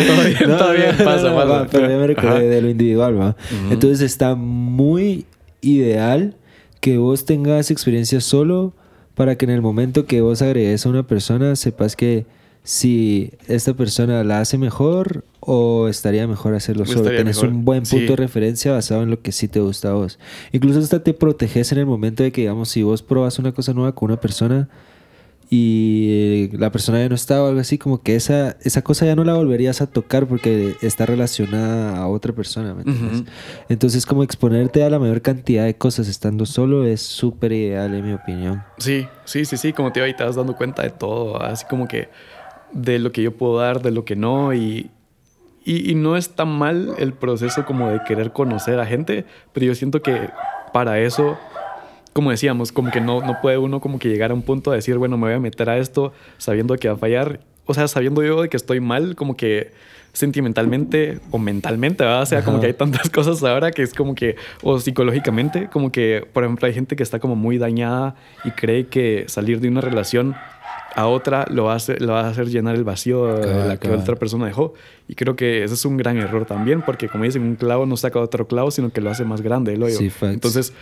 [0.07, 1.67] todo bien, todo bien, pasa, pasa.
[1.71, 3.35] pero ya me recordé de lo individual, ¿va?
[3.69, 5.25] Entonces está muy
[5.61, 6.35] ideal
[6.79, 8.73] que vos tengas experiencia solo
[9.15, 12.25] para que en el momento que vos agregues a una persona sepas que
[12.63, 17.09] si esta persona la hace mejor o estaría mejor hacerlo solo.
[17.09, 20.19] Tienes un buen punto de referencia basado en lo que sí te gusta a vos.
[20.51, 23.73] Incluso hasta te proteges en el momento de que, digamos, si vos probas una cosa
[23.73, 24.69] nueva con una persona,
[25.53, 29.17] y la persona ya no está o algo así, como que esa, esa cosa ya
[29.17, 33.23] no la volverías a tocar porque está relacionada a otra persona, ¿me entiendes?
[33.67, 38.05] Entonces, como exponerte a la mayor cantidad de cosas estando solo es súper ideal, en
[38.05, 38.63] mi opinión.
[38.77, 42.07] Sí, sí, sí, sí, como te ahí estás dando cuenta de todo, así como que
[42.71, 44.89] de lo que yo puedo dar, de lo que no, y,
[45.65, 49.65] y, y no es tan mal el proceso como de querer conocer a gente, pero
[49.65, 50.29] yo siento que
[50.71, 51.37] para eso
[52.13, 54.77] como decíamos, como que no, no puede uno como que llegar a un punto de
[54.77, 57.39] decir, bueno, me voy a meter a esto sabiendo que va a fallar.
[57.65, 59.71] O sea, sabiendo yo de que estoy mal, como que
[60.13, 62.23] sentimentalmente o mentalmente, ¿verdad?
[62.23, 65.91] O sea, como que hay tantas cosas ahora que es como que, o psicológicamente, como
[65.91, 69.69] que, por ejemplo, hay gente que está como muy dañada y cree que salir de
[69.69, 70.35] una relación
[70.95, 73.77] a otra lo va a hacer, lo va a hacer llenar el vacío de la
[73.77, 74.73] que otra persona dejó.
[75.07, 77.95] Y creo que ese es un gran error también, porque como dicen, un clavo no
[77.95, 79.97] saca otro clavo, sino que lo hace más grande el hoyo.
[80.21, 80.73] Entonces,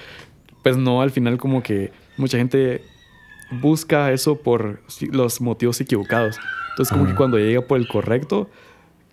[0.64, 2.82] pues no, al final como que mucha gente
[3.52, 4.82] busca eso por
[5.12, 6.40] los motivos equivocados.
[6.72, 8.50] Entonces como que cuando llega por el correcto,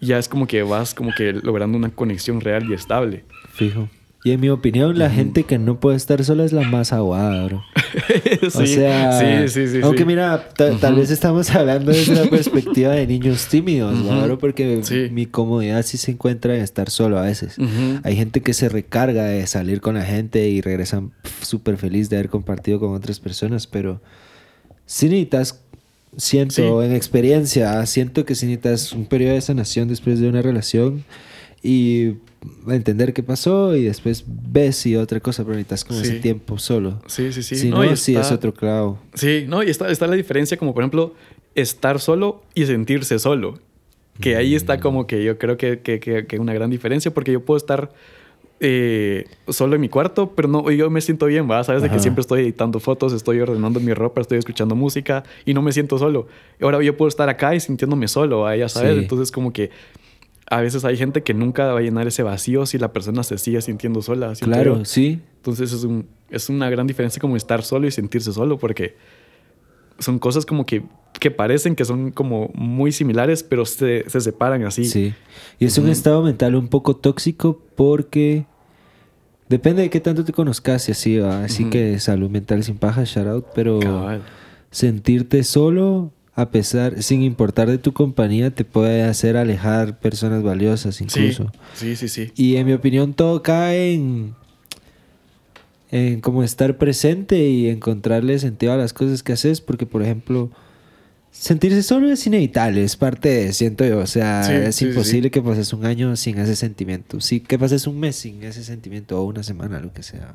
[0.00, 3.24] ya es como que vas como que logrando una conexión real y estable.
[3.52, 3.88] Fijo.
[4.26, 7.44] Y en mi opinión, la gente que no puede estar sola es la más aguada,
[7.44, 7.64] bro.
[8.40, 9.80] sí, o sea, sí, sí, sí.
[9.84, 15.26] Aunque mira, tal vez estamos hablando desde la perspectiva de niños tímidos, bro, porque mi
[15.26, 17.56] comodidad sí se encuentra en estar solo a veces.
[18.02, 21.12] Hay gente que se recarga de salir con la gente y regresan
[21.42, 24.02] súper feliz de haber compartido con otras personas, pero
[24.86, 25.62] necesitas,
[26.16, 31.04] siento en experiencia, siento que si necesitas un periodo de sanación después de una relación
[31.62, 32.14] y
[32.68, 37.00] entender qué pasó y después ves y otra cosa, pero necesitas como ese tiempo solo.
[37.06, 37.56] Sí, sí, sí.
[37.56, 38.98] Si no, sí es otro clavo.
[39.14, 41.14] Sí, no, y está, está la diferencia como por ejemplo
[41.54, 43.58] estar solo y sentirse solo.
[44.20, 44.80] Que ahí está mm.
[44.80, 47.92] como que yo creo que, que, que, una gran diferencia porque yo puedo estar
[48.60, 51.62] eh, solo en mi cuarto, pero no, yo me siento bien, ¿va?
[51.64, 55.52] Sabes de que siempre estoy editando fotos, estoy ordenando mi ropa, estoy escuchando música y
[55.52, 56.28] no me siento solo.
[56.60, 58.96] Ahora yo puedo estar acá y sintiéndome solo, ya sabes.
[58.96, 59.70] Entonces como que
[60.48, 63.36] a veces hay gente que nunca va a llenar ese vacío si la persona se
[63.38, 64.32] sigue sintiendo sola.
[64.40, 65.20] Claro, sí.
[65.36, 68.96] Entonces es, un, es una gran diferencia como estar solo y sentirse solo porque
[69.98, 70.84] son cosas como que,
[71.18, 74.84] que parecen que son como muy similares, pero se, se separan así.
[74.84, 75.14] Sí.
[75.58, 78.46] Y es un estado mental un poco tóxico porque
[79.48, 83.26] depende de qué tanto te conozcas y así, así que salud mental sin paja, shout
[83.26, 83.80] out, pero
[84.70, 91.00] sentirte solo a pesar, sin importar de tu compañía, te puede hacer alejar personas valiosas
[91.00, 91.50] incluso.
[91.72, 92.30] Sí, sí, sí.
[92.36, 94.34] Y en mi opinión todo cae en,
[95.90, 100.50] en como estar presente y encontrarle sentido a las cosas que haces, porque por ejemplo,
[101.30, 105.72] sentirse solo es inevitable, es parte de, siento yo, o sea, es imposible que pases
[105.72, 109.42] un año sin ese sentimiento, sí, que pases un mes sin ese sentimiento o una
[109.42, 110.34] semana, lo que sea.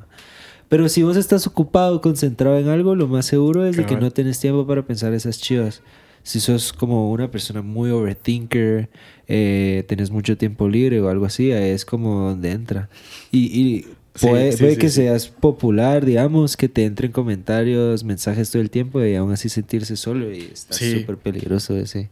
[0.68, 4.10] Pero si vos estás ocupado, concentrado en algo, lo más seguro es de que no
[4.10, 5.82] tenés tiempo para pensar esas chivas.
[6.22, 8.88] Si sos como una persona muy overthinker,
[9.26, 12.88] eh, tenés mucho tiempo libre o algo así, es como donde entra.
[13.30, 13.86] Y,
[14.20, 19.32] puede, que seas popular, digamos, que te entren comentarios, mensajes todo el tiempo y aún
[19.32, 22.10] así sentirse solo y está súper peligroso ese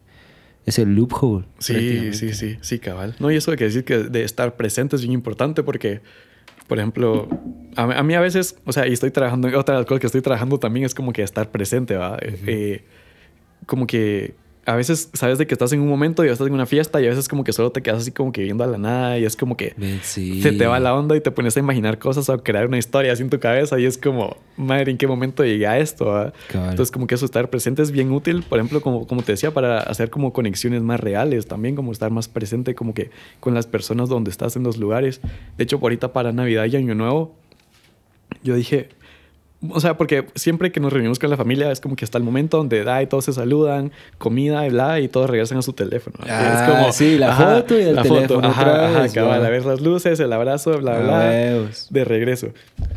[0.66, 1.46] ese loophole.
[1.58, 3.14] Sí, sí, sí, sí, cabal.
[3.18, 6.00] No, y eso de que decir que de estar presente es bien importante porque
[6.70, 7.26] por ejemplo,
[7.74, 10.20] a, mí a veces, o sea, y estoy trabajando, otra de las cosas que estoy
[10.20, 12.16] trabajando también es como que estar presente, ¿va?
[12.22, 12.84] Eh,
[13.66, 14.34] como que
[14.66, 17.06] a veces sabes de que estás en un momento y estás en una fiesta y
[17.06, 19.24] a veces como que solo te quedas así como que viendo a la nada y
[19.24, 22.42] es como que se te va la onda y te pones a imaginar cosas o
[22.42, 25.66] crear una historia así en tu cabeza y es como, madre, ¿en qué momento llegué
[25.66, 26.32] a esto?
[26.52, 29.52] Entonces como que eso estar presente es bien útil, por ejemplo, como, como te decía,
[29.52, 33.66] para hacer como conexiones más reales también, como estar más presente como que con las
[33.66, 35.20] personas donde estás en los lugares.
[35.56, 37.34] De hecho, por ahorita para Navidad y Año Nuevo,
[38.42, 38.90] yo dije,
[39.68, 42.24] o sea, porque siempre que nos reunimos con la familia es como que hasta el
[42.24, 45.74] momento donde da y todos se saludan, comida y bla, y todos regresan a su
[45.74, 46.16] teléfono.
[46.26, 48.28] Ah, es como, sí, la foto y el la teléfono.
[48.28, 52.48] Foto, ajá, ajá, a ver las luces, el abrazo, bla, bla, de regreso.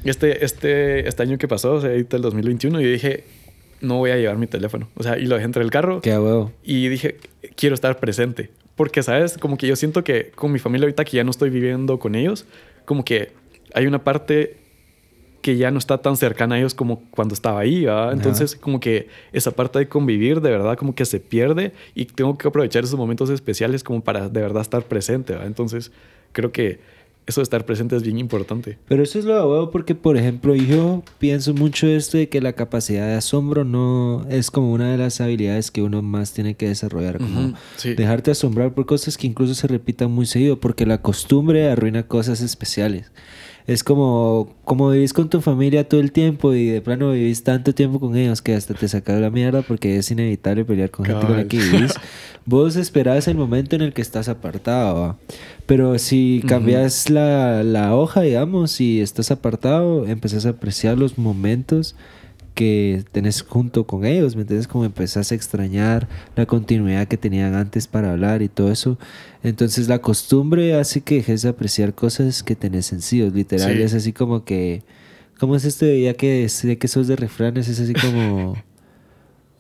[0.06, 3.26] Este, este, este año que pasó, o sea, el 2021, yo dije,
[3.82, 4.88] no voy a llevar mi teléfono.
[4.96, 6.00] O sea, y lo dejé entre el carro.
[6.00, 6.52] Qué huevo.
[6.64, 7.18] Y dije,
[7.56, 8.52] quiero estar presente.
[8.76, 9.38] Porque, ¿sabes?
[9.38, 12.16] Como que yo siento que con mi familia ahorita que ya no estoy viviendo con
[12.16, 12.46] ellos,
[12.86, 13.34] como que
[13.74, 14.63] hay una parte
[15.44, 18.14] que ya no está tan cercana a ellos como cuando estaba ahí, ¿verdad?
[18.14, 22.36] Entonces, como que esa parte de convivir, de verdad, como que se pierde y tengo
[22.38, 25.48] que aprovechar esos momentos especiales como para de verdad estar presente, ¿verdad?
[25.48, 25.92] Entonces,
[26.32, 26.80] creo que
[27.26, 28.78] eso de estar presente es bien importante.
[28.88, 32.54] Pero eso es lo de porque, por ejemplo, yo pienso mucho esto de que la
[32.54, 36.70] capacidad de asombro no es como una de las habilidades que uno más tiene que
[36.70, 41.70] desarrollar, como dejarte asombrar por cosas que incluso se repitan muy seguido, porque la costumbre
[41.70, 43.12] arruina cosas especiales
[43.66, 47.74] es como, como vivís con tu familia todo el tiempo y de plano vivís tanto
[47.74, 51.26] tiempo con ellos que hasta te sacas la mierda porque es inevitable pelear con gente
[51.26, 51.94] con la que vivís.
[52.46, 55.18] Vos esperás el momento en el que estás apartado,
[55.66, 61.96] pero si cambias la, la hoja, digamos, y estás apartado, empezás a apreciar los momentos
[62.54, 64.68] que tenés junto con ellos, ¿me entiendes?
[64.68, 68.98] Como empezás a extrañar la continuidad que tenían antes para hablar y todo eso.
[69.44, 73.80] Entonces la costumbre hace que dejes de apreciar cosas que tenés sencillos, literal.
[73.80, 74.84] Es así como que,
[75.40, 77.68] ¿cómo es este ya que, de que sos de refranes?
[77.68, 78.56] Es así como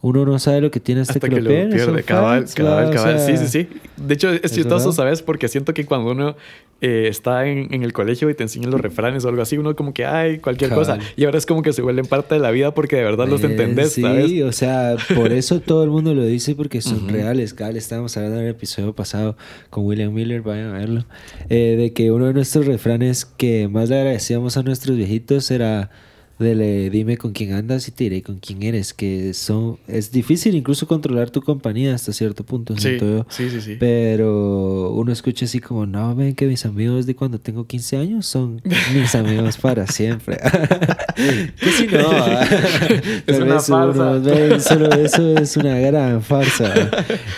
[0.03, 2.03] uno no sabe lo que tiene hasta, que, lo, pierde.
[2.03, 3.19] Cabal, cabal, cabal.
[3.21, 3.69] sí, sí, sí.
[3.95, 5.21] De hecho, es chistoso, ¿sabes?
[5.21, 6.35] Porque siento que cuando uno
[6.81, 9.93] eh, está en, el colegio y te enseñan los refranes o algo así, uno como
[9.93, 10.99] que, ay, cualquier cosa.
[11.15, 13.43] Y ahora es como que se vuelven parte de la vida porque de verdad los
[13.43, 17.53] eh, entendés, sí, o sea, por eso todo el mundo lo dice porque son reales.
[17.53, 19.37] Cabal, estábamos hablando en el episodio pasado
[19.69, 21.05] con William Miller, vayan a verlo,
[21.47, 25.91] eh, de que uno de nuestros refranes que más le agradecíamos a nuestros viejitos era
[26.39, 28.93] Dele, dime con quién andas y te diré con quién eres.
[28.93, 32.75] Que son, es difícil incluso controlar tu compañía hasta cierto punto.
[32.77, 32.97] Sí,
[33.29, 37.39] sí, sí, sí, Pero uno escucha así como, no, ven que mis amigos de cuando
[37.39, 38.61] tengo 15 años son
[38.93, 40.37] mis amigos para siempre.
[41.59, 42.11] que si no,
[43.27, 44.59] es una farsa.
[44.59, 46.73] solo eso es una gran farsa.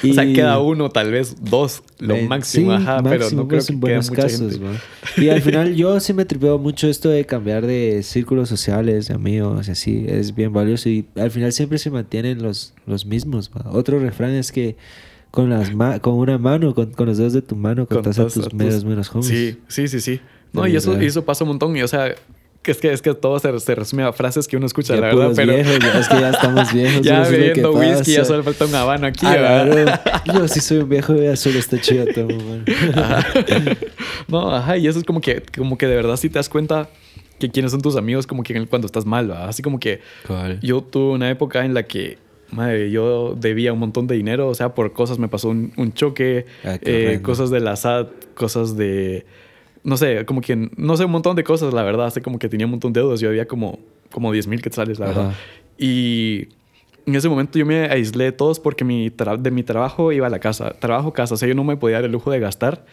[0.04, 3.74] Y, o sea, queda uno, tal vez dos, lo máximo, ajá, pero no creo que
[3.74, 4.60] en buenos casos.
[5.18, 8.52] Y al final yo sí me tripeo mucho esto de cambiar de círculos
[8.86, 13.06] sociales de amigos, así, es bien valioso y al final siempre se mantienen los, los
[13.06, 13.52] mismos.
[13.72, 14.76] Otro refrán es que
[15.32, 15.72] con, las
[16.02, 19.28] con una mano, con, los dedos de tu mano, contás a tus medios menos homies.
[19.28, 20.22] Sí, sí, sí, sí.
[20.54, 21.76] No, y eso, y eso pasa un montón.
[21.76, 22.16] Y o sea,
[22.62, 25.08] que es que, es que todo se, se, resume a frases que uno escucha, la
[25.08, 25.32] verdad.
[25.36, 27.02] Pero viejos, es que ya estamos viejos.
[27.02, 29.26] ya bebiendo whisky, ya solo falta un habano aquí.
[29.26, 32.28] Ah, Yo sí soy un viejo, ya solo está chido todo,
[34.28, 36.90] No, ajá, y eso es como que, como que de verdad si te das cuenta
[37.40, 39.50] que quiénes son tus amigos como que cuando estás mal, ¿verdad?
[39.50, 40.02] Así como que
[40.62, 42.18] yo tuve una época en la que
[42.52, 46.46] madre, yo debía un montón de dinero, o sea, por cosas me pasó un, choque,
[46.64, 49.26] ah, eh, cosas de la SAT, cosas de,
[49.84, 52.50] no sé, como que, no sé, un montón de cosas, la verdad, así como que
[52.50, 53.80] tenía un montón de deudas, yo había como,
[54.12, 55.34] como 10 mil quetzales, la verdad.
[55.78, 56.48] Y
[57.06, 60.30] en ese momento yo me aislé de todos porque mi de mi trabajo iba a
[60.30, 62.86] la casa, trabajo, casa, o sea, yo no me podía dar el lujo de gastar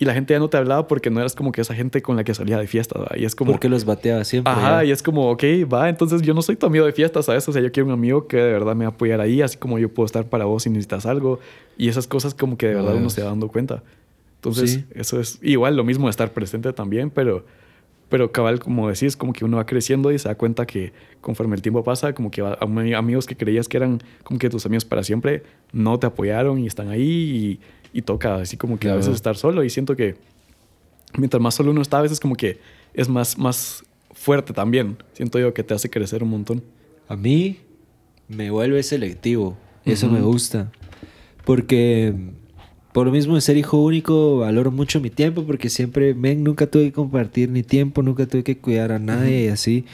[0.00, 2.16] y la gente ya no te hablaba porque no eras como que esa gente con
[2.16, 3.52] la que salía de fiestas, Y es como...
[3.52, 4.50] Porque los bateaba siempre.
[4.50, 7.46] Ajá, y es como, ok, va, entonces yo no soy tu amigo de fiestas, ¿sabes?
[7.46, 9.58] O sea, yo quiero un amigo que de verdad me va a apoyar ahí, así
[9.58, 11.38] como yo puedo estar para vos si necesitas algo.
[11.76, 13.82] Y esas cosas como que de verdad uno se va dando cuenta.
[14.36, 17.44] Entonces, eso es igual lo mismo de estar presente también, pero,
[18.08, 21.56] pero cabal, como decís, como que uno va creciendo y se da cuenta que conforme
[21.56, 22.40] el tiempo pasa, como que
[22.96, 25.42] amigos que creías que eran como que tus amigos para siempre,
[25.72, 27.60] no te apoyaron y están ahí y
[27.92, 30.16] y toca así como que a veces estar solo y siento que
[31.16, 32.58] mientras más solo uno está, a veces como que
[32.94, 34.96] es más, más fuerte también.
[35.12, 36.62] Siento yo que te hace crecer un montón.
[37.08, 37.58] A mí
[38.28, 39.56] me vuelve selectivo.
[39.84, 40.70] Eso me gusta.
[41.44, 42.14] Porque
[42.92, 46.66] por lo mismo de ser hijo único, valoro mucho mi tiempo porque siempre, men, nunca
[46.66, 49.84] tuve que compartir ni tiempo, nunca tuve que cuidar a nadie y así.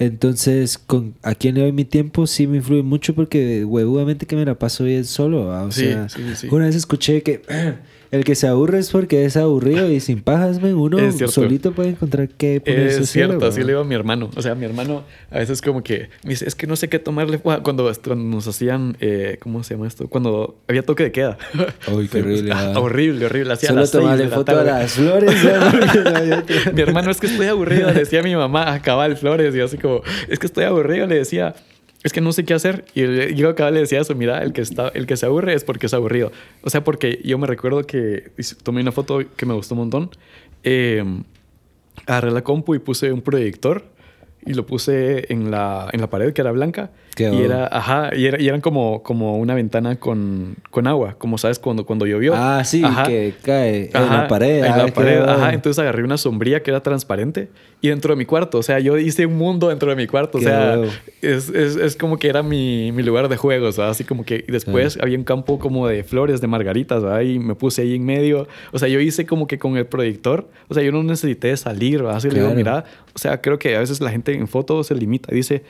[0.00, 4.34] Entonces, con a quién le doy mi tiempo sí me influye mucho porque huevudamente que
[4.34, 5.48] me la paso bien solo.
[5.66, 6.06] O sea,
[6.50, 7.42] una vez escuché que
[8.10, 10.98] el que se aburre es porque es aburrido y sin pajas, uno
[11.28, 14.30] solito puede encontrar qué ponerse Es cierto, así le digo a mi hermano.
[14.34, 16.98] O sea, mi hermano a veces como que me dice, es que no sé qué
[16.98, 17.38] tomarle.
[17.38, 20.08] Cuando, nos hacían, eh, ¿cómo se llama esto?
[20.08, 21.38] Cuando había toque de queda.
[21.92, 22.52] Uy, qué horrible.
[22.52, 23.52] Ah, horrible, horrible.
[23.52, 25.32] Hacía Solo tomarle foto a las flores.
[26.74, 29.54] mi hermano, es que estoy aburrido, decía mi mamá, a cabal flores.
[29.54, 31.54] Y así como, es que estoy aburrido, le decía
[32.02, 32.84] es que no sé qué hacer.
[32.94, 35.64] Y yo acá le decía eso, mira, el que, está, el que se aburre es
[35.64, 36.32] porque es aburrido.
[36.62, 38.32] O sea, porque yo me recuerdo que
[38.62, 40.10] tomé una foto que me gustó un montón.
[40.62, 41.04] Eh,
[42.06, 43.84] agarré la compu y puse un proyector
[44.46, 46.90] y lo puse en la, en la pared que era blanca.
[47.18, 51.38] Y era, ajá, y, era, y, eran como, como una ventana con, con agua, como
[51.38, 52.34] sabes cuando, cuando llovió.
[52.34, 54.64] Ah, sí, que cae en la pared.
[54.64, 55.52] En la ah, pared, ajá.
[55.52, 57.48] Entonces agarré una sombría que era transparente
[57.82, 60.38] y dentro de mi cuarto, o sea, yo hice un mundo dentro de mi cuarto,
[60.38, 60.78] o sea,
[61.22, 64.98] es, es, es, como que era mi, mi lugar de juegos, así como que después
[65.00, 67.22] había un campo como de flores, de margaritas, ¿verdad?
[67.22, 70.50] y me puse ahí en medio, o sea, yo hice como que con el proyector,
[70.68, 72.18] o sea, yo no necesité salir, ¿verdad?
[72.18, 72.84] así le digo, mira,
[73.14, 75.62] o sea, creo que a veces la gente en fotos se limita, dice,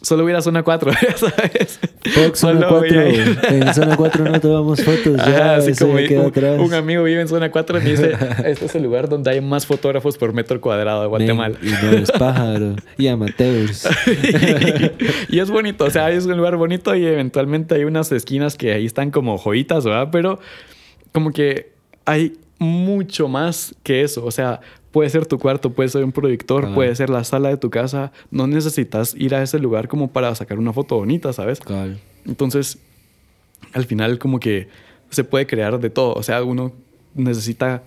[0.00, 1.80] Solo hubiera zona 4, ¿sabes?
[2.14, 3.02] Fox, zona 4.
[3.50, 5.16] En zona 4 no tomamos fotos.
[5.16, 8.12] Ya, así como un, un, amigo vive en zona 4 y me dice:
[8.44, 11.58] Este es el lugar donde hay más fotógrafos por metro cuadrado de Guatemala.
[11.60, 12.76] y no es pájaro.
[12.96, 13.88] Y amateurs.
[15.30, 18.56] y, y, es bonito, o sea, es un lugar bonito y eventualmente hay unas esquinas
[18.56, 20.10] que ahí están como joyitas, ¿verdad?
[20.12, 20.38] Pero
[21.12, 21.72] como que
[22.04, 24.24] hay mucho más que eso.
[24.24, 24.60] O sea,
[24.98, 28.10] Puede ser tu cuarto, puede ser un proyector, puede ser la sala de tu casa.
[28.32, 31.60] No necesitas ir a ese lugar como para sacar una foto bonita, ¿sabes?
[32.26, 32.78] Entonces,
[33.74, 34.66] al final como que
[35.10, 36.14] se puede crear de todo.
[36.14, 36.72] O sea, uno
[37.14, 37.84] necesita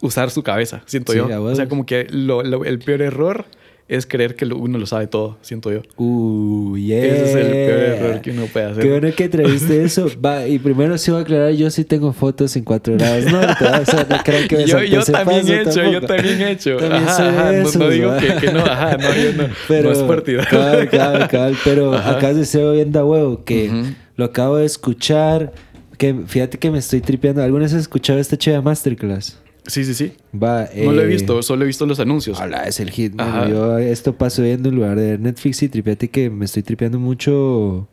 [0.00, 1.26] usar su cabeza, siento yo.
[1.42, 3.44] O sea, como que el peor error
[3.88, 5.82] es creer que uno lo sabe todo, siento yo.
[5.96, 7.04] Uh, yeah.
[7.04, 8.82] Ese es el peor error que uno puede hacer.
[8.82, 10.08] Qué bueno que entreviste eso.
[10.24, 13.64] Va, y primero sí voy a aclarar, yo sí tengo fotos en cuatro grados norte.
[13.64, 16.78] O sea, no creo que Yo, yo también he hecho, yo también he hecho.
[16.78, 20.50] ajá, no, digo que, no, ajá, no, yo no, pero, no es partidario.
[20.50, 23.70] Cabal, cabal, cabal, pero acá se estoy viendo a huevo que
[24.16, 25.52] lo acabo de escuchar.
[25.96, 27.42] Que fíjate que me estoy tripeando.
[27.42, 29.38] ¿Alguna vez has escuchado esta cheva masterclass?
[29.66, 30.12] Sí, sí, sí.
[30.32, 32.40] Va, no lo he eh, visto, solo he visto los anuncios.
[32.40, 33.14] Hola, es el hit.
[33.48, 37.88] yo esto paso viendo en lugar de Netflix y tripeate que me estoy tripeando mucho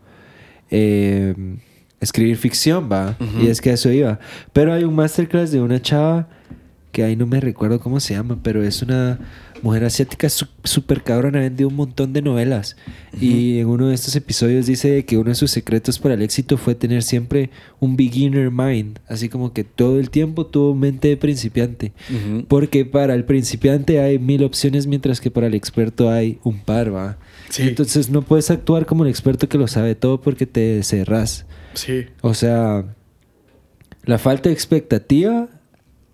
[0.69, 1.33] eh,
[1.99, 3.17] escribir ficción, va.
[3.41, 4.19] Y es que eso iba.
[4.51, 6.27] Pero hay un masterclass de una chava
[6.91, 9.19] que ahí no me recuerdo cómo se llama, pero es una
[9.63, 12.75] mujer asiática súper cabrona, vendido un montón de novelas.
[13.19, 16.57] Y en uno de estos episodios dice que uno de sus secretos para el éxito
[16.57, 17.49] fue tener siempre
[17.79, 21.93] un beginner mind, así como que todo el tiempo tuvo mente de principiante.
[22.49, 26.93] Porque para el principiante hay mil opciones, mientras que para el experto hay un par,
[26.93, 27.17] ¿va?
[27.57, 31.45] Entonces no puedes actuar como el experto que lo sabe todo porque te cerras.
[31.73, 32.05] Sí.
[32.21, 32.83] O sea,
[34.03, 35.47] la falta de expectativa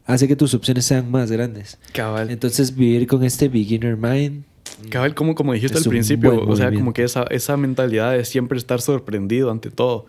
[0.09, 1.77] hace que tus opciones sean más grandes.
[1.93, 2.31] Cabal.
[2.31, 4.43] Entonces, vivir con este beginner mind.
[4.89, 8.57] Cabal, como, como dijiste al principio, o sea, como que esa, esa mentalidad de siempre
[8.57, 10.07] estar sorprendido ante todo.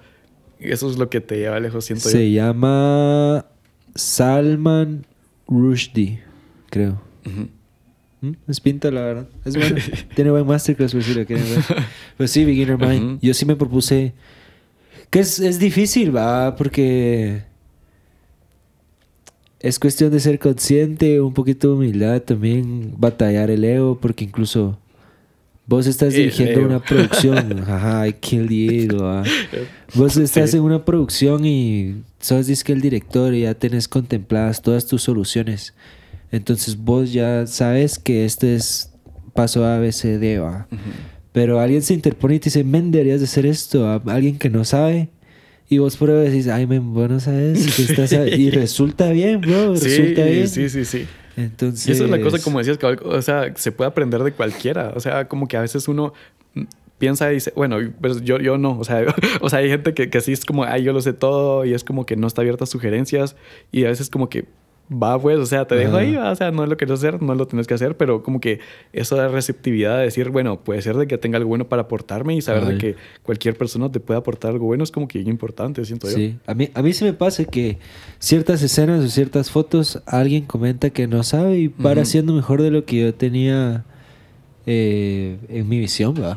[0.59, 2.37] Eso es lo que te lleva lejos, siento Se yo.
[2.37, 3.45] Llama
[3.95, 5.05] Salman
[5.47, 6.23] Rushdie,
[6.71, 7.01] creo.
[8.23, 8.33] ¿Mm?
[8.49, 9.29] Es pinta, la verdad.
[9.45, 9.77] Es bueno.
[10.15, 11.65] Tiene buen masterclass, por si lo quieren ver.
[12.17, 13.19] Pues sí, Beginner Mind.
[13.21, 14.15] Yo sí me propuse.
[15.11, 17.50] Que es, es difícil, va, porque
[19.61, 24.79] es cuestión de ser consciente, un poquito de humildad, también batallar el ego, porque incluso
[25.71, 27.61] Vos estás dirigiendo una producción.
[27.69, 28.97] Ajá, I killed the.
[29.01, 29.23] ¿ah?
[29.95, 34.89] Vos estás en una producción y sos disque el director y ya tenés contempladas todas
[34.89, 35.73] tus soluciones.
[36.33, 38.91] Entonces vos ya sabes que este es
[39.33, 40.67] paso A, B, C, D, ¿va?
[41.31, 43.87] Pero alguien se interpone y te dice, men, deberías de hacer esto.
[43.87, 45.09] A alguien que no sabe.
[45.73, 49.73] Y vos pruebas y dices, ay, men, vos no sabes estás Y resulta bien, bro.
[49.73, 50.49] Resulta bien.
[50.49, 51.07] Sí, sí, sí.
[51.37, 51.87] Entonces...
[51.87, 54.93] Y esa es la cosa, como decías, que, o sea, se puede aprender de cualquiera.
[54.97, 56.13] O sea, como que a veces uno
[56.99, 58.81] piensa y dice, bueno, pues yo, yo no.
[58.81, 59.05] O sea,
[59.41, 61.73] o sea, hay gente que, que así es como, ay, yo lo sé todo y
[61.73, 63.37] es como que no está abierta a sugerencias.
[63.71, 64.47] Y a veces como que
[64.91, 67.35] va pues, o sea, te dejo ahí, o sea, no es lo que hacer, no
[67.35, 68.59] lo tienes que hacer, pero como que
[68.93, 72.35] eso da receptividad de decir, bueno, puede ser de que tenga algo bueno para aportarme
[72.35, 75.85] y saber de que cualquier persona te puede aportar algo bueno es como que importante,
[75.85, 76.17] siento yo.
[76.17, 77.79] Sí, a mí, a mí se me pasa que
[78.19, 82.71] ciertas escenas o ciertas fotos alguien comenta que no sabe y para siendo mejor de
[82.71, 83.85] lo que yo tenía
[84.67, 86.37] eh, en mi visión, ¿va?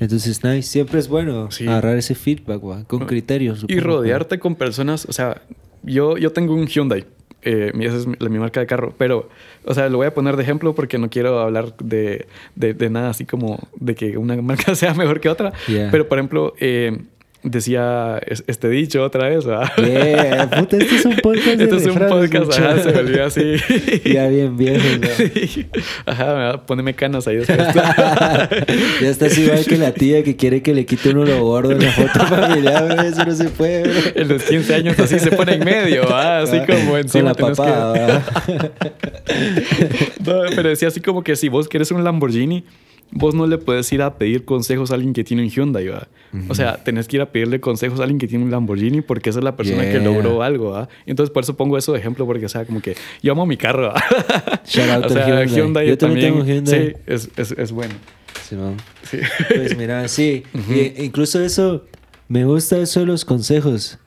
[0.00, 0.62] Entonces, nice.
[0.62, 2.84] siempre es bueno agarrar ese feedback, ¿va?
[2.84, 3.64] Con criterios.
[3.68, 5.42] Y rodearte con personas, o sea,
[5.82, 7.04] yo, yo tengo un Hyundai
[7.44, 8.94] eh, esa es mi, marca de carro.
[8.96, 9.28] Pero,
[9.64, 13.10] o sea, lo voy a poner de ejemplo porque no quiero hablar de, de, nada
[13.10, 15.52] así como de que una marca sea mejor que otra.
[15.66, 16.98] Pero, por ejemplo, eh,
[17.44, 19.70] decía este dicho otra vez, ¿verdad?
[19.76, 23.56] Yeah, puta, este es un podcast Este es un podcast, ajá, se me así.
[24.12, 24.84] ya bien viejo.
[25.16, 25.66] Sí.
[26.06, 27.58] Ajá, poneme canas ahí después.
[27.74, 31.84] ya estás igual que la tía que quiere que le quite uno lo gordo en
[31.84, 33.02] la foto familiar, bro.
[33.02, 34.22] eso no se puede, bro.
[34.22, 36.40] En los 15 años así se pone en medio, ¿ah?
[36.40, 38.22] así como encima Con la papá,
[40.24, 42.64] no, pero decía así como que si vos quieres un Lamborghini
[43.14, 46.08] vos no le puedes ir a pedir consejos a alguien que tiene un Hyundai, ¿va?
[46.48, 49.30] O sea, tenés que ir a pedirle consejos a alguien que tiene un Lamborghini porque
[49.30, 50.88] esa es la persona que logró algo, ¿va?
[51.06, 53.56] Entonces, por eso pongo eso de ejemplo porque, o sea, como que yo amo mi
[53.56, 54.02] carro, ¿va?
[54.66, 55.88] Shout out o sea, Hyundai.
[55.88, 56.88] yo también, tengo Hyundai.
[56.88, 57.94] Sí, es, es, es bueno.
[58.42, 58.56] Sí,
[59.04, 59.18] sí.
[59.48, 60.42] Pues mira, sí.
[60.98, 61.84] incluso eso
[62.28, 63.98] me gusta eso de los consejos.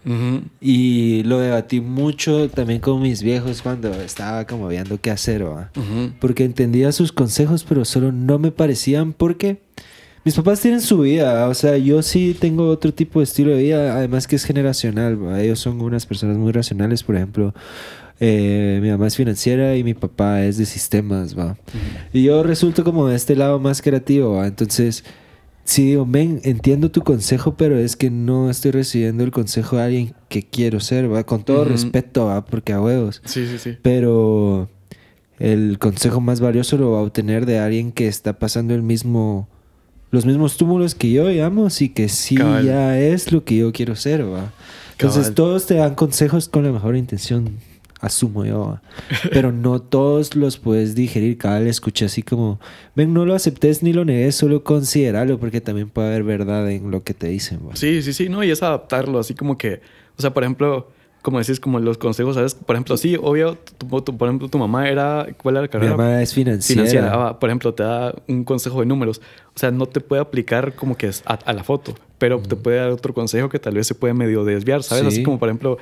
[0.59, 5.45] Y lo debatí mucho también con mis viejos cuando estaba como viendo qué hacer,
[6.20, 9.61] Porque entendía sus consejos, pero solo no me parecían porque
[10.26, 11.47] mis papás tienen su vida.
[11.47, 15.18] O sea, yo sí tengo otro tipo de estilo de vida, además que es generacional.
[15.39, 17.53] Ellos son unas personas muy racionales, por ejemplo.
[18.20, 21.55] Eh, mi mamá es financiera y mi papá es de sistemas, ¿va?
[22.11, 24.47] Y yo resulto como de este lado más creativo, ¿va?
[24.47, 25.03] Entonces
[25.68, 29.84] Sí, digo, ven, entiendo tu consejo, pero es que no estoy recibiendo el consejo de
[29.84, 31.26] alguien que quiero ser, ¿va?
[31.26, 32.45] Con todo respeto, ¿va?
[32.45, 33.22] Porque a huevos.
[33.26, 33.78] Sí, sí, sí.
[33.82, 34.70] Pero
[35.39, 39.49] el consejo más valioso lo va a obtener de alguien que está pasando el mismo,
[40.09, 43.97] los mismos túmulos que yo, digamos, y que sí ya es lo que yo quiero
[43.97, 44.53] ser, ¿va?
[44.93, 47.57] Entonces todos te dan consejos con la mejor intención
[47.99, 48.79] asumo yo.
[49.31, 51.37] Pero no todos los puedes digerir.
[51.37, 52.59] Cada vez escuché así como,
[52.95, 56.91] ven, no lo aceptes ni lo negues, solo consideralo porque también puede haber verdad en
[56.91, 57.59] lo que te dicen.
[57.73, 59.81] Sí, sí, sí, no, y es adaptarlo, así como que,
[60.17, 60.87] o sea, por ejemplo,
[61.21, 62.55] como decís, como los consejos, ¿sabes?
[62.55, 63.57] Por ejemplo, sí, obvio,
[63.89, 65.91] por ejemplo, tu mamá era, ¿cuál era la carrera?
[65.91, 67.11] Mi mamá es financiera.
[67.13, 69.21] Ah, por ejemplo, te da un consejo de números.
[69.53, 72.77] O sea, no te puede aplicar como que es a, la foto, pero te puede
[72.77, 75.05] dar otro consejo que tal vez se puede medio desviar, ¿sabes?
[75.05, 75.77] Así como, por ejemplo,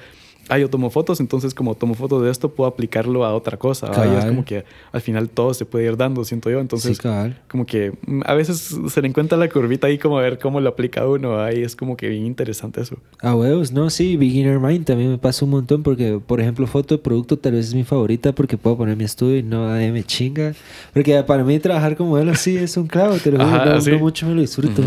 [0.50, 3.91] ah, yo tomo fotos, entonces como tomo fotos de esto, puedo aplicarlo a otra cosa.
[4.06, 6.60] Y es como que al final todo se puede ir dando, siento yo.
[6.60, 7.00] Entonces,
[7.48, 10.60] como que mm, a veces se le encuentra la curvita ahí como a ver cómo
[10.60, 11.39] lo aplica uno.
[11.41, 12.98] Ahí es como que bien interesante eso.
[13.22, 16.96] Ah, huevos, no, sí, Beginner Mind también me pasa un montón porque, por ejemplo, foto
[16.96, 20.04] de producto tal vez es mi favorita porque puedo poner mi estudio y no me
[20.04, 20.54] chinga.
[20.93, 24.36] Porque para mí trabajar como él así es un clavo, te lo juro, mucho me
[24.36, 24.82] lo disfruto.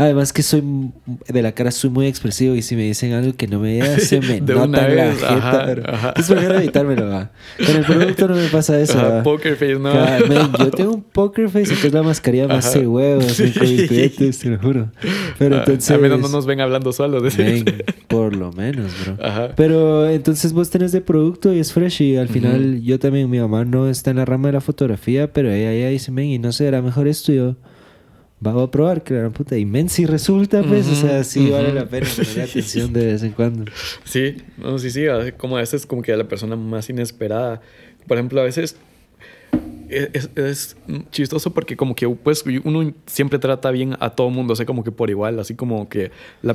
[0.00, 0.62] Además que soy
[1.28, 4.20] de la cara soy muy expresivo y si me dicen algo que no me se
[4.22, 5.72] me nota en la jeta.
[5.72, 7.30] Entonces prefiero evitármelo, va.
[7.58, 9.92] Con el producto no me pasa eso, ajá, Poker face, no.
[10.58, 14.58] yo tengo un poker face que es la mascarilla más de huevos en te lo
[14.58, 14.90] juro.
[15.38, 15.90] Pero entonces...
[15.90, 17.20] A menos no nos ven hablando solo.
[17.20, 19.18] De por lo menos, bro.
[19.22, 19.50] Ajá.
[19.54, 23.38] Pero entonces vos tenés de producto y es fresh y al final yo también, mi
[23.38, 26.38] mamá no está en la rama de la fotografía, pero ella, ella dice, ven, y
[26.38, 27.56] no sé, era mejor esto yo
[28.40, 29.56] vamos a probar que la puta.
[29.56, 33.22] Y men, si resulta, pues, o sea, sí vale la pena poner atención de vez
[33.22, 33.70] en cuando.
[34.04, 35.04] Sí, no, sí, sí,
[35.36, 37.60] como a veces como que a la persona más inesperada.
[38.06, 38.76] Por ejemplo, a veces
[39.90, 40.76] es, es,
[41.10, 44.84] chistoso porque como que pues uno siempre trata bien a todo mundo, o sea, como
[44.84, 46.10] que por igual, así como que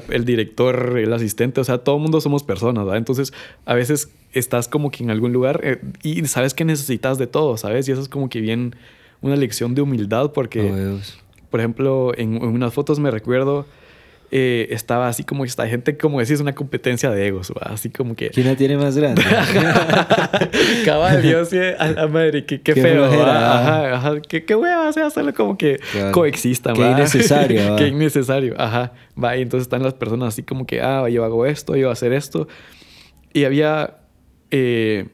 [0.09, 2.97] el director, el asistente, o sea, todo mundo somos personas, ¿verdad?
[2.97, 3.33] Entonces,
[3.65, 7.57] a veces estás como que en algún lugar eh, y sabes que necesitas de todo,
[7.57, 7.87] ¿sabes?
[7.87, 8.75] Y eso es como que bien
[9.21, 10.99] una lección de humildad porque
[11.55, 13.65] por ejemplo, en, unas fotos me recuerdo
[14.29, 18.27] eh, estaba así como esta gente, como decís, una competencia de egos, así como que...
[18.31, 19.23] ¿Quién la tiene más grande?
[20.85, 24.91] Cabal, yo sí, a la madre, qué, qué, feo, ajá, ajá, qué, qué hueva, o
[24.91, 25.79] sea, solo como que
[26.11, 30.81] coexista, Qué innecesario, Qué innecesario, ajá, va, y entonces están las personas así como que,
[30.81, 32.49] ah, yo hago esto, yo voy a hacer esto,
[33.31, 33.95] y había...
[34.51, 35.07] Eh,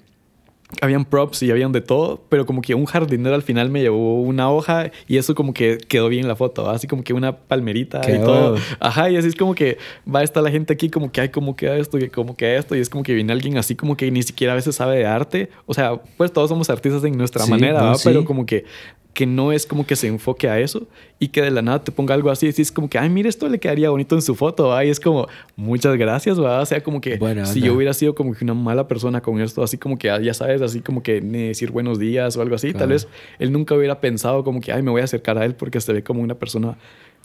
[0.79, 4.21] habían props y habían de todo, pero como que un jardinero al final me llevó
[4.21, 8.01] una hoja y eso como que quedó bien la foto, así como que una palmerita
[8.09, 8.57] y todo.
[8.79, 9.77] Ajá, y así es como que
[10.13, 12.55] va a estar la gente aquí como que hay como que esto y como que
[12.55, 14.97] esto y es como que viene alguien así como que ni siquiera a veces sabe
[14.97, 15.49] de arte.
[15.65, 18.65] O sea, pues todos somos artistas en nuestra manera, pero como que
[19.13, 20.87] que no es como que se enfoque a eso
[21.19, 23.29] y que de la nada te ponga algo así y es como que, ay, mire,
[23.29, 26.61] esto le quedaría bonito en su foto, ay, es como, muchas gracias, ¿verdad?
[26.61, 29.63] O sea, como que si yo hubiera sido como que una mala persona con esto,
[29.63, 32.73] así como que, ah, ya sabes, así como que decir buenos días o algo así,
[32.73, 33.07] tal vez
[33.39, 35.91] él nunca hubiera pensado como que, ay, me voy a acercar a él porque se
[35.93, 36.77] ve como una persona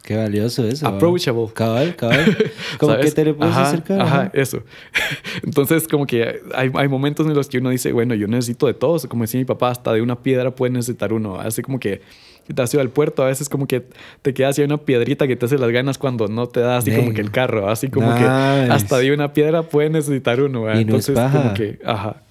[0.02, 0.86] Qué valioso eso.
[0.86, 1.48] Approachable.
[1.52, 2.36] Cabal, cabal.
[2.78, 4.00] Como que te le puedes acercar.
[4.00, 4.62] Ajá, eso.
[5.42, 8.74] Entonces, como que hay, hay, momentos en los que uno dice, bueno, yo necesito de
[8.74, 9.06] todos.
[9.06, 11.40] Como decía mi papá, hasta de una piedra puede necesitar uno.
[11.40, 12.02] Así como que
[12.54, 13.84] te has ido al puerto, a veces como que
[14.22, 16.92] te quedas ahí una piedrita que te hace las ganas cuando no te da así
[16.94, 17.68] como que el carro.
[17.68, 20.72] Así como que hasta de una piedra puede necesitar uno.
[20.72, 22.22] Y Entonces, como que, ajá.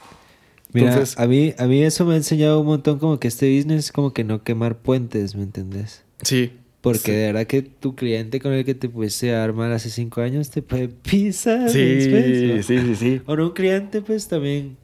[0.72, 3.86] Mira, a, mí, a mí eso me ha enseñado un montón como que este business
[3.86, 6.04] es como que no quemar puentes, ¿me entendés?
[6.22, 6.52] Sí,
[6.86, 10.22] porque de verdad que tu cliente con el que te fuiste a armar hace cinco
[10.22, 11.68] años te puede pisar.
[11.68, 13.22] Sí, sí, sí, sí.
[13.26, 14.78] O no un cliente, pues también.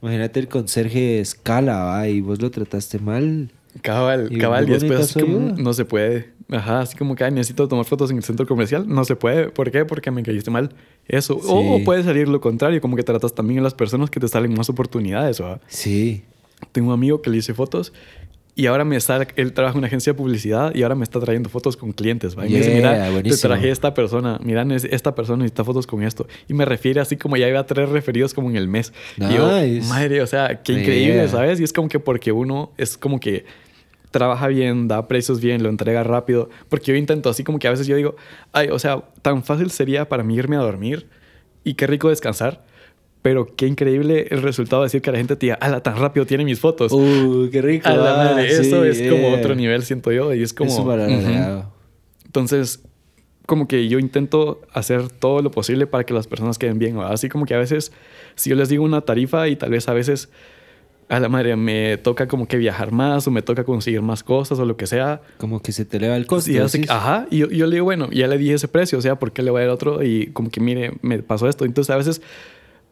[0.00, 2.08] Imagínate el conserje escala, ¿va?
[2.08, 3.50] y vos lo trataste mal.
[3.82, 6.30] Cabal, cabal, y después como, no se puede.
[6.48, 8.86] Ajá, así como que necesito tomar fotos en el centro comercial.
[8.86, 9.48] No se puede.
[9.48, 9.84] ¿Por qué?
[9.84, 10.70] Porque me caíste mal.
[11.08, 11.40] Eso.
[11.42, 14.54] O, puede salir lo contrario, como que tratas también a las personas que te salen
[14.54, 15.60] más oportunidades, ¿va?
[15.66, 16.22] Sí.
[16.70, 17.92] Tengo un amigo que le hice fotos
[18.58, 21.20] y ahora me está, él trabaja en una agencia de publicidad y ahora me está
[21.20, 22.36] trayendo fotos con clientes.
[22.36, 22.44] ¿va?
[22.44, 26.26] Y me dice, mira, te traje esta persona, mira, esta persona necesita fotos con esto.
[26.48, 28.92] Y me refiere así como ya iba a tres referidos como en el mes.
[29.16, 29.48] Y yo,
[29.88, 31.60] madre, o sea, qué increíble, ¿sabes?
[31.60, 33.44] Y es como que porque uno es como que
[34.10, 36.50] trabaja bien, da precios bien, lo entrega rápido.
[36.68, 38.16] Porque yo intento así como que a veces yo digo,
[38.52, 41.06] ay, o sea, tan fácil sería para mí irme a dormir
[41.62, 42.66] y qué rico descansar
[43.22, 46.24] pero qué increíble el resultado de decir que la gente te diga, ala, tan rápido
[46.26, 46.92] tiene mis fotos.
[46.92, 47.88] Uh, qué rico.
[47.88, 50.32] Ah, eso es como otro nivel, siento yo.
[50.34, 50.92] Y es como.
[52.26, 52.82] Entonces,
[53.46, 56.98] como que yo intento hacer todo lo posible para que las personas queden bien.
[56.98, 57.92] Así como que a veces,
[58.34, 60.28] si yo les digo una tarifa y tal vez a veces
[61.08, 64.58] a la madre me toca como que viajar más o me toca conseguir más cosas
[64.58, 65.22] o lo que sea.
[65.38, 66.50] Como que se te eleva el costo.
[66.88, 69.32] ajá, y yo, yo, le digo, bueno, ya le dije ese precio, o sea, ¿por
[69.32, 70.02] qué le voy a dar otro?
[70.02, 71.64] Y como que, mire, me pasó esto.
[71.64, 72.20] Entonces a veces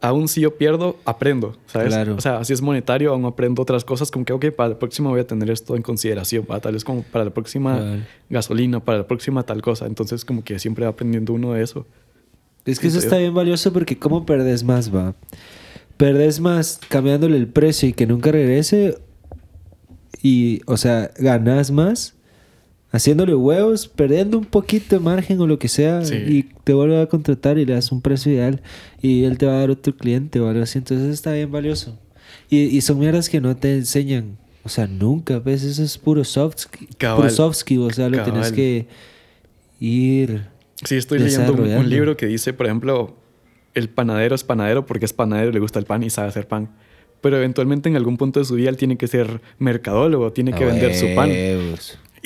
[0.00, 1.94] aún si yo pierdo, aprendo, ¿sabes?
[2.08, 5.10] O sea, si es monetario, aún aprendo otras cosas, como que, ok, para la próxima
[5.10, 9.06] voy a tener esto en consideración, tal vez como para la próxima gasolina, para la
[9.06, 9.86] próxima tal cosa.
[9.86, 11.86] Entonces, como que siempre va aprendiendo uno de eso.
[12.64, 15.14] Es que eso está bien valioso porque ¿cómo perdes más, va?
[15.96, 18.98] ¿Perdes más cambiándole el precio y que nunca regrese?
[20.20, 22.14] Y, o sea, ¿ganas más?
[22.96, 27.06] Haciéndole huevos, perdiendo un poquito de margen o lo que sea, y te vuelve a
[27.06, 28.62] contratar y le das un precio ideal
[29.02, 30.78] y él te va a dar otro cliente o algo así.
[30.78, 31.98] Entonces está bien valioso.
[32.48, 34.38] Y, y son mierdas que no te enseñan.
[34.64, 35.62] O sea, nunca, ¿ves?
[35.62, 36.66] Eso es puro soft,
[36.98, 37.82] puro soft skill.
[37.82, 38.86] O sea, lo tienes que
[39.78, 40.46] ir.
[40.84, 43.14] Sí, estoy leyendo un, libro que dice, por ejemplo,
[43.74, 46.70] el panadero es panadero porque es panadero, le gusta el pan y sabe hacer pan
[47.20, 50.64] pero eventualmente en algún punto de su vida él tiene que ser mercadólogo, tiene que
[50.64, 51.30] vender su pan.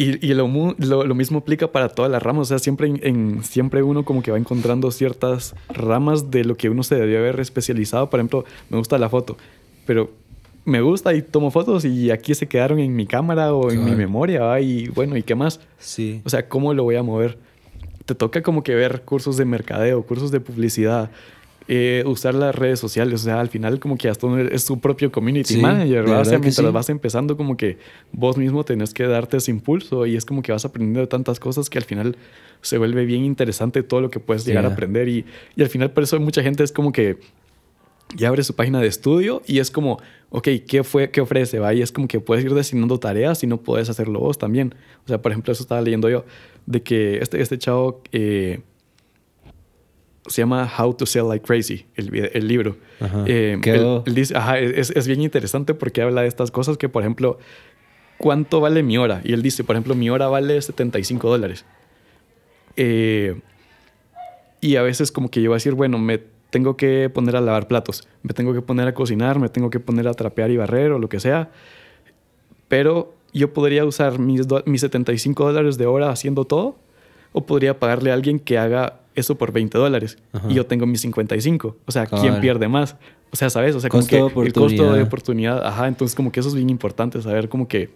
[0.00, 2.40] Y, y lo, lo, mismo aplica para todas las ramas.
[2.40, 6.70] O sea, siempre, en, siempre uno como que va encontrando ciertas ramas de lo que
[6.70, 8.08] uno se debió haber especializado.
[8.08, 9.36] Por ejemplo, me gusta la foto,
[9.84, 10.10] pero
[10.64, 13.90] me gusta y tomo fotos y aquí se quedaron en mi cámara o en mi
[13.90, 14.58] memoria.
[14.58, 15.60] Y bueno, ¿y qué más?
[15.78, 16.22] Sí.
[16.24, 17.36] O sea, ¿cómo lo voy a mover?
[18.06, 21.10] Te toca como que ver cursos de mercadeo, cursos de publicidad,
[21.72, 23.14] eh, usar las redes sociales.
[23.14, 26.72] O sea, al final como que hasta es tu propio community manager, O sea, mientras
[26.72, 27.78] vas empezando como que
[28.10, 31.38] vos mismo tenés que darte ese impulso y es como que vas aprendiendo de tantas
[31.38, 32.16] cosas que al final
[32.60, 35.92] se vuelve bien interesante todo lo que puedes llegar a aprender y, y al final
[35.92, 37.18] por eso mucha gente es como que
[38.16, 40.00] ya abre su página de estudio y es como,
[40.30, 41.60] ok, ¿qué, fue, qué ofrece?
[41.60, 41.72] ¿va?
[41.72, 44.74] Y es como que puedes ir designando tareas y no puedes hacerlo vos también.
[45.04, 46.24] O sea, por ejemplo, eso estaba leyendo yo,
[46.66, 48.60] de que este, este chavo eh,
[50.26, 52.76] se llama How to Sell Like Crazy, el, el libro.
[53.00, 53.24] Ajá.
[53.26, 53.58] Eh,
[54.06, 57.38] dice, ajá, es, es, bien interesante porque habla de estas cosas que, por ejemplo,
[58.18, 59.22] ¿cuánto vale mi hora?
[59.24, 61.64] Y él dice, por ejemplo, mi hora vale 75 dólares.
[62.76, 63.40] Eh,
[64.60, 67.40] y a veces como que yo voy a decir, bueno, me tengo que poner a
[67.40, 70.56] lavar platos, me tengo que poner a cocinar, me tengo que poner a trapear y
[70.56, 71.50] barrer o lo que sea.
[72.68, 76.76] Pero yo podría usar mis, mis 75 dólares de hora haciendo todo
[77.32, 81.00] o podría pagarle a alguien que haga eso por 20 dólares y yo tengo mis
[81.00, 81.76] 55.
[81.86, 82.96] O sea, ¿quién pierde más?
[83.32, 83.74] O sea, ¿sabes?
[83.74, 86.70] O sea, como que el costo de oportunidad, ajá, entonces como que eso es bien
[86.70, 87.90] importante, saber como que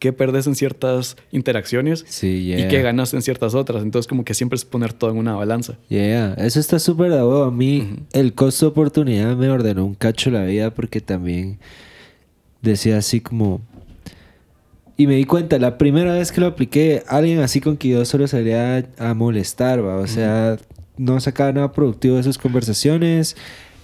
[0.00, 3.82] qué perdes en ciertas interacciones y qué ganas en ciertas otras.
[3.82, 5.76] Entonces, como que siempre es poner todo en una balanza.
[5.88, 10.30] Yeah, eso está súper de A mí, el costo de oportunidad me ordenó un cacho
[10.30, 11.58] la vida porque también
[12.62, 13.60] decía así como.
[15.00, 18.04] Y me di cuenta, la primera vez que lo apliqué, alguien así con que yo
[18.04, 19.96] solo salía a molestar, ¿va?
[19.96, 20.58] O sea,
[20.98, 23.34] no sacaba nada productivo de sus conversaciones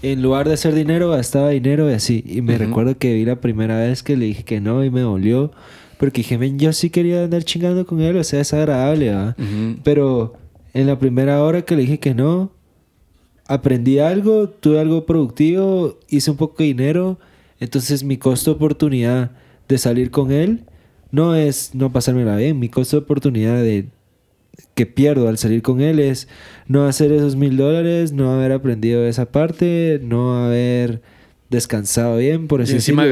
[0.02, 2.22] en lugar de hacer dinero, gastaba dinero y así.
[2.26, 5.00] Y me recuerdo que vi la primera vez que le dije que no y me
[5.00, 5.52] dolió.
[5.96, 9.36] Porque dije, yo sí quería andar chingando con él, o sea, es agradable, ¿va?
[9.84, 10.34] Pero
[10.74, 12.50] en la primera hora que le dije que no,
[13.46, 17.18] aprendí algo, tuve algo productivo, hice un poco de dinero.
[17.58, 19.30] Entonces mi costo de oportunidad
[19.66, 20.66] de salir con él
[21.16, 22.58] no es no pasármela bien.
[22.58, 23.86] Mi costo de oportunidad de
[24.74, 26.28] que pierdo al salir con él es
[26.68, 31.00] no hacer esos mil dólares, no haber aprendido esa parte, no haber
[31.48, 33.02] descansado bien, por así decirlo.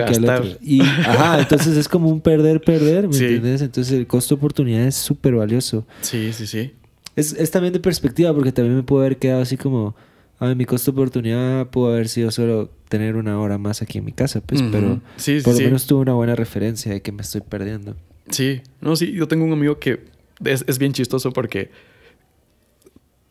[0.61, 3.63] Y, ajá, entonces es como un perder, perder, ¿me entiendes?
[3.63, 5.87] Entonces el costo de oportunidad es súper valioso.
[6.03, 6.73] Sí, sí, sí.
[7.17, 9.95] Es, es, también de perspectiva, porque también me puedo haber quedado así como,
[10.39, 14.05] a mi costo de oportunidad pudo haber sido solo tener una hora más aquí en
[14.05, 15.01] mi casa, pues, pero
[15.43, 17.97] por lo menos tuve una buena referencia de que me estoy perdiendo.
[18.29, 20.05] Sí, no, sí, yo tengo un amigo que
[20.45, 21.73] es, es bien chistoso porque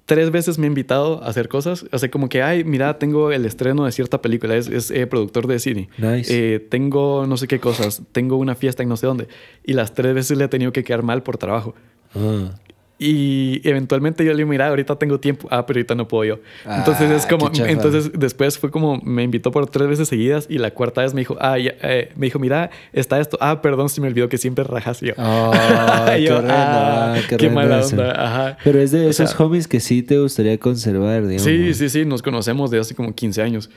[0.06, 1.86] tres veces me ha invitado a hacer cosas.
[1.94, 5.08] O sea, como que, ay, mira, tengo el estreno de cierta película, es, es eh,
[5.08, 5.90] productor de cine.
[5.98, 6.28] Nice.
[6.30, 9.30] Eh, tengo no sé qué cosas, tengo una fiesta en no sé dónde.
[9.64, 11.74] Y las tres veces le he tenido que quedar mal por trabajo.
[12.16, 12.54] Ah.
[13.00, 15.48] Y eventualmente yo le digo, mira, ahorita tengo tiempo.
[15.52, 16.40] Ah, pero ahorita no puedo yo.
[16.66, 20.60] entonces es ah, como, entonces después fue como, me invitó por tres veces seguidas y
[20.60, 23.38] la cuarta vez me dijo, ah, eh", me dijo, mira, está esto.
[23.42, 25.02] Ah, perdón, si me olvidó que siempre rajas.
[25.02, 28.12] yo, oh, qué, ah, qué, mala onda.
[28.12, 28.58] Ajá.
[28.64, 31.44] Pero es de esos homies que sí te gustaría conservar, digamos.
[31.44, 33.70] Sí, sí, sí, nos conocemos de hace como 15 años.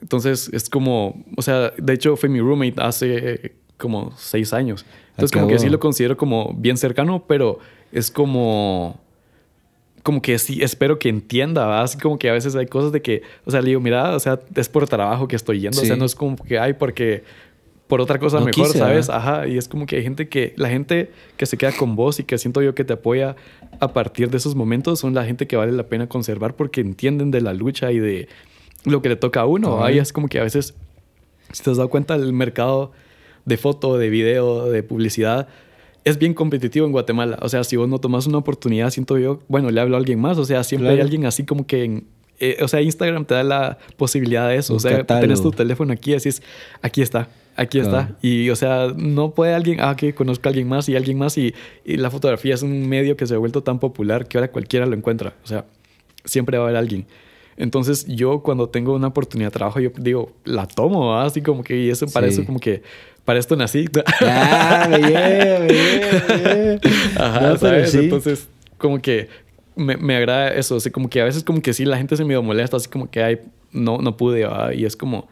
[0.00, 4.86] Entonces es como, o sea, de hecho fue mi roommate hace como 6 años.
[5.10, 7.58] Entonces como que sí lo considero como bien cercano, pero
[7.92, 9.00] es como
[10.02, 13.22] como que sí, espero que entienda, así como que a veces hay cosas de que,
[13.44, 15.96] o sea, le digo, mira, o sea, es por trabajo que estoy yendo, o sea,
[15.96, 17.22] no es como que hay porque
[17.86, 19.10] por otra cosa mejor, ¿sabes?
[19.10, 22.20] Ajá, y es como que hay gente que, la gente que se queda con vos
[22.20, 23.34] y que siento yo que te apoya
[23.80, 27.32] a partir de esos momentos son la gente que vale la pena conservar porque entienden
[27.32, 28.28] de la lucha y de
[28.84, 29.84] lo que le toca a uno.
[29.84, 30.74] Ahí es como que a veces,
[31.52, 32.92] si te has dado cuenta, el mercado
[33.44, 35.48] de foto, de video, de publicidad,
[36.04, 37.38] es bien competitivo en Guatemala.
[37.42, 40.20] O sea, si vos no tomas una oportunidad, siento yo, bueno, le hablo a alguien
[40.20, 40.38] más.
[40.38, 42.02] O sea, siempre hay alguien así como que
[42.40, 44.74] eh, o sea, Instagram te da la posibilidad de eso.
[44.74, 46.42] o sea, tienes tu teléfono aquí y decís,
[46.80, 48.16] aquí está, aquí está.
[48.22, 51.36] Y, o sea, no puede alguien, ah, que conozco a alguien más y alguien más.
[51.36, 54.50] Y, y, la fotografía es un medio que se ha vuelto tan popular que ahora
[54.50, 55.34] cualquiera lo encuentra.
[55.44, 55.66] O sea,
[56.24, 57.06] siempre va a haber alguien.
[57.60, 61.76] Entonces, yo cuando tengo una oportunidad de trabajo, yo digo, la tomo, así como que,
[61.76, 62.82] y eso para eso como que
[63.26, 63.84] para esto nací.
[64.22, 66.80] Ah, bien, bien,
[67.16, 67.94] Ajá, ¿sabes?
[67.94, 68.48] Entonces,
[68.78, 69.28] como que
[69.76, 70.76] me, me, agrada eso.
[70.76, 73.10] Así como que a veces como que sí, la gente se me molesta, así como
[73.10, 73.40] que, ay,
[73.72, 75.28] no, no pude, y es como,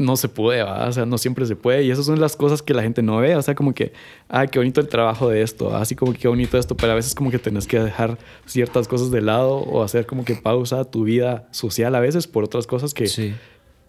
[0.00, 1.84] no se puede, o sea, no siempre se puede.
[1.84, 3.36] Y esas son las cosas que la gente no ve.
[3.36, 3.92] O sea, como que,
[4.28, 6.94] ay, qué bonito el trabajo de esto, así como que qué bonito esto, pero a
[6.94, 10.84] veces como que tenés que dejar ciertas cosas de lado o hacer como que pausa
[10.84, 13.34] tu vida social a veces por otras cosas que, sí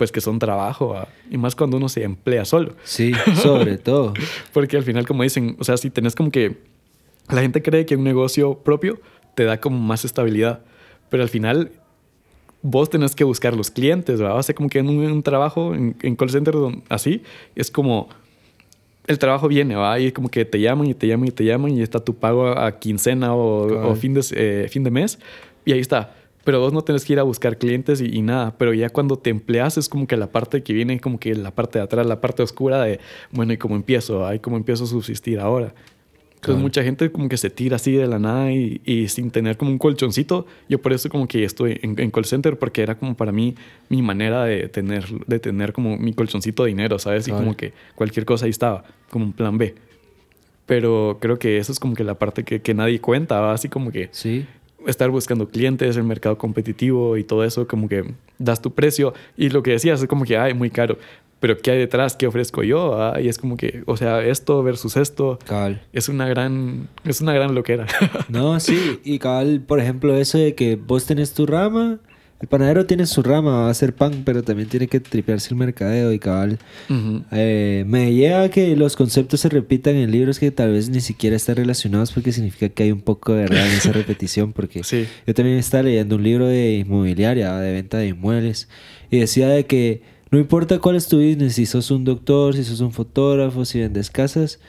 [0.01, 0.95] pues que son trabajo,
[1.29, 2.73] y más cuando uno se emplea solo.
[2.83, 4.15] Sí, sobre todo.
[4.51, 6.57] Porque al final, como dicen, o sea, si tenés como que,
[7.29, 8.99] la gente cree que un negocio propio
[9.35, 10.61] te da como más estabilidad,
[11.09, 11.71] pero al final
[12.61, 14.37] vos tenés que buscar los clientes, ¿verdad?
[14.37, 16.55] O sea, como que en un, trabajo, en, call center
[16.89, 17.23] así,
[17.55, 18.09] es como
[19.07, 19.99] el trabajo viene, ¿va?
[19.99, 22.47] Y como que te llaman y te llaman y te llaman y está tu pago
[22.47, 25.19] a, quincena o, fin, de, eh, fin de mes
[25.65, 28.73] y ahí está pero vos no tenés que ir a buscar clientes y, nada, pero
[28.73, 31.79] ya cuando te empleas es como que la parte que viene, como que la parte
[31.79, 32.99] de atrás, la parte oscura de,
[33.31, 34.25] bueno, ¿y cómo empiezo?
[34.25, 35.73] ¿Ay, cómo empiezo a subsistir ahora?
[36.41, 39.57] Entonces mucha gente como que se tira así de la nada y, y, sin tener
[39.57, 40.47] como un colchoncito.
[40.67, 43.53] Yo por eso como que estoy en, en, call center porque era como para mí
[43.89, 47.27] mi manera de tener, de tener como mi colchoncito de dinero, ¿sabes?
[47.27, 49.75] Y como que cualquier cosa ahí estaba, como un plan B.
[50.65, 53.91] Pero creo que eso es como que la parte que, que nadie cuenta, así como
[53.91, 54.09] que...
[54.11, 54.47] Sí
[54.87, 59.49] estar buscando clientes, el mercado competitivo y todo eso, como que das tu precio y
[59.49, 60.97] lo que decías es como que, ay, muy caro,
[61.41, 62.15] pero ¿qué hay detrás?
[62.15, 63.01] ¿Qué ofrezco yo?
[63.01, 65.81] Ah, y es como que, o sea, esto versus esto cabal.
[65.91, 67.87] es una gran, es una gran loquera.
[68.29, 71.99] no, sí, y cabal, por ejemplo, eso de que vos tenés tu rama,
[72.41, 75.55] el panadero tiene su rama, va a hacer pan, pero también tiene que tripearse el
[75.57, 76.59] mercadeo y cabal.
[77.31, 81.35] Eh, me llega que los conceptos se repitan en libros que tal vez ni siquiera
[81.35, 84.53] están relacionados porque significa que hay un poco de verdad en esa repetición.
[84.53, 84.81] Porque
[85.27, 88.69] yo también estaba leyendo un libro de inmobiliaria, de venta de inmuebles,
[89.11, 90.01] y decía de que
[90.31, 93.79] no importa cuál es tu business, si sos un doctor, si sos un fotógrafo, si
[93.79, 94.59] vendes casas,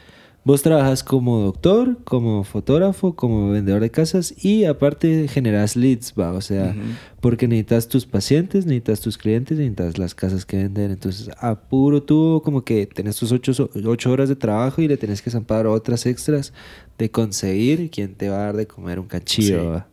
[0.45, 6.33] Vos trabajas como doctor, como fotógrafo, como vendedor de casas y aparte generas leads, va,
[6.33, 6.75] o sea,
[7.21, 10.91] porque necesitas tus pacientes, necesitas tus clientes, necesitas las casas que vender.
[10.91, 13.71] Entonces, apuro tú como que tenés tus ocho,
[14.11, 16.53] horas de trabajo y le tenés que zampar otras extras
[16.99, 19.85] de conseguir quien te va a dar de comer un cachillo.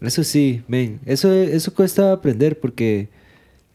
[0.00, 3.08] Eso sí, ven, eso, eso cuesta aprender porque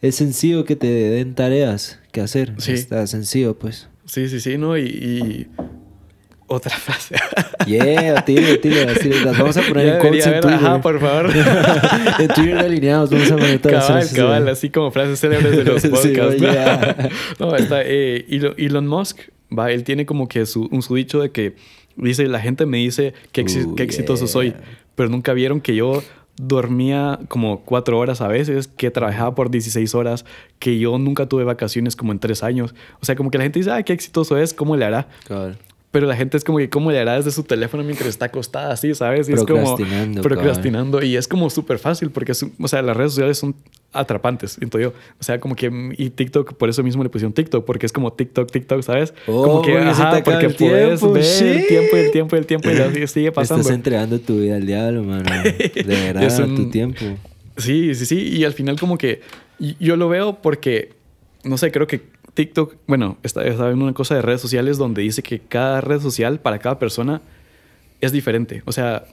[0.02, 2.53] es sencillo que te den tareas que hacer.
[2.57, 2.74] Sí.
[2.74, 3.90] Está sencillo, pues.
[4.06, 4.78] Sí, sí, sí, ¿no?
[4.78, 5.48] Y,
[6.48, 7.15] otra frase.
[7.68, 8.86] Yeah, tiro, tiro,
[9.26, 10.53] las vamos a poner en quotes en Twitter.
[10.53, 11.30] Ajá, por favor.
[12.19, 15.82] en Twitter alineados vamos a poner todas cabal, Cabal, así como frases célebres de los
[15.88, 16.41] podcasts.
[17.40, 18.26] no, está eh,
[18.57, 19.19] Elon Musk,
[19.52, 21.56] va, él tiene como que su, un su dicho de que
[21.98, 23.44] dice, la gente me dice qué,
[23.76, 24.53] qué exitoso soy,
[24.95, 26.02] pero nunca vieron que yo
[26.38, 30.26] dormía como cuatro horas a veces, que trabajaba por 16 horas,
[30.59, 32.76] que yo nunca tuve vacaciones como en tres años.
[33.01, 35.07] O sea, como que la gente dice, ay, qué exitoso es, ¿cómo le hará?
[35.91, 38.73] Pero la gente es como que, ¿cómo le hará desde su teléfono mientras está acostada
[38.73, 39.30] así, sabes?
[39.30, 39.76] Y es como
[40.22, 41.01] procrastinando.
[41.01, 43.55] Y es como súper fácil porque, o sea, las redes sociales son
[43.93, 44.93] atrapantes, siento yo.
[45.19, 48.14] O sea, como que, y TikTok, por eso mismo le pusieron TikTok, porque es como
[48.14, 49.14] TikTok, TikTok, ¿sabes?
[49.27, 52.69] Oh, como que, ajá, porque puedes ver el tiempo y el tiempo y el tiempo
[52.69, 53.61] y así sigue pasando.
[53.61, 55.23] Estás entregando tu vida al diablo, mano.
[55.43, 57.05] De verdad, tu tiempo.
[57.57, 58.38] Sí, sí, sí.
[58.38, 59.22] Y al final como que
[59.80, 60.93] yo lo veo porque,
[61.43, 62.01] no sé, creo que
[62.34, 65.99] TikTok, bueno, está, está en una cosa de redes sociales donde dice que cada red
[65.99, 67.22] social para cada persona
[67.99, 68.61] es diferente.
[68.65, 69.05] O sea,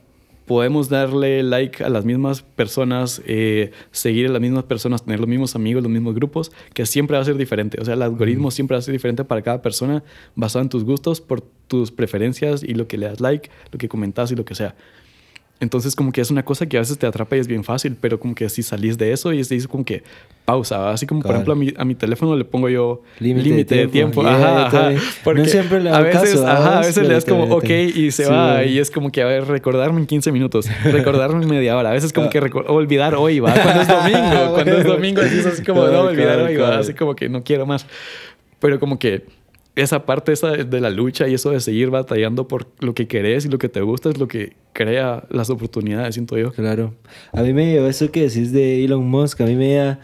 [0.47, 5.29] podemos darle like a las mismas personas, eh, seguir a las mismas personas, tener los
[5.29, 7.81] mismos amigos, los mismos grupos, que siempre va a ser diferente.
[7.81, 10.03] O sea, el algoritmo siempre va a ser diferente para cada persona,
[10.35, 13.89] basado en tus gustos, por tus preferencias y lo que le das like, lo que
[13.89, 14.75] comentas y lo que sea.
[15.61, 17.97] Entonces como que es una cosa que a veces te atrapa y es bien fácil,
[18.01, 20.03] pero como que si salís de eso y dices como que
[20.45, 23.87] pausa, así como por ejemplo a mi, a mi teléfono le pongo yo límite de
[23.87, 24.93] tiempo, ajá,
[25.25, 28.27] porque no siempre le a veces, ajá, a veces le das como ok y se
[28.27, 31.91] va y es como que a ver, recordarme en 15 minutos, recordarme en media hora,
[31.91, 35.63] a veces como que olvidar hoy, va, cuando es domingo, cuando es domingo es así
[35.63, 37.87] como no, olvidar hoy, va, así como que no quiero más,
[38.59, 39.25] pero como que
[39.77, 43.45] esa parte esa de la lucha y eso de seguir batallando por lo que querés
[43.45, 46.53] y lo que te gusta es lo que crea las oportunidades, siento yo.
[46.53, 46.95] Claro.
[47.33, 50.01] A mí me dio eso que decís de Elon Musk, a mí me da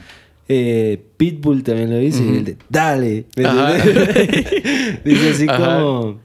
[0.49, 3.27] eh, Pitbull también lo dice, el de dale.
[5.05, 6.19] dice así como...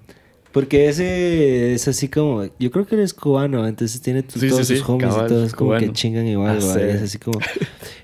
[0.51, 2.45] Porque ese es así como...
[2.57, 6.25] Yo creo que eres cubano, entonces tiene todos sus homies y todos como que chingan
[6.25, 7.39] igual, ah, Es así como...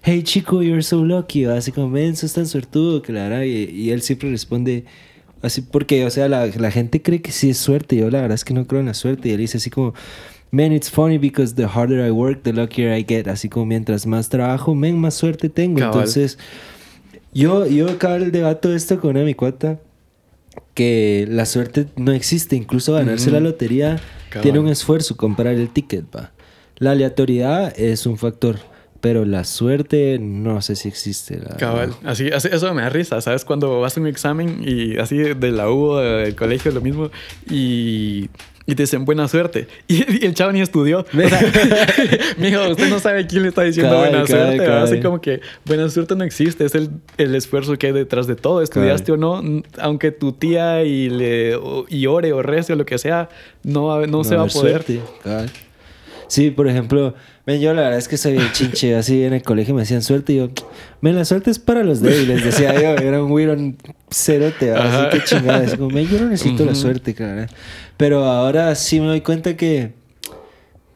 [0.03, 1.45] Hey chico, you're so lucky.
[1.45, 3.41] Así como, ven, sos tan suertudo verdad...
[3.43, 4.85] y él siempre responde...
[5.41, 7.95] Así porque, o sea, la, la, gente cree que sí es suerte.
[7.95, 9.29] Yo la verdad es que no creo en la suerte.
[9.29, 9.93] Y él dice así como,
[10.51, 13.27] man, it's funny because the harder I work, the luckier I get.
[13.27, 15.79] Así como mientras más trabajo, men, más suerte tengo.
[15.79, 16.37] Entonces,
[17.33, 19.79] yo, yo acabo el debate esto con una mi cuata,
[20.73, 22.55] que la suerte no existe.
[22.55, 23.99] Incluso ganarse la lotería
[24.41, 26.31] tiene un esfuerzo, comprar el ticket, va.
[26.77, 28.59] La aleatoriedad es un factor
[29.01, 31.39] pero la suerte no sé si existe.
[31.57, 33.43] Cabal, así, eso me da risa, ¿sabes?
[33.43, 37.09] Cuando vas a un examen y así de la U, del colegio, lo mismo,
[37.49, 38.29] y,
[38.67, 39.67] y te dicen buena suerte.
[39.87, 40.99] Y, el chavo ni estudió.
[40.99, 41.41] O sea,
[42.37, 44.65] mijo, usted no sabe quién le está diciendo buena suerte.
[44.65, 48.35] Así como que buena suerte no existe, es el, el, esfuerzo que hay detrás de
[48.35, 48.61] todo.
[48.61, 49.41] Estudiaste o no,
[49.79, 51.59] aunque tu tía y, le,
[51.89, 53.29] y ore o rece o lo que sea,
[53.63, 54.83] no, no, se va a poder.
[54.83, 55.01] Suerte.
[56.31, 57.13] Sí, por ejemplo,
[57.45, 60.31] yo la verdad es que soy bien chinche, así en el colegio me decían suerte
[60.31, 60.49] y yo,
[61.01, 63.57] men, la suerte es para los débiles, decía yo, era un weirdo
[64.09, 67.51] cerote, así que chingada, es como, yo no necesito la suerte, claro.
[67.97, 69.91] Pero ahora sí me doy cuenta que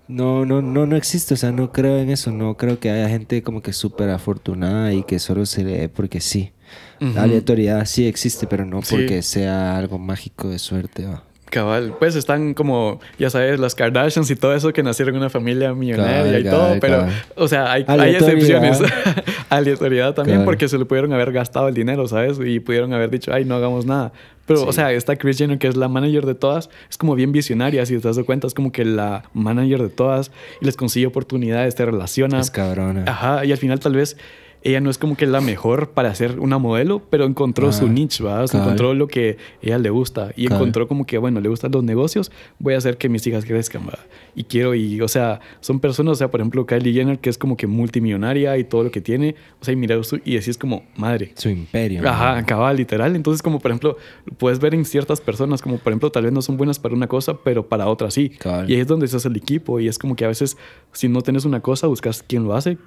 [0.08, 3.10] no, no, no, no existe, o sea, no creo en eso, no creo que haya
[3.10, 6.54] gente como que súper afortunada y que solo se lee porque sí.
[7.02, 11.06] La aleatoriedad sí existe, pero no porque sea algo mágico de suerte.
[11.50, 15.30] Cabal, pues están como, ya sabes, las Kardashians y todo eso que nacieron en una
[15.30, 18.80] familia millonaria y todo, pero, o sea, hay, hay excepciones.
[19.50, 22.40] Aleatoriedad también porque se le pudieron haber gastado el dinero, ¿sabes?
[22.44, 24.12] Y pudieron haber dicho, ay, no hagamos nada.
[24.46, 27.32] Pero, o sea, esta Chris Jenner, que es la manager de todas, es como bien
[27.32, 30.32] visionaria, si te das cuenta, es como que la manager de todas
[30.62, 32.40] y les consigue oportunidades, te relaciona.
[32.40, 33.06] Es cabrona.
[33.08, 34.18] Ajá, y al final tal vez
[34.66, 38.24] ella no es como que la mejor para ser una modelo, pero encontró su niche,
[38.24, 38.50] ¿verdad?
[38.52, 42.32] encontró lo que ella le gusta y encontró como que, bueno, le gustan los negocios,
[42.58, 44.04] voy a hacer que mis hijas crezcan, ¿verdad?
[44.34, 47.38] Y quiero, y, o sea, son personas, o sea, por ejemplo, Kylie Jenner, que es
[47.38, 50.58] como que multimillonaria y todo lo que tiene, o sea, y mira, y así es
[50.58, 51.32] como, madre.
[51.36, 52.02] Su imperio.
[52.10, 53.16] Ajá, acaba literal.
[53.16, 53.98] Entonces, como por ejemplo,
[54.40, 57.06] puedes ver en ciertas personas, como por ejemplo, tal vez no son buenas para una
[57.06, 58.32] cosa, pero para otra sí.
[58.68, 60.58] Y ahí es donde se hace el equipo y es como que a veces,
[60.92, 62.80] si no tienes una cosa, buscas quién lo hace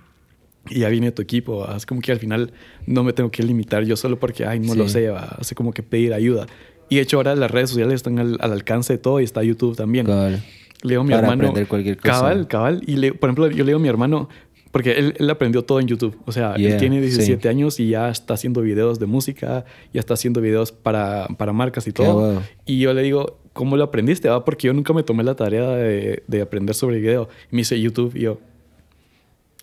[0.68, 1.66] y ya viene tu equipo.
[1.74, 2.52] Es como que al final
[2.86, 5.82] no me tengo que limitar yo solo porque, ay, no lo sé, hace como que
[5.82, 6.46] pedir ayuda.
[6.88, 9.76] Y de hecho ahora las redes sociales están al, alcance de todo y está YouTube
[9.76, 10.06] también.
[10.06, 10.42] Cabal.
[10.82, 11.42] Leo a mi hermano.
[11.42, 12.12] Aprender cualquier cosa.
[12.12, 12.82] Cabal, cabal.
[12.86, 14.28] Y le, por ejemplo, yo leo a mi hermano,
[14.70, 16.16] porque él, él, aprendió todo en YouTube.
[16.24, 20.14] O sea, él tiene 17 años y ya está haciendo videos de música, ya está
[20.14, 22.42] haciendo videos para, para marcas y todo.
[22.64, 24.28] Y yo le digo, ¿cómo lo aprendiste?
[24.28, 27.28] Ah, porque yo nunca me tomé la tarea de, de aprender sobre video.
[27.50, 28.38] Y me dice YouTube y yo,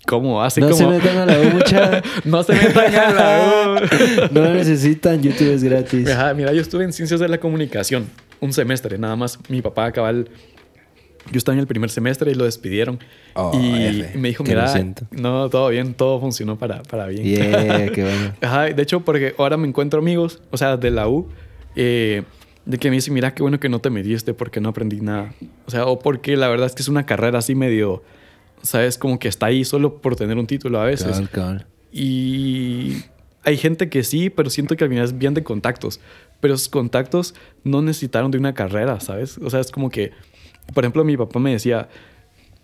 [0.06, 0.42] ¿Cómo?
[0.42, 0.78] Así no como...
[0.78, 2.02] se metan a la U, mucha.
[2.26, 4.34] no se metan a la U.
[4.34, 6.08] no necesitan, YouTube es gratis.
[6.36, 8.08] mira, yo estuve en Ciencias de la Comunicación
[8.40, 9.40] un semestre, nada más.
[9.50, 10.30] Mi papá cabal...
[11.32, 13.00] Yo estaba en el primer semestre y lo despidieron.
[13.34, 14.72] Oh, y me dijo, mira,
[15.10, 17.24] no, todo bien, todo funcionó para, para bien.
[17.24, 18.34] Yeah, qué bueno.
[18.42, 21.28] Ajá, de hecho, porque ahora me encuentro amigos, o sea, de la U,
[21.76, 22.22] eh,
[22.66, 25.34] de que me dicen, mira, qué bueno que no te metiste porque no aprendí nada.
[25.66, 28.04] O sea, o porque la verdad es que es una carrera así medio
[28.66, 28.98] ¿sabes?
[28.98, 31.22] Como que está ahí solo por tener un título a veces.
[31.92, 32.98] Y
[33.44, 36.02] hay gente que sí, pero siento que al final es bien de contactos.
[36.42, 39.38] Pero esos contactos no necesitaron de una carrera, ¿sabes?
[39.38, 40.12] O sea, es como que,
[40.74, 41.88] por ejemplo, mi papá me decía,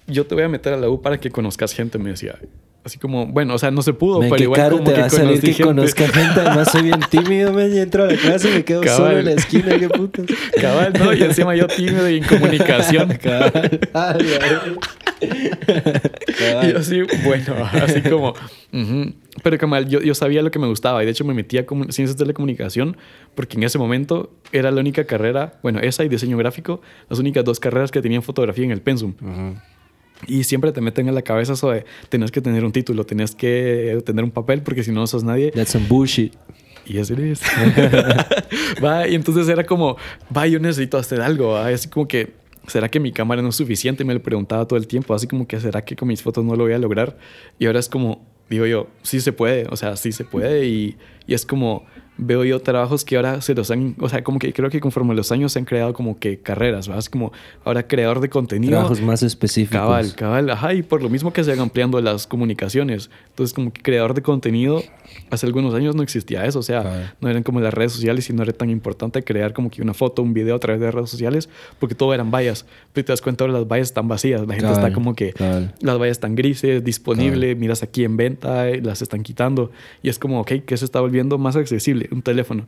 [0.07, 2.37] yo te voy a meter a la U para que conozcas gente, me decía.
[2.83, 5.09] Así como, bueno, o sea, no se pudo, pero igual como te que va a
[5.09, 5.63] salir que gente.
[5.63, 6.39] conozca gente.
[6.39, 9.31] Además, soy bien tímido, me entro a la clase y me quedo solo en la
[9.33, 10.23] esquina, qué puto.
[10.59, 13.09] Cabal, no, y encima yo tímido y en comunicación.
[13.21, 13.79] Cabal.
[15.21, 18.33] y yo así, bueno, así como...
[19.43, 21.65] Pero Kamal, yo, yo sabía lo que me gustaba y de hecho me metí a
[21.89, 22.97] ciencias de la comunicación
[23.35, 27.43] porque en ese momento era la única carrera, bueno, esa y diseño gráfico, las únicas
[27.45, 29.13] dos carreras que tenían fotografía en el pensum.
[30.27, 33.35] Y siempre te meten en la cabeza eso de tenés que tener un título, tenés
[33.35, 35.51] que tener un papel porque si no, sos nadie.
[35.51, 36.33] That's some bullshit.
[36.85, 37.41] Y así es.
[38.83, 39.97] va, y entonces era como,
[40.35, 41.55] va, yo necesito hacer algo.
[41.55, 42.33] Así como que,
[42.71, 44.03] ¿será que mi cámara no es suficiente?
[44.03, 45.13] Me lo preguntaba todo el tiempo.
[45.13, 47.17] Así como que, ¿será que con mis fotos no lo voy a lograr?
[47.59, 49.67] Y ahora es como, digo yo, sí se puede.
[49.69, 50.65] O sea, sí se puede.
[50.65, 51.85] Y, y es como,
[52.17, 55.15] veo yo trabajos que ahora se los han, o sea, como que creo que conforme
[55.15, 56.99] los años se han creado como que carreras, ¿verdad?
[56.99, 57.31] Es como
[57.63, 58.73] ahora creador de contenido.
[58.73, 59.81] Trabajos más específicos.
[59.81, 63.09] Cabal, cabal, ajá, y por lo mismo que se van ampliando las comunicaciones.
[63.29, 64.83] Entonces, como que creador de contenido,
[65.29, 68.33] hace algunos años no existía eso, o sea, no eran como las redes sociales y
[68.33, 71.09] no era tan importante crear como que una foto, un video a través de redes
[71.09, 72.65] sociales, porque todo eran vallas.
[72.93, 75.33] Pero te das cuenta ahora las vallas están vacías, la gente está como que
[75.81, 79.71] las vallas están grises, disponible, miras aquí en venta, las están quitando.
[80.01, 82.67] Y es como, ok, que se está volviendo más accesible un teléfono.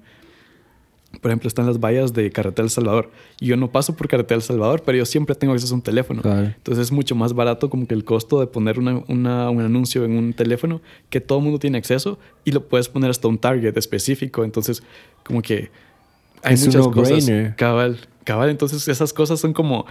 [1.22, 3.12] Por ejemplo, están las vallas de Carretera El Salvador.
[3.40, 6.22] Yo no paso por Carretera El Salvador, pero yo siempre tengo acceso a un teléfono.
[6.26, 10.06] Entonces es mucho más barato como que el costo de poner una, una, un anuncio
[10.06, 13.38] en un teléfono que todo el mundo tiene acceso y lo puedes poner hasta un
[13.38, 14.44] target específico.
[14.44, 14.84] Entonces,
[15.24, 15.72] como que
[16.44, 17.32] hay muchas cosas.
[17.56, 18.50] Cabal, cabal.
[18.50, 19.86] Entonces esas cosas son como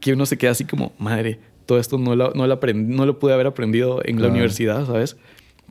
[0.00, 3.18] que uno se queda así como, madre, todo esto no lo, no lo, no lo
[3.18, 5.16] pude haber aprendido en la universidad, ¿sabes?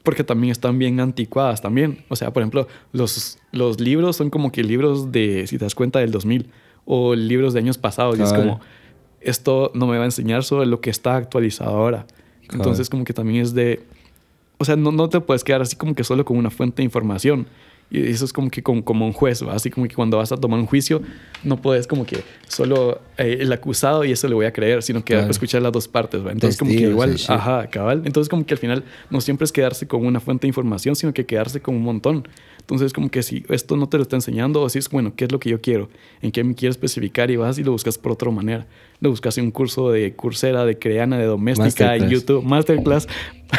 [0.06, 2.06] Porque también están bien anticuadas también.
[2.08, 5.76] O sea, por ejemplo, los, los libros son como que libros de, si te das
[5.76, 6.50] cuenta, del 2000
[6.86, 8.18] o libros de años pasados.
[8.18, 8.62] Y es como,
[9.20, 12.06] esto no me va a enseñar sobre lo que está actualizado ahora.
[12.54, 13.84] Entonces, como que también es de...
[14.58, 16.86] O sea, no, no te puedes quedar así como que solo con una fuente de
[16.86, 17.48] información.
[17.96, 20.60] Y eso es como que como, un juez, así como que cuando vas a tomar
[20.60, 21.02] un juicio,
[21.44, 25.04] no puedes como que solo eh, el acusado y eso le voy a creer, sino
[25.04, 26.22] que escuchar las dos partes.
[26.30, 28.02] Entonces, como que igual, ajá, cabal.
[28.06, 31.14] Entonces, como que al final no siempre es quedarse con una fuente de información, sino
[31.14, 32.28] que quedarse con un montón.
[32.66, 35.26] Entonces, como que si esto no te lo está enseñando, o si es, bueno, ¿qué
[35.26, 35.88] es lo que yo quiero?
[36.24, 37.30] ¿En qué me quiero especificar?
[37.30, 38.66] Y vas y lo buscas por otra manera.
[39.00, 43.08] Lo buscas en un curso de Coursera, de Creana, de Doméstica, en YouTube, Masterclass.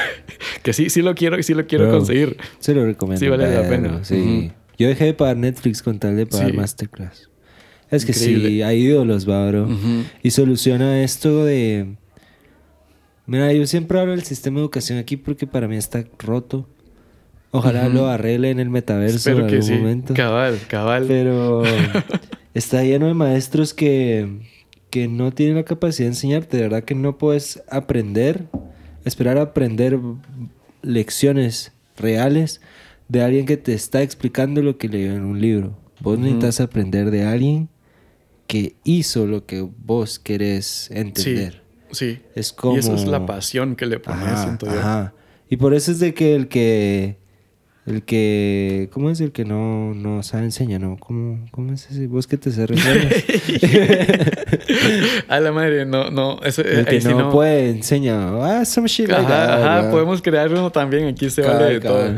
[0.64, 2.36] que sí, sí lo quiero y sí lo quiero conseguir.
[2.58, 3.24] Se lo recomiendo.
[3.24, 4.02] Sí, vale la pena.
[4.02, 4.50] Sí.
[4.76, 7.30] Yo dejé de pagar Netflix con tal de pagar Masterclass.
[7.92, 9.68] Es que sí, hay ídolos, va, bro.
[10.20, 11.94] Y soluciona esto de...
[13.26, 16.68] Mira, yo siempre hablo del sistema de educación aquí porque para mí está roto.
[17.56, 20.14] Ojalá lo arregle en el metaverso en algún momento.
[20.14, 21.06] Cabal, cabal.
[21.08, 21.62] Pero
[22.54, 24.28] está lleno de maestros que,
[24.90, 26.58] que no tienen la capacidad de enseñarte.
[26.58, 28.44] De verdad que no puedes aprender,
[29.06, 29.98] esperar a aprender
[30.82, 32.60] lecciones reales
[33.08, 35.78] de alguien que te está explicando lo que leyó en un libro.
[36.00, 37.70] Vos necesitas aprender de alguien
[38.46, 41.62] que hizo lo que vos querés entender.
[41.90, 42.22] Sí, sí.
[42.34, 42.76] Es como...
[42.76, 44.68] Y eso es la pasión que le pones, yo.
[44.68, 45.14] Ajá.
[45.48, 47.16] Y por eso es de que el que
[47.86, 50.96] el que, ¿cómo es el que no, no sabe enseña, no?
[50.98, 52.08] ¿Cómo, cómo es ese?
[52.08, 52.50] Vos que te
[55.28, 56.40] A la madre, no, no.
[56.42, 58.30] Eso, el que no, puede enseña.
[58.42, 61.06] Ah, some shit like ajá, ajá, podemos crear uno también.
[61.06, 62.12] Aquí se vale de todo.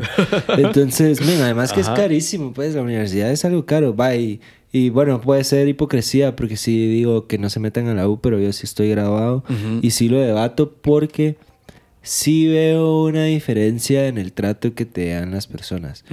[0.56, 3.94] Entonces, mira, además que es carísimo, pues la universidad es algo caro.
[3.94, 4.40] Va y,
[4.72, 8.20] y bueno, puede ser hipocresía porque sí digo que no se metan a la U,
[8.22, 9.44] pero yo sí estoy graduado
[9.82, 11.36] y sí lo debato porque
[12.08, 16.04] sí veo una diferencia en el trato que te dan las personas.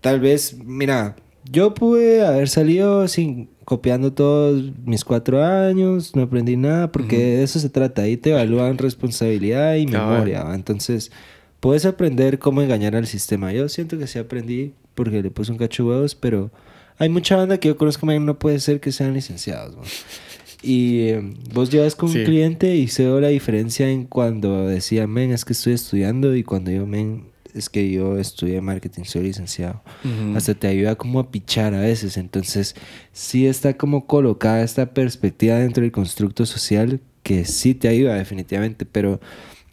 [0.00, 1.16] Tal vez, mira,
[1.50, 7.42] yo pude haber salido sin copiando todos mis cuatro años, no aprendí nada, porque de
[7.42, 8.02] eso se trata.
[8.02, 10.46] Ahí te evalúan responsabilidad y memoria.
[10.54, 11.10] Entonces,
[11.58, 13.52] puedes aprender cómo engañar al sistema.
[13.52, 16.52] Yo siento que sí aprendí porque le puse un cacho de huevos, pero
[16.98, 19.74] hay mucha banda que yo conozco que no puede ser que sean licenciados.
[20.66, 25.06] Y em, vos llevas con un cliente y se ve la diferencia en cuando decía,
[25.06, 29.22] men, es que estoy estudiando y cuando yo, men, es que yo estudié marketing, soy
[29.22, 29.80] licenciado.
[30.34, 32.16] Hasta te ayuda como a pichar a veces.
[32.16, 32.74] Entonces,
[33.12, 38.86] sí está como colocada esta perspectiva dentro del constructo social que sí te ayuda definitivamente,
[38.86, 39.20] pero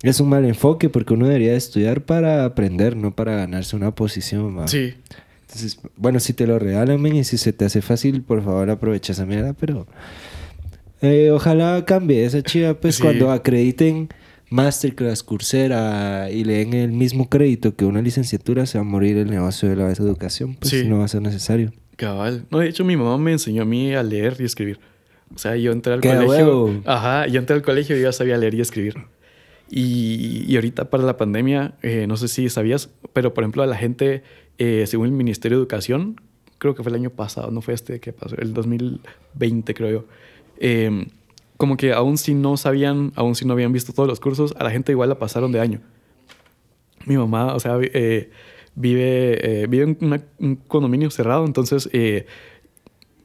[0.04, 4.68] es un mal enfoque porque uno debería estudiar para aprender, no para ganarse una posición.
[4.68, 4.94] Sí.
[5.42, 8.70] Entonces, bueno, si te lo regalan, men, y si se te hace fácil, por favor
[8.70, 9.88] aprovecha esa mierda, pero
[11.04, 14.10] eh, ojalá cambie esa chiva, pues cuando acrediten
[14.50, 19.18] Masterclass, Coursera y le den el mismo crédito que una licenciatura, se va a morir
[19.18, 21.74] el negocio de la educación, pues no va a ser necesario.
[21.98, 22.46] Cabal.
[22.50, 24.80] No, de hecho, mi mamá me enseñó a mí a leer y escribir.
[25.36, 26.82] O sea, yo entré al colegio.
[26.86, 28.96] Ajá, yo entré al colegio y ya sabía leer y escribir.
[29.70, 33.66] Y, y ahorita para la pandemia, eh, no sé si sabías, pero por ejemplo, a
[33.66, 34.24] la gente,
[34.58, 36.22] eh, según el Ministerio de Educación,
[36.60, 40.06] creo que fue el año pasado, no fue este que pasó, el 2020, creo yo
[40.58, 41.08] Em,
[41.58, 44.64] como que aún si no sabían, aún si no habían visto todos los cursos, a
[44.64, 45.82] la gente igual la pasaron de año.
[47.06, 48.30] Mi mamá, o sea, eh,
[48.76, 52.26] vive, eh, vive en un condominio cerrado, entonces eh,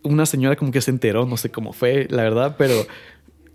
[0.02, 2.74] una señora como que se enteró, no sé cómo fue, la verdad, pero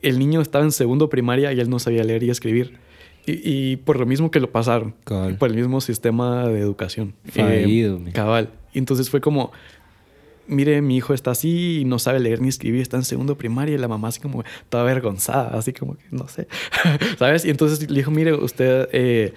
[0.02, 2.78] el niño estaba en segundo primaria y él no sabía leer y escribir.
[3.26, 7.14] Y, por lo mismo que lo pasaron, por el mismo sistema de educación.
[7.24, 8.50] Fallido, cabal.
[8.74, 9.54] Y entonces fue como,
[10.48, 13.76] mire, mi hijo está así y no sabe leer ni escribir, está en segundo primaria
[13.76, 16.48] y la mamá así como toda avergonzada, así como que no sé,
[17.20, 17.46] ¿sabes?
[17.46, 19.34] Y entonces le dijo, mire, usted, eh,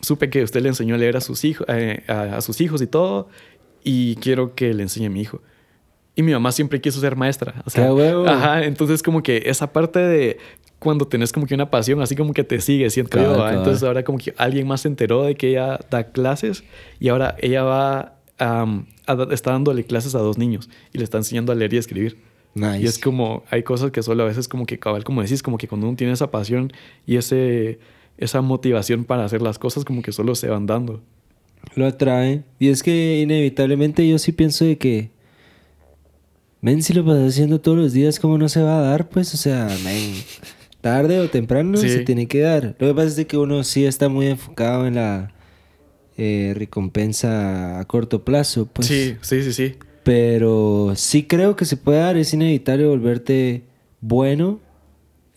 [0.00, 2.86] supe que usted le enseñó a leer a sus, hijos, eh, a, sus hijos y
[2.86, 3.28] todo
[3.82, 5.40] y quiero que le enseñe a mi hijo.
[6.16, 7.62] Y mi mamá siempre quiso ser maestra.
[7.66, 8.26] O sea, huevo.
[8.28, 10.38] Ajá, entonces como que esa parte de
[10.78, 13.48] cuando tenés como que una pasión, así como que te sigue, siento yo.
[13.48, 16.62] Entonces ahora como que alguien más se enteró de que ella da clases
[17.00, 21.54] y ahora ella va está dándole clases a dos niños y le está enseñando a
[21.54, 22.18] leer y escribir.
[22.54, 25.58] Y es como, hay cosas que solo a veces como que cabal, como decís, como
[25.58, 26.72] que cuando uno tiene esa pasión
[27.04, 27.80] y ese,
[28.16, 31.02] esa motivación para hacer las cosas, como que solo se van dando.
[31.74, 32.44] Lo atrae.
[32.60, 35.10] Y es que inevitablemente yo sí pienso de que,
[36.60, 39.08] men, si lo vas haciendo todos los días, ¿cómo no se va a dar?
[39.08, 40.14] Pues, o sea, men,
[40.80, 42.76] tarde o temprano se tiene que dar.
[42.78, 45.33] Lo que pasa es de que uno sí está muy enfocado en la
[46.16, 48.66] eh, recompensa a corto plazo.
[48.66, 48.86] Pues.
[48.86, 49.74] Sí, sí, sí, sí.
[50.02, 53.64] Pero sí creo que se puede dar, es inevitable volverte
[54.00, 54.60] bueno.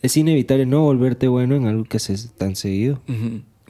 [0.02, 3.00] Es inevitable no volverte bueno en algo que haces tan seguido.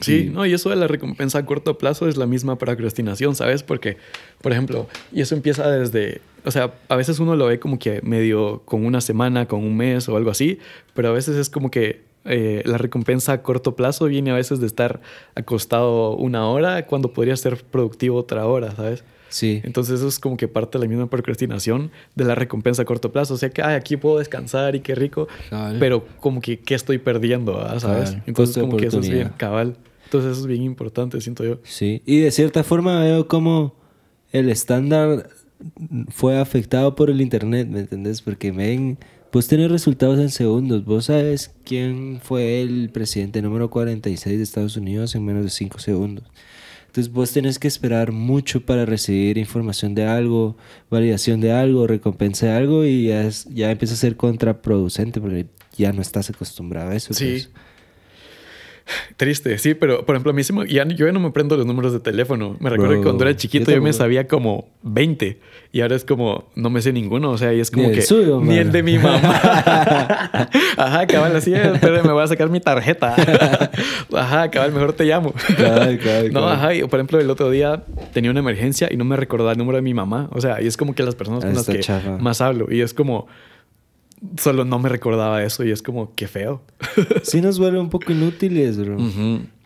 [0.00, 3.62] Sí, no, y eso de la recompensa a corto plazo es la misma procrastinación, ¿sabes?
[3.62, 3.96] Porque,
[4.42, 8.00] por ejemplo, y eso empieza desde, o sea, a veces uno lo ve como que
[8.02, 10.58] medio con una semana, con un mes o algo así,
[10.94, 14.60] pero a veces es como que eh, la recompensa a corto plazo viene a veces
[14.60, 15.00] de estar
[15.34, 19.04] acostado una hora cuando podría ser productivo otra hora, ¿sabes?
[19.28, 19.60] Sí.
[19.64, 23.12] Entonces eso es como que parte de la misma procrastinación de la recompensa a corto
[23.12, 23.34] plazo.
[23.34, 25.28] O sea que, ay, aquí puedo descansar y qué rico,
[25.78, 27.60] pero como que, ¿qué estoy perdiendo?
[27.60, 28.16] Ah, ¿Sabes?
[28.26, 29.76] Entonces como que eso es bien cabal.
[30.04, 31.58] Entonces eso es bien importante, siento yo.
[31.64, 33.74] Sí, y de cierta forma veo como
[34.32, 35.28] el estándar
[36.08, 38.22] fue afectado por el Internet, ¿me entendés?
[38.22, 38.98] Porque ven
[39.30, 40.84] Vos tenés resultados en segundos.
[40.84, 45.78] Vos sabes quién fue el presidente número 46 de Estados Unidos en menos de 5
[45.78, 46.24] segundos.
[46.86, 50.56] Entonces vos tenés que esperar mucho para recibir información de algo,
[50.90, 55.46] validación de algo, recompensa de algo y ya, ya empieza a ser contraproducente porque
[55.76, 57.12] ya no estás acostumbrado a eso.
[57.12, 57.30] Sí.
[57.30, 57.50] Pues.
[59.16, 61.92] Triste, sí, pero por ejemplo, a mí ya, yo ya no me prendo los números
[61.92, 62.56] de teléfono.
[62.60, 65.38] Me recuerdo que cuando era chiquito yo, me sabía como 20
[65.72, 68.02] y ahora es como, no me sé ninguno, o sea, y es como que
[68.42, 69.40] ni el de mi mamá.
[70.76, 73.14] Ajá, cabal, así es, pero me voy a sacar mi tarjeta.
[74.14, 75.34] ajá, cabal, mejor te llamo.
[76.32, 79.52] no, ajá, y por ejemplo, el otro día tenía una emergencia y no me recordaba
[79.52, 81.66] el número de mi mamá, o sea, y es como que las personas con las
[81.66, 81.80] que
[82.20, 83.26] más hablo y es como
[84.36, 86.62] solo no me recordaba eso y es como, qué feo.
[87.22, 88.96] sí nos vuelve un poco inútiles, bro.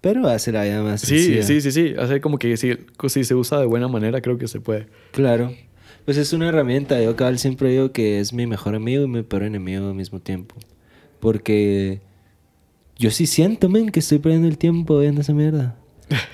[0.00, 1.94] pero hace la vida más Sí, sí, sí, sí.
[1.98, 2.72] Hace como que si,
[3.08, 4.86] si se usa de buena manera, creo que se puede.
[5.12, 5.52] Claro.
[6.04, 7.00] Pues es una herramienta.
[7.00, 10.20] Yo cabal siempre digo que es mi mejor amigo y mi peor enemigo al mismo
[10.20, 10.56] tiempo.
[11.20, 12.00] Porque
[12.98, 15.76] yo sí siento, men, que estoy perdiendo el tiempo viendo esa mierda.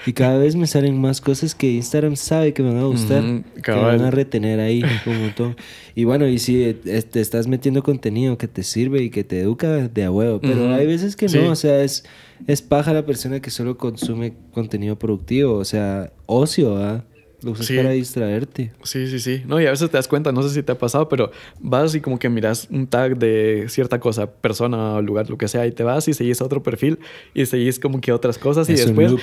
[0.07, 3.23] Y cada vez me salen más cosas que Instagram sabe que me van a gustar,
[3.63, 4.83] que me van a retener ahí.
[5.05, 5.57] Como todo.
[5.95, 9.89] Y bueno, y si te estás metiendo contenido que te sirve y que te educa
[9.89, 12.05] de a huevo, pero hay veces que no, o sea, es,
[12.47, 17.05] es paja la persona que solo consume contenido productivo, o sea, ocio, ¿ah?
[17.43, 18.73] Lo usas para distraerte.
[18.83, 19.43] Sí, sí, sí.
[19.47, 21.95] No, y a veces te das cuenta, no sé si te ha pasado, pero vas
[21.95, 25.67] y como que miras un tag de cierta cosa, persona o lugar, lo que sea,
[25.67, 26.99] y te vas y seguís a otro perfil
[27.35, 29.15] y seguís como que otras cosas y después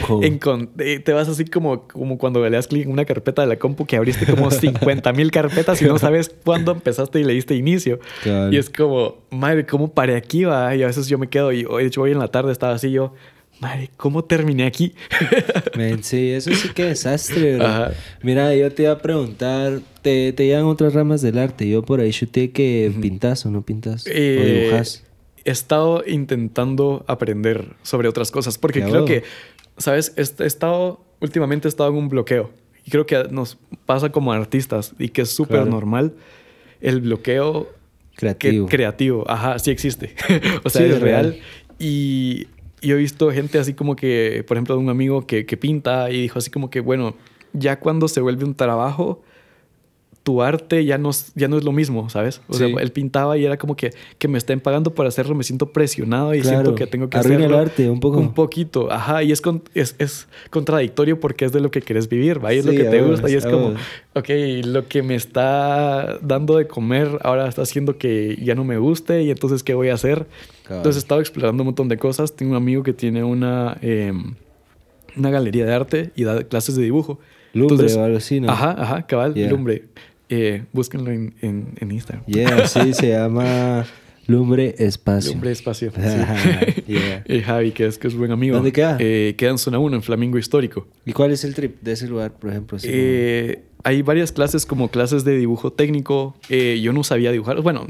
[1.04, 3.86] te vas así como, como cuando le das clic en una carpeta de la compu
[3.86, 8.00] que abriste como 50 mil carpetas y no sabes cuándo empezaste y le diste inicio.
[8.52, 10.46] Y es como, madre, ¿cómo paré aquí?
[10.46, 10.76] Va?
[10.76, 12.92] Y a veces yo me quedo y de hecho hoy en la tarde estaba así
[12.92, 13.14] yo
[13.60, 14.94] Madre, ¿cómo terminé aquí?
[16.02, 17.92] sí, eso sí que desastre, bro.
[18.22, 21.68] Mira, yo te iba a preguntar, ¿te, te llevan otras ramas del arte?
[21.68, 25.04] Yo por ahí chuté que pintas o no pintas, o eh, dibujas.
[25.46, 29.24] He estado intentando aprender sobre otras cosas, porque creo que,
[29.78, 30.14] ¿sabes?
[30.18, 32.52] He estado, últimamente he estado en un bloqueo.
[32.86, 36.14] Y creo que nos pasa como artistas y que es súper normal
[36.82, 37.72] el bloqueo
[38.16, 38.68] creativo.
[38.68, 40.14] creativo, ajá, sí existe.
[40.64, 41.40] o sea, es real.
[41.80, 42.48] Y
[42.86, 46.10] yo he visto gente así como que, por ejemplo, de un amigo que, que pinta
[46.12, 47.16] y dijo así como que, bueno,
[47.54, 49.22] ya cuando se vuelve un trabajo,
[50.26, 52.42] tu arte ya no, ya no es lo mismo, ¿sabes?
[52.48, 55.44] O sea, él pintaba y era como que, que me estén pagando por hacerlo, me
[55.44, 57.46] siento presionado y siento que tengo que hacerlo.
[57.46, 58.18] el arte un poco.
[58.18, 59.44] Un poquito, ajá, y es,
[59.76, 62.56] es, es, contradictorio porque es de lo que quieres vivir, ¿va?
[62.56, 63.76] Y es lo que te gusta y es como,
[64.16, 64.30] ok,
[64.64, 69.22] lo que me está dando de comer ahora está haciendo que ya no me guste
[69.22, 70.26] y entonces, ¿qué voy a hacer?
[70.68, 72.36] Entonces he estado explorando un montón de cosas.
[72.36, 74.34] Tengo un amigo que tiene una, em,
[75.16, 77.20] una galería de arte y da clases de dibujo.
[77.54, 78.50] Lumbre o algo así, ¿no?
[78.50, 79.86] Ajá, ajá, cabal, lumbre.
[80.30, 82.26] Eh, búsquenlo en, en, Instagram.
[82.26, 83.86] Yeah, sí, se llama
[84.28, 85.32] Lumbre Espacio.
[85.32, 85.92] Lumbre Espacio.
[85.92, 86.82] Sí.
[86.88, 87.24] yeah.
[87.44, 88.56] Javi, que es, que es buen amigo.
[88.56, 88.98] ¿Dónde queda?
[89.00, 90.88] Eh, queda en zona 1, en Flamingo Histórico.
[91.06, 92.78] ¿Y cuál es el trip de ese lugar, por ejemplo?
[92.84, 96.36] Eh, hay varias clases como clases de dibujo técnico.
[96.50, 97.62] Eh, yo no sabía dibujar.
[97.62, 97.86] Bueno,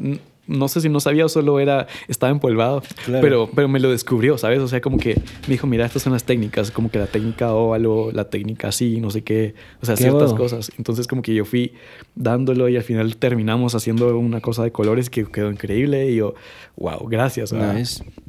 [0.48, 4.38] no sé si no sabía o solo era, estaba empolvado, pero, pero me lo descubrió,
[4.38, 4.60] ¿sabes?
[4.60, 5.16] O sea, como que
[5.48, 9.00] me dijo, mira, estas son las técnicas, como que la técnica óvalo, la técnica así,
[9.02, 10.72] no sé qué, o sea, ciertas cosas.
[10.78, 11.74] Entonces como que yo fui
[12.16, 16.36] dándolo y al final terminamos haciendo una cosa de colores que quedó increíble y yo,
[16.76, 17.54] wow, gracias.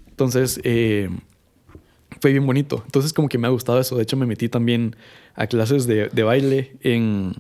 [0.08, 1.10] Entonces, eh,
[2.20, 2.82] fue bien bonito.
[2.86, 3.96] Entonces como que me ha gustado eso.
[3.96, 4.96] De hecho, me metí también
[5.34, 7.34] a clases de, de baile en...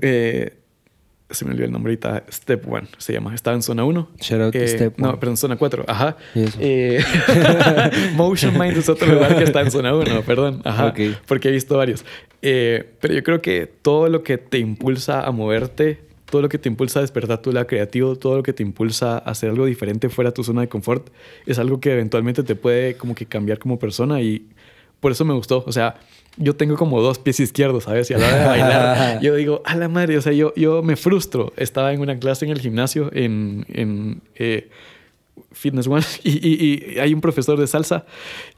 [0.00, 0.59] Eh,
[1.30, 3.34] se me olvidó el nombre ahorita, Step One se llama.
[3.34, 4.08] Estaba en zona 1.
[4.20, 5.84] Shout eh, Step No, pero en zona 4.
[5.86, 6.16] Ajá.
[6.34, 7.02] Eh,
[8.14, 10.62] Motion Mind es otro lugar que está en zona 1, perdón.
[10.64, 10.94] Ajá.
[11.26, 12.04] Porque he visto varios.
[12.42, 16.00] Eh, pero yo creo que todo lo que te impulsa a moverte,
[16.30, 19.14] todo lo que te impulsa a despertar tu lado creativo, todo lo que te impulsa
[19.14, 21.08] a hacer algo diferente fuera de tu zona de confort,
[21.46, 24.46] es algo que eventualmente te puede como que cambiar como persona y
[25.00, 25.64] por eso me gustó.
[25.66, 25.96] O sea,
[26.36, 28.10] yo tengo como dos pies izquierdos, ¿sabes?
[28.10, 30.82] Y a la hora de bailar, yo digo, a la madre, o sea, yo, yo
[30.82, 31.52] me frustro.
[31.56, 34.68] Estaba en una clase en el gimnasio, en, en eh,
[35.52, 38.04] Fitness One, y, y, hay un profesor de salsa,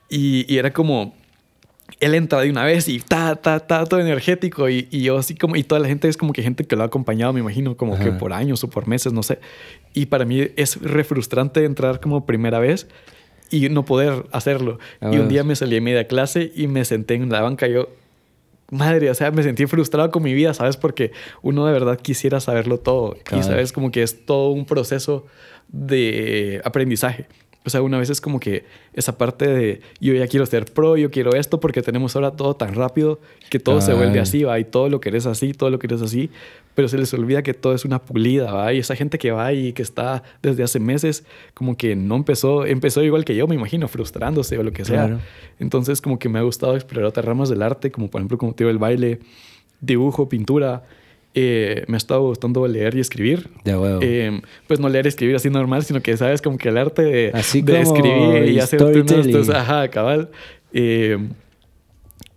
[0.08, 1.14] y, y, era como,
[2.00, 5.56] él entra de una vez y ta, ta, ta, todo energético, y, yo así como,
[5.56, 7.98] y toda la gente es como que gente que lo ha acompañado, me imagino, como
[7.98, 9.38] que por años o por meses, no sé.
[9.94, 12.88] Y para mí es re frustrante entrar como primera vez
[13.52, 14.78] y no poder hacerlo.
[15.00, 17.68] Ah, y un día me salí de media clase y me senté en la banca.
[17.68, 17.88] Yo,
[18.70, 20.76] madre, o sea, me sentí frustrado con mi vida, ¿sabes?
[20.76, 21.12] Porque
[21.42, 23.16] uno de verdad quisiera saberlo todo.
[23.36, 25.26] Y sabes, como que es todo un proceso
[25.68, 27.26] de aprendizaje.
[27.64, 30.96] O sea, una vez es como que esa parte de yo ya quiero ser pro,
[30.96, 33.20] yo quiero esto, porque tenemos ahora todo tan rápido
[33.50, 35.86] que todo se vuelve así, va, y todo lo que eres así, todo lo que
[35.86, 36.30] eres así,
[36.74, 39.52] pero se les olvida que todo es una pulida, va, y esa gente que va
[39.52, 41.24] y que está desde hace meses,
[41.54, 45.20] como que no empezó, empezó igual que yo, me imagino, frustrándose o lo que sea.
[45.60, 48.54] Entonces, como que me ha gustado explorar otras ramas del arte, como por ejemplo, como
[48.54, 49.20] te digo, el baile,
[49.80, 50.82] dibujo, pintura
[51.34, 53.48] eh, me ha estado gustando leer y escribir.
[53.64, 57.02] Eh, pues no leer y escribir así normal, sino que sabes como que el arte
[57.02, 60.30] de, escribir y hacer unos, ajá, cabal.
[60.72, 61.18] Eh,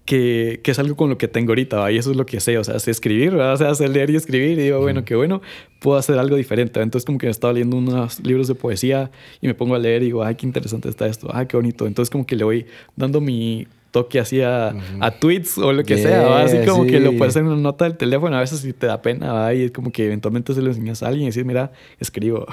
[0.05, 2.59] que, que, es algo con lo que tengo ahorita, y eso es lo que sé,
[2.59, 5.41] o sea, sé escribir, o sea, sé leer y escribir, y digo, bueno, qué bueno,
[5.79, 6.79] puedo hacer algo diferente.
[6.79, 9.09] Entonces, como que me estaba leyendo unos libros de poesía
[9.41, 11.87] y me pongo a leer y digo, ay, qué interesante está esto, ay, qué bonito.
[11.87, 12.65] Entonces, como que le voy
[12.95, 14.75] dando mi toque así a,
[15.21, 17.95] tweets o lo que sea, así como que lo puedes hacer en una nota del
[17.95, 19.53] teléfono, a veces si te da pena, ¿va?
[19.53, 22.45] y es como que eventualmente se lo enseñas a alguien y dices, mira, escribo.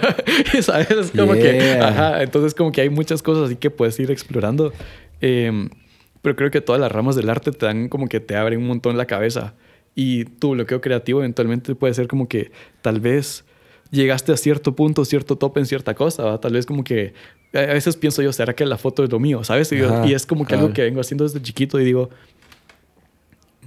[0.62, 0.90] ¿Sabes?
[0.90, 4.72] Es como que, ajá, entonces como que hay muchas cosas así que puedes ir explorando
[5.20, 5.70] Em,
[6.20, 8.66] pero creo que todas las ramas del arte te dan como que te abren un
[8.66, 9.54] montón la cabeza.
[9.94, 12.50] Y tu bloqueo creativo eventualmente puede ser como que
[12.82, 13.44] tal vez
[13.90, 17.14] llegaste a cierto punto, cierto tope en cierta cosa, tal vez como que
[17.52, 19.44] a veces pienso yo, ¿será que la foto es lo mío?
[19.44, 19.70] ¿Sabes?
[19.72, 22.10] Y, es como que algo que vengo haciendo desde chiquito y digo,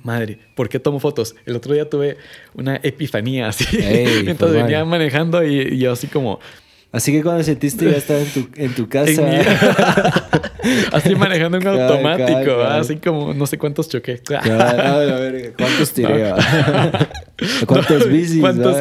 [0.04, 1.36] madre, ¿por qué tomo fotos?
[1.46, 2.18] El otro día tuve
[2.54, 3.66] una epifanía así.
[3.82, 6.40] Entonces venía manejando y, yo así como...
[6.98, 9.22] Así que cuando sentiste ya estaba en tu, en tu casa.
[10.92, 14.20] así manejando en automático, así como no sé cuántos choqué.
[14.34, 16.34] a ver, ¿cuántos tiré?
[17.68, 18.40] ¿Cuántos bicis?
[18.40, 18.78] ¿Cuántos?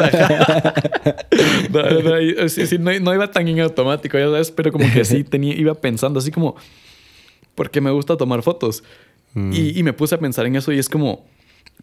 [2.81, 6.31] no, iba tan en automático, ya sabes, pero como que sí tenía, iba pensando así
[6.31, 6.57] como,
[7.55, 8.83] porque me gusta tomar fotos.
[9.35, 9.53] Mm.
[9.53, 11.27] Y, y me puse a pensar en eso y es como,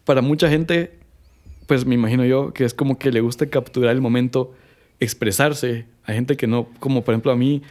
[0.04, 0.98] para mucha gente,
[1.68, 4.52] pues me imagino yo que es como que le gusta capturar el momento,
[5.04, 5.86] expresarse.
[6.04, 7.62] Hay gente que no, como por ejemplo a mí,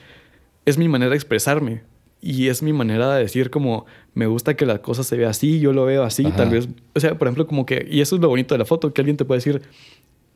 [0.66, 1.82] es mi manera de expresarme
[2.22, 5.60] y es mi manera de decir como me gusta que la cosa se vea así,
[5.60, 8.22] yo lo veo así, tal vez, o sea, por ejemplo, como que, y eso es
[8.22, 9.62] lo bonito de la foto, que alguien te puede decir,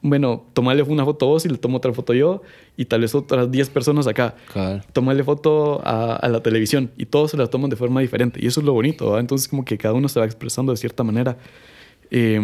[0.01, 2.41] bueno, tomarle una foto vos y le tomo otra foto yo
[2.75, 4.35] y tal vez otras 10 personas acá.
[4.51, 4.83] Claro.
[4.93, 8.59] Tomarle foto a, la televisión y todos se la toman de forma diferente y eso
[8.59, 11.37] es lo bonito, entonces como que cada uno se va expresando de cierta manera.
[12.11, 12.39] Eh,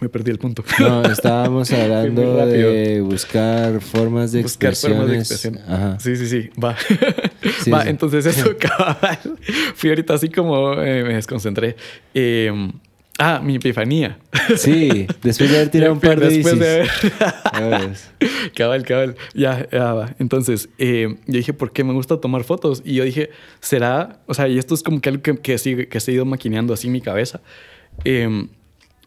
[0.00, 0.64] me perdí el punto.
[0.80, 5.58] No, estábamos hablando de buscar formas de buscar Formas de expresión.
[5.98, 6.50] Sí, sí, sí.
[6.62, 6.76] Va.
[7.72, 9.38] Va, entonces eso, cabal.
[9.74, 11.76] Fui ahorita así como eh, me desconcentré.
[12.12, 12.72] Em,
[13.18, 14.18] ah, mi epifanía.
[14.56, 16.88] Sí, después de haber tirado un par de Después de
[17.52, 17.96] haber...
[18.54, 19.16] cabal, cabal.
[19.34, 20.14] Ya, ya va.
[20.18, 22.82] Entonces, em, yo dije, ¿por qué me gusta tomar fotos?
[22.84, 23.30] Y yo dije,
[23.60, 24.20] ¿será?
[24.26, 26.24] O sea, y esto es como que algo que, que, sigue, que se ha ido
[26.24, 27.40] maquineando así en mi cabeza.
[28.04, 28.48] Eh,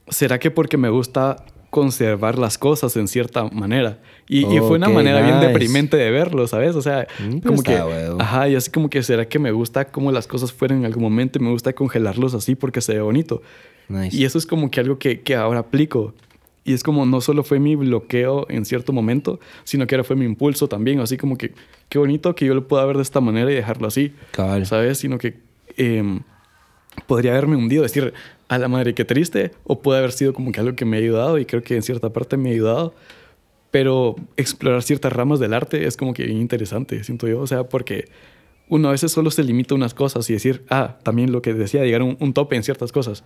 [0.09, 1.37] ¿será que porque me gusta
[1.69, 3.99] conservar las cosas en cierta manera?
[4.27, 6.75] Y, fue una manera bien deprimente de verlo, ¿sabes?
[6.75, 7.81] O sea, mm, como que...
[8.19, 11.03] Ajá, y así como que será que me gusta cómo las cosas fueron en algún
[11.03, 13.41] momento y me gusta congelarlos así porque se ve bonito.
[14.11, 16.13] Y eso es como que algo que, que ahora aplico.
[16.65, 20.17] Y es como no solo fue mi bloqueo en cierto momento, sino que ahora fue
[20.17, 20.99] mi impulso también.
[20.99, 21.53] Así como que
[21.87, 24.13] qué bonito que yo lo pueda ver de esta manera y dejarlo así.
[24.65, 24.97] ¿Sabes?
[24.97, 25.35] Sino que
[25.77, 26.19] em,
[27.05, 28.13] podría haberme hundido, decir,
[28.47, 30.99] a la madre, qué triste, o puede haber sido como que algo que me ha
[30.99, 32.93] ayudado y creo que en cierta parte me ha ayudado,
[33.71, 38.05] pero explorar ciertas ramas del arte es como que interesante, siento yo, o sea, porque
[38.69, 41.53] uno a veces solo se limita a unas cosas y decir, ah, también lo que
[41.53, 43.23] decía, llegar a un, tope en ciertas cosas.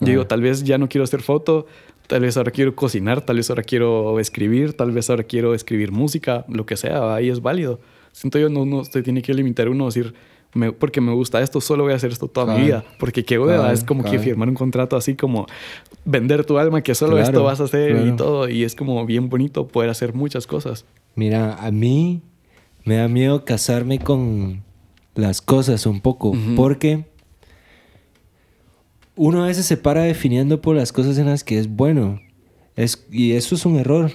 [0.00, 1.66] digo, tal vez ya no quiero hacer foto,
[2.06, 5.92] tal vez ahora quiero cocinar, tal vez ahora quiero escribir, tal vez ahora quiero escribir
[5.92, 7.80] música, lo que sea, ahí es válido.
[8.12, 10.14] Siento yo, no, no se tiene que limitar uno a decir,
[10.78, 12.84] porque me gusta esto, solo voy a hacer esto toda mi vida.
[12.98, 15.46] Porque qué hueva, es como que firmar un contrato así como
[16.04, 18.48] vender tu alma, que solo esto vas a hacer y todo.
[18.48, 20.84] Y es como bien bonito poder hacer muchas cosas.
[21.14, 22.22] Mira, a mí
[22.84, 24.62] me da miedo casarme con
[25.14, 27.06] las cosas un poco, porque
[29.16, 32.20] uno a veces se para definiendo por las cosas en las que es bueno.
[32.76, 34.12] Es, y eso es un error,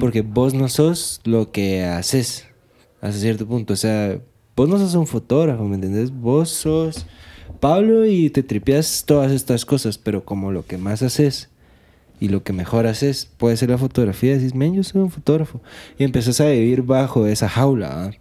[0.00, 2.46] porque vos no sos lo que haces
[3.00, 3.74] hasta cierto punto.
[3.74, 4.20] O sea,
[4.56, 6.10] vos no sos un fotógrafo, ¿me entendés?
[6.10, 7.06] Vos sos
[7.60, 11.48] Pablo y te tripeas todas estas cosas, pero como lo que más haces
[12.20, 15.60] y lo que mejor haces puede ser la fotografía, decís, men, yo soy un fotógrafo.
[15.98, 18.12] Y empezás a vivir bajo esa jaula.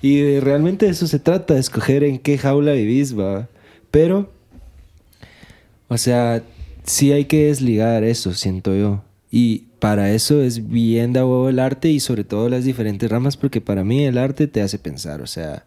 [0.00, 3.48] Y realmente de eso se trata, de escoger en qué jaula vivís, va.
[3.90, 4.30] Pero,
[5.88, 6.42] o sea,
[6.84, 9.02] sí hay que desligar eso, siento yo.
[9.30, 13.36] Y para eso es bien de huevo el arte y sobre todo las diferentes ramas,
[13.36, 15.66] porque para mí el arte te hace pensar, o sea,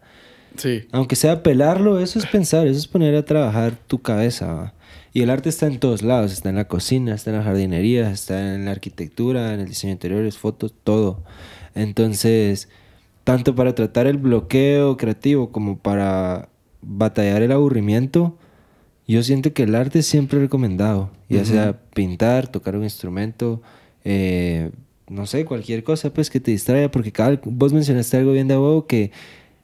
[0.56, 0.84] sí.
[0.90, 4.72] aunque sea pelarlo, eso es pensar, eso es poner a trabajar tu cabeza.
[5.12, 8.10] Y el arte está en todos lados, está en la cocina, está en la jardinería,
[8.10, 11.22] está en la arquitectura, en el diseño de interiores, fotos, todo.
[11.74, 12.70] Entonces,
[13.22, 16.48] tanto para tratar el bloqueo creativo como para
[16.80, 18.38] batallar el aburrimiento,
[19.06, 23.60] yo siento que el arte es siempre recomendado, ya sea pintar, tocar un instrumento,
[24.08, 24.70] eh,
[25.08, 28.54] no sé, cualquier cosa pues que te distraiga, porque cada, vos mencionaste algo bien de
[28.54, 29.10] huevo que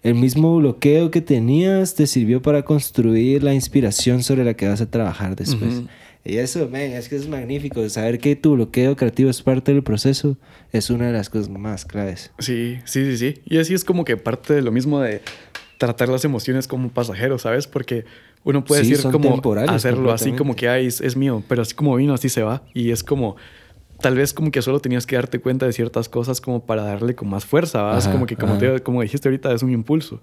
[0.02, 4.80] el mismo bloqueo que tenías te sirvió para construir la inspiración sobre la que vas
[4.80, 5.82] a trabajar después.
[6.24, 7.88] Y eso, man, es que es magnífico.
[7.88, 10.36] Saber que tu bloqueo creativo es parte del proceso
[10.72, 12.32] es una de las cosas más claves.
[12.40, 13.42] Sí, sí, sí, sí.
[13.44, 15.20] Y así es como que parte de lo mismo de
[15.78, 17.68] tratar las emociones como pasajeros, ¿sabes?
[17.68, 18.04] Porque
[18.42, 22.14] uno puede decir como hacerlo así como que es, es, mío, pero así como vino,
[22.14, 22.62] así se va.
[22.74, 23.36] Y es como,
[24.02, 27.14] tal vez como que solo tenías que darte cuenta de ciertas cosas como para darle
[27.14, 27.96] con más fuerza.
[27.96, 30.20] Es como que, como, como dijiste ahorita, es un impulso.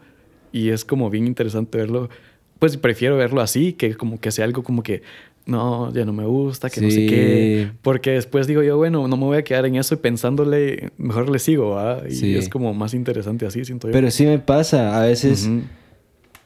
[0.52, 2.10] Y es como bien interesante verlo.
[2.60, 5.02] Pues prefiero verlo así, que como que sea algo como que,
[5.46, 7.72] no, ya no me gusta, que no sé qué.
[7.82, 11.30] Porque después digo yo, bueno, no me voy a quedar en eso y pensándole, mejor
[11.30, 13.94] le sigo, Y es como más interesante así, siento yo.
[13.94, 15.50] Pero sí me pasa, a veces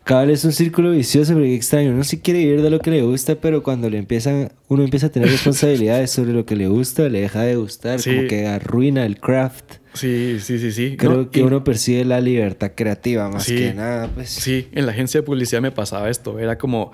[0.04, 1.92] Cabal es un círculo vicioso, porque extraño.
[1.92, 5.08] Uno sí quiere vivir de lo que le gusta, pero cuando le empiezan, uno empieza
[5.08, 9.06] a tener responsabilidades sobre lo que le gusta, le deja de gustar, como que arruina
[9.06, 9.76] el craft.
[9.94, 10.98] Sí, sí, sí, sí.
[10.98, 14.10] Creo que uno percibe la libertad creativa más que nada.
[14.10, 14.30] Pues.
[14.30, 16.38] Sí, en la agencia de publicidad me pasaba esto.
[16.38, 16.92] Era como,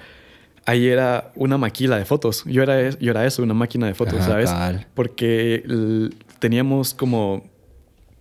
[0.66, 2.44] ahí era una maquila de fotos.
[2.46, 4.52] Yo era, yo era eso, una máquina de fotos, ¿sabes?
[4.94, 5.64] Porque
[6.38, 7.50] teníamos como,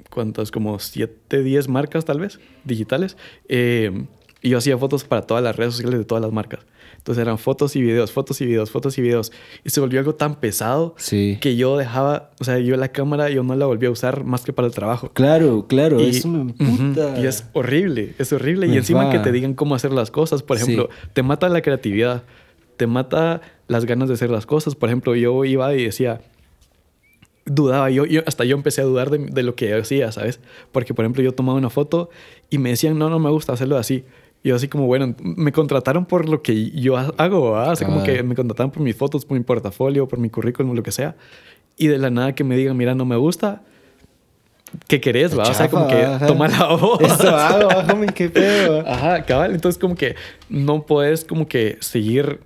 [0.08, 0.50] ¿cuántas?
[0.50, 3.18] Como 7, 10 marcas tal vez, digitales.
[3.48, 4.06] Eh,
[4.40, 6.60] y yo hacía fotos para todas las redes sociales de todas las marcas.
[6.96, 9.32] Entonces eran fotos y videos, fotos y videos, fotos y videos.
[9.64, 13.42] Y se volvió algo tan pesado que yo dejaba, o sea, yo la cámara yo
[13.42, 15.10] no la volví a usar más que para el trabajo.
[15.12, 17.18] Claro, claro, y, eso me puta.
[17.20, 18.66] y es horrible, es horrible.
[18.66, 22.24] y encima que te digan cómo hacer las cosas, por ejemplo, te mata la creatividad,
[22.76, 24.74] te mata las ganas de hacer las cosas.
[24.74, 26.20] Por ejemplo, yo iba y decía,
[27.44, 30.40] dudaba, yo, yo, hasta yo empecé a dudar de, de, lo que hacía, ¿sabes?
[30.72, 32.10] Porque, por ejemplo, yo tomaba una foto
[32.50, 34.04] y me decían, no, no me gusta hacerlo así.
[34.42, 37.72] Y así como, bueno, me contrataron por lo que yo hago, ¿ah?
[37.72, 40.82] Así como que me contrataron por mis fotos, por mi portafolio, por mi currículum, lo
[40.82, 41.16] que sea.
[41.76, 43.62] Y de la nada que me digan, mira, no me gusta,
[44.86, 45.42] ¿qué querés, va?
[45.42, 47.00] o sea, como que toma la voz.
[47.02, 48.84] Esto hago, qué pedo.
[48.86, 49.54] Ajá, cabal.
[49.54, 50.14] Entonces, como que
[50.48, 52.40] no puedes como que seguir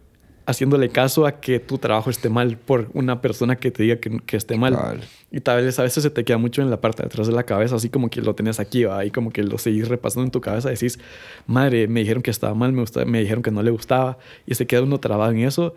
[0.46, 4.18] haciéndole caso a que tu trabajo esté mal por una persona que te diga que,
[4.20, 5.00] que esté mal.
[5.30, 7.32] Y tal vez a veces se te queda mucho en la parte de atrás de
[7.32, 9.04] la cabeza, así como que lo tenés aquí, ¿va?
[9.04, 10.98] y como que lo seguís repasando en tu cabeza, decís,
[11.46, 14.66] madre, me dijeron que estaba mal, me, me dijeron que no le gustaba, y se
[14.66, 15.74] queda uno trabado en eso.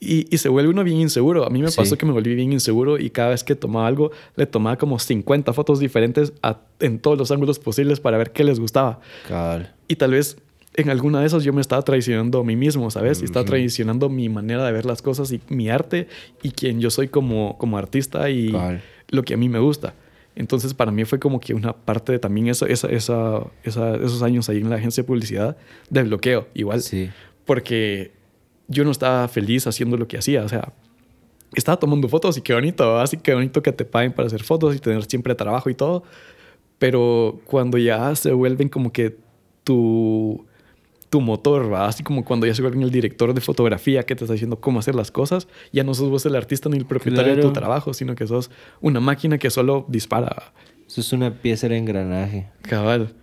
[0.00, 1.44] Y, y, se vuelve uno bien inseguro.
[1.44, 4.12] A mí me pasó que me volví bien inseguro y cada vez que tomaba algo,
[4.36, 6.32] le tomaba como 50 fotos diferentes
[6.78, 9.00] en todos los ángulos posibles para ver qué les gustaba.
[9.88, 10.36] Y tal vez
[10.78, 13.20] en alguna de esas yo me estaba traicionando a mí mismo, ¿sabes?
[13.20, 16.06] Y estaba traicionando mi manera de ver las cosas y mi arte
[16.40, 18.54] y quien yo soy como, como artista y
[19.08, 19.94] lo que a mí me gusta.
[20.36, 24.48] Entonces para mí fue como que una parte de también esa, esa, esa, esos años
[24.48, 25.56] ahí en la agencia de publicidad
[25.90, 26.80] de bloqueo, igual.
[26.80, 27.10] Sí.
[27.44, 28.12] Porque
[28.68, 30.72] yo no estaba feliz haciendo lo que hacía, o sea,
[31.56, 34.76] estaba tomando fotos y qué bonito, así que bonito que te paguen para hacer fotos
[34.76, 36.04] y tener siempre trabajo y todo.
[36.78, 39.16] Pero cuando ya se vuelven como que
[39.64, 40.46] tu
[41.10, 41.86] tu motor, ¿va?
[41.86, 44.78] Así como cuando ya se vuelve el director de fotografía que te está diciendo cómo
[44.78, 47.94] hacer las cosas, ya no sos vos el artista ni el propietario de tu trabajo,
[47.94, 50.52] sino que sos una máquina que solo dispara.
[50.86, 52.48] Eso es una pieza de engranaje.
[52.62, 53.14] Cabal.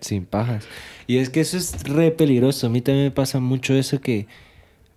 [0.00, 0.66] Sin pajas.
[1.06, 2.66] Y es que eso es re peligroso.
[2.66, 4.26] A mí también me pasa mucho eso que,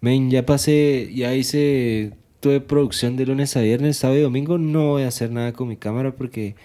[0.02, 5.04] ya pasé, ya hice, tuve producción de lunes a viernes, sábado y domingo, no voy
[5.04, 6.56] a hacer nada con mi cámara porque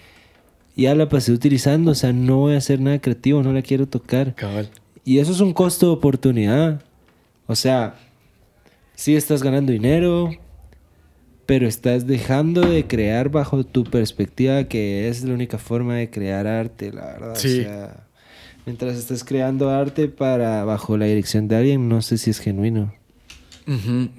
[0.75, 3.87] ya la pasé utilizando, o sea, no voy a hacer nada creativo, no la quiero
[3.87, 4.35] tocar.
[4.35, 4.69] Cabal.
[5.05, 6.81] Y eso es un costo de oportunidad.
[7.47, 7.95] O sea,
[8.95, 10.31] sí estás ganando dinero,
[11.45, 16.47] pero estás dejando de crear bajo tu perspectiva, que es la única forma de crear
[16.47, 17.35] arte, la verdad.
[17.35, 17.59] Sí.
[17.59, 18.07] O sea,
[18.65, 22.93] mientras estás creando arte para bajo la dirección de alguien, no sé si es genuino.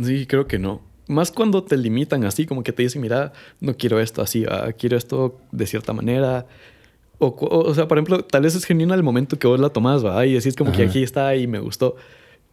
[0.03, 0.83] Sí, creo que no.
[1.07, 4.73] Más cuando te limitan así, como que te dicen, mira, no quiero esto así, ah,
[4.73, 6.47] quiero esto de cierta manera,
[7.19, 10.05] o, o, sea, por ejemplo, tal vez es genuino el momento que vos la tomás,
[10.05, 10.27] ¿va?
[10.27, 11.97] Y decís como que aquí está y me gustó.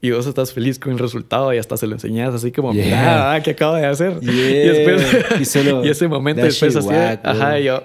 [0.01, 3.39] Y vos estás feliz con el resultado y hasta se lo enseñas así como, yeah.
[3.43, 4.17] ¿qué acabo de hacer?
[4.21, 5.05] Y después,
[5.85, 7.83] y, ese momento después así, ajá, y yo...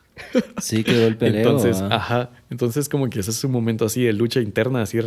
[0.58, 1.40] sí, quedó el peleo.
[1.40, 2.30] Entonces, ajá.
[2.50, 4.98] Entonces como que ese es un momento así de lucha interna, así...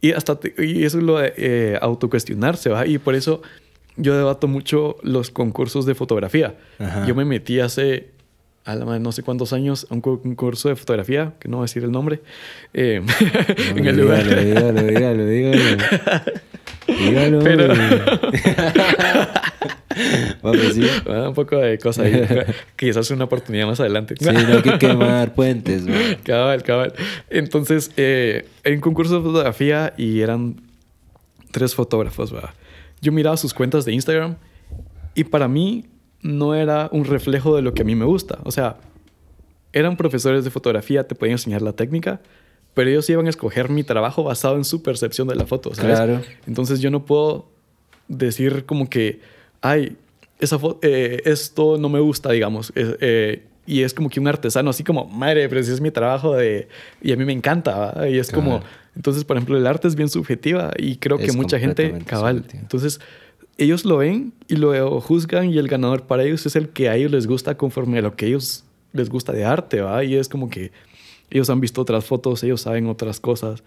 [0.00, 2.84] Y hasta, y eso es lo de eh, autocuestionarse, ¿va?
[2.84, 3.40] Y por eso
[3.96, 6.56] yo debato mucho los concursos de fotografía.
[7.06, 8.10] Yo me metí hace
[8.64, 11.66] a la no sé cuántos años a un, curso de fotografía, que no voy a
[11.66, 12.20] decir el nombre,
[12.74, 13.02] eh,
[13.76, 14.24] en el lugar.
[14.24, 15.82] Dígalo, dígalo, dígalo.
[16.86, 17.38] Dígalo.
[17.40, 17.74] Pero...
[20.42, 20.88] Vamos, sí.
[21.06, 22.26] un poco de cosas ahí.
[22.76, 24.14] Quizás una oportunidad más adelante.
[24.18, 25.84] Sí, no hay que quemar puentes.
[26.22, 26.94] Cabal, cabal.
[27.28, 30.56] Entonces, eh, en un concurso de fotografía y eran
[31.50, 32.32] tres fotógrafos.
[32.32, 32.50] ¿verdad?
[33.00, 34.36] Yo miraba sus cuentas de Instagram
[35.14, 35.84] y para mí
[36.22, 38.38] no era un reflejo de lo que a mí me gusta.
[38.44, 38.76] O sea,
[39.72, 42.20] eran profesores de fotografía, te podían enseñar la técnica,
[42.74, 45.96] pero ellos iban a escoger mi trabajo basado en su percepción de la foto, ¿sabes?
[45.96, 46.22] Claro.
[46.46, 47.46] Entonces yo no puedo
[48.08, 49.20] decir como que,
[49.60, 49.96] ay,
[50.38, 52.72] esa eh, esto no me gusta, digamos.
[52.74, 56.34] Eh, y es como que un artesano, así como, madre, pero si es mi trabajo
[56.34, 56.68] de...
[57.00, 58.62] Y a mí me encanta, Y es como...
[58.94, 61.98] Entonces, por ejemplo, el arte es bien subjetiva y creo que mucha gente...
[62.06, 62.44] Cabal.
[62.52, 63.00] Entonces,
[63.58, 66.96] ellos lo ven y lo juzgan y el ganador para ellos es el que a
[66.96, 70.04] ellos les gusta conforme a lo que ellos les gusta de arte, ¿va?
[70.04, 70.72] Y es como que
[71.30, 73.62] ellos han visto otras fotos, ellos saben otras cosas,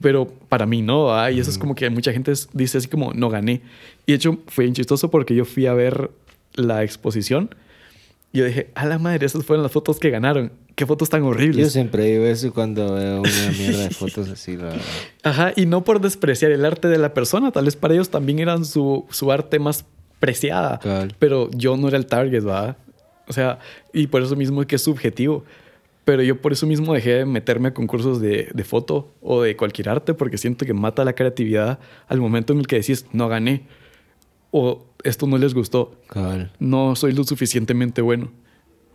[0.00, 1.30] pero para mí no, ¿va?
[1.30, 3.62] Y eso es como que mucha gente dice así como, no gané.
[4.06, 6.10] Y de hecho fue bien chistoso porque yo fui a ver
[6.54, 7.50] la exposición
[8.32, 10.50] y yo dije, a la madre, esas fueron las fotos que ganaron.
[10.74, 11.66] Qué fotos tan horribles.
[11.66, 14.72] Yo siempre digo eso cuando veo una mierda de fotos así, la
[15.22, 18.38] Ajá, y no por despreciar el arte de la persona, tal vez para ellos también
[18.38, 19.84] eran su, su arte más
[20.20, 20.80] preciada,
[21.18, 22.76] pero yo no era el target, ¿verdad?
[23.26, 23.58] O sea,
[23.92, 25.44] y por eso mismo es que es subjetivo.
[26.04, 29.56] Pero yo por eso mismo dejé de meterme a concursos de, de, foto o de
[29.56, 31.78] cualquier arte porque siento que mata la creatividad
[32.08, 33.62] al momento en el que decís, no gané
[34.50, 35.96] o esto no les gustó.
[36.60, 38.30] No soy lo suficientemente bueno.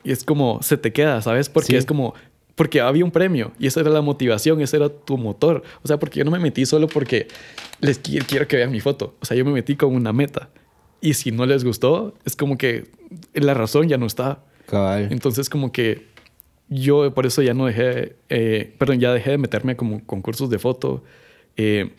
[0.04, 1.50] Y es como, se te queda, ¿sabes?
[1.50, 2.14] Porque es como,
[2.56, 5.64] porque había un premio y esa era la motivación, ese era tu motor.
[5.82, 7.28] O sea, porque yo no me metí solo porque
[7.80, 9.16] les quiero que vean mi foto.
[9.22, 10.50] O sea, yo me metí con una meta.
[11.02, 12.92] Y si no les gustó, es como que
[13.34, 14.44] la razón ya no está.
[15.10, 16.08] Entonces, como que
[16.68, 20.60] yo por eso ya no dejé, eh, perdón, ya dejé de meterme como concursos de
[20.60, 21.04] foto.
[21.58, 21.92] Eh,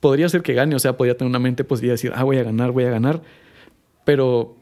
[0.00, 2.42] podría ser que gane, o sea, podría tener una mente positiva decir, ah, voy a
[2.42, 3.22] ganar, voy a ganar,
[4.04, 4.56] pero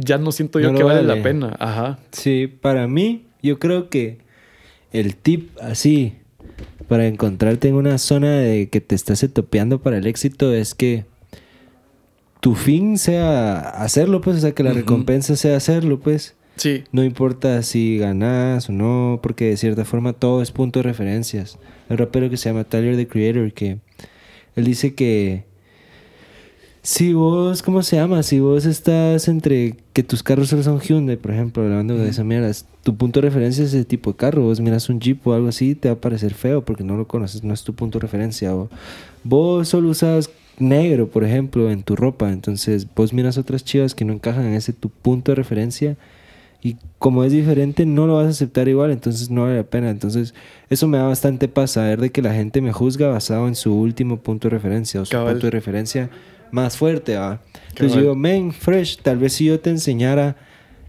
[0.00, 1.02] ya no siento yo que vale.
[1.02, 1.56] la pena.
[1.58, 1.98] Ajá.
[2.12, 4.18] Sí, para mí, yo creo que
[4.92, 6.14] el tip así
[6.88, 11.04] para encontrarte en una zona de que te estás etopeando para el éxito es que
[12.40, 16.34] tu fin sea hacerlo, pues, o sea, que la recompensa sea hacerlo, pues.
[16.56, 16.84] Sí.
[16.90, 21.58] No importa si ganas o no, porque de cierta forma todo es punto de referencias.
[21.88, 23.78] El rapero que se llama Tyler the Creator, que
[24.56, 25.44] él dice que
[26.82, 28.22] si vos, ¿cómo se llama?
[28.22, 32.24] Si vos estás entre que tus carros solo son Hyundai, por ejemplo, hablando de esa
[32.24, 32.50] mierda,
[32.82, 34.42] tu punto de referencia es ese tipo de carro.
[34.42, 37.06] Vos miras un Jeep o algo así, te va a parecer feo porque no lo
[37.06, 38.54] conoces, no es tu punto de referencia.
[38.54, 38.70] O
[39.24, 42.32] vos solo usas negro, por ejemplo, en tu ropa.
[42.32, 45.96] Entonces vos miras otras chivas que no encajan en ese tu punto de referencia
[46.62, 49.90] y como es diferente no lo vas a aceptar igual, entonces no vale la pena.
[49.90, 50.34] Entonces
[50.68, 53.74] eso me da bastante paz saber de que la gente me juzga basado en su
[53.74, 56.10] último punto de referencia o su punto de referencia
[56.52, 57.16] más fuerte.
[57.16, 57.42] ¿va?
[57.68, 60.36] Entonces yo digo, men, fresh, tal vez si yo te enseñara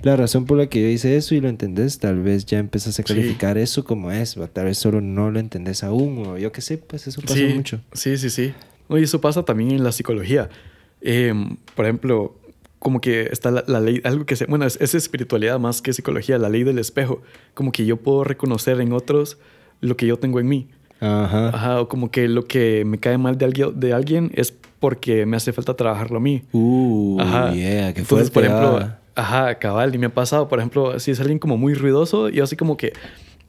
[0.01, 2.99] la razón por la que yo hice eso y lo entendés, tal vez ya empiezas
[2.99, 6.61] a calificar eso como es, tal vez solo no lo entendés aún o yo qué
[6.61, 7.81] sé, pues eso pasa mucho.
[7.93, 8.53] Sí, sí, sí.
[8.89, 10.49] y eso pasa también en la psicología.
[11.01, 12.35] Em, por ejemplo,
[12.79, 16.49] como que está la, ley, algo que se, bueno, es, espiritualidad más que psicología, la
[16.49, 17.21] ley del espejo,
[17.53, 19.37] como que yo puedo reconocer en otros
[19.81, 20.67] lo que yo tengo en mí.
[21.01, 21.49] Ajá.
[21.49, 25.25] Ajá, o como que lo que me cae mal de alguien, de alguien es porque
[25.25, 26.43] me hace falta trabajarlo a mí.
[26.51, 27.53] Uh, ajá.
[27.53, 28.99] yeah, que Entonces, por ejemplo, ah.
[29.15, 32.43] ajá, cabal, y me ha pasado, por ejemplo, si es alguien como muy ruidoso, yo
[32.43, 32.93] así como que,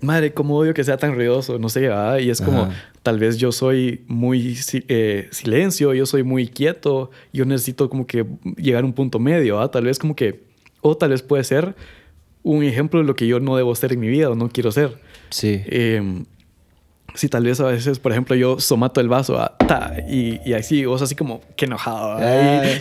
[0.00, 2.18] madre, cómo odio que sea tan ruidoso, no sé, ¿verdad?
[2.18, 2.70] y es como,
[3.02, 4.58] tal vez yo soy muy
[4.88, 8.26] eh, silencio, yo soy muy quieto, yo necesito como que
[8.56, 9.70] llegar a un punto medio, ¿verdad?
[9.70, 10.42] tal vez como que,
[10.80, 11.74] o tal vez puede ser
[12.42, 14.72] un ejemplo de lo que yo no debo ser en mi vida o no quiero
[14.72, 14.98] ser.
[15.30, 15.62] Sí.
[15.66, 16.24] Eh,
[17.14, 20.84] Sí, tal vez a veces, por ejemplo, yo somato el vaso ah, y, y, así,
[20.86, 22.18] vos así como, que enojado.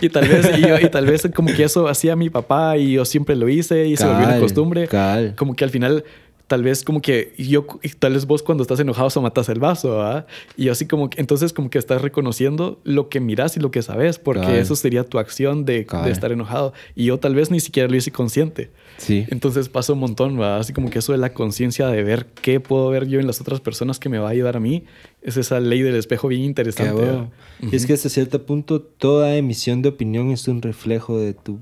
[0.00, 3.36] Y, tal vez, y, tal vez como que eso hacía mi papá y yo siempre
[3.36, 4.88] lo hice y se volvió una costumbre.
[5.36, 6.04] Como que al final
[6.52, 7.66] tal vez como que yo,
[7.98, 10.26] tal vez vos cuando estás enojado somatas el vaso, ¿ah?
[10.54, 13.80] Y así como que, entonces como que estás reconociendo lo que miras y lo que
[13.80, 16.74] sabes, porque eso sería tu acción de, de, estar enojado.
[16.94, 18.70] Y yo tal vez ni siquiera lo hice consciente.
[18.98, 19.24] Sí.
[19.30, 20.58] Entonces pasa un montón, ¿va?
[20.58, 23.40] Así como que eso de la conciencia de ver qué puedo ver yo en las
[23.40, 24.84] otras personas que me va a ayudar a mí,
[25.22, 27.30] es esa ley del espejo bien interesante.
[27.62, 31.60] Y es que hasta cierto punto toda emisión de opinión es un reflejo de tu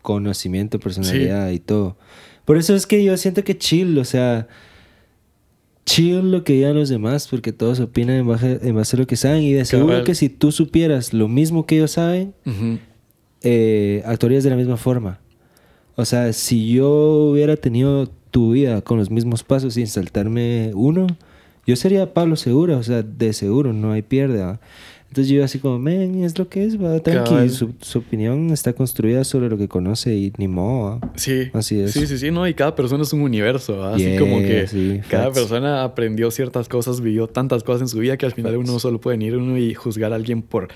[0.00, 1.96] conocimiento, personalidad y todo.
[2.46, 4.46] Por eso es que yo siento que chill, o sea,
[5.84, 9.06] chill lo que digan los demás, porque todos opinan en base, en base a lo
[9.06, 9.42] que saben.
[9.42, 12.32] Y de seguro que si tú supieras lo mismo que ellos saben,
[13.42, 15.20] eh, actuarías de la misma forma.
[15.96, 21.08] O sea, si yo hubiera tenido tu vida con los mismos pasos sin saltarme uno,
[21.66, 24.58] yo sería Pablo Segura, o sea, de seguro, no hay pierde.
[25.08, 27.48] Entonces yo así como, men, es lo que es, va, tranqui.
[27.48, 31.00] Su, su, opinión está construida sobre lo que conoce y ni modo.
[31.14, 31.48] Sí.
[31.52, 31.92] Así es.
[31.92, 33.84] Sí, sí, sí, no, y cada persona es un universo.
[33.84, 38.26] Así como que cada persona aprendió ciertas cosas, vivió tantas cosas en su vida que
[38.26, 40.68] al final uno solo puede ir uno y juzgar a alguien por...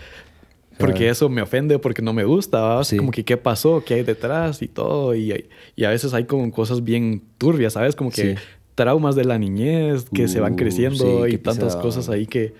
[0.78, 4.02] Porque eso me ofende, porque no me gusta, así Como que qué pasó, qué hay
[4.02, 5.15] detrás y todo.
[5.15, 5.44] Y,
[5.77, 7.94] y a veces hay como cosas bien turbias, ¿sabes?
[7.94, 8.36] Como que
[8.74, 12.55] traumas de la niñez que se van uh, creciendo y tantas cosas ahí que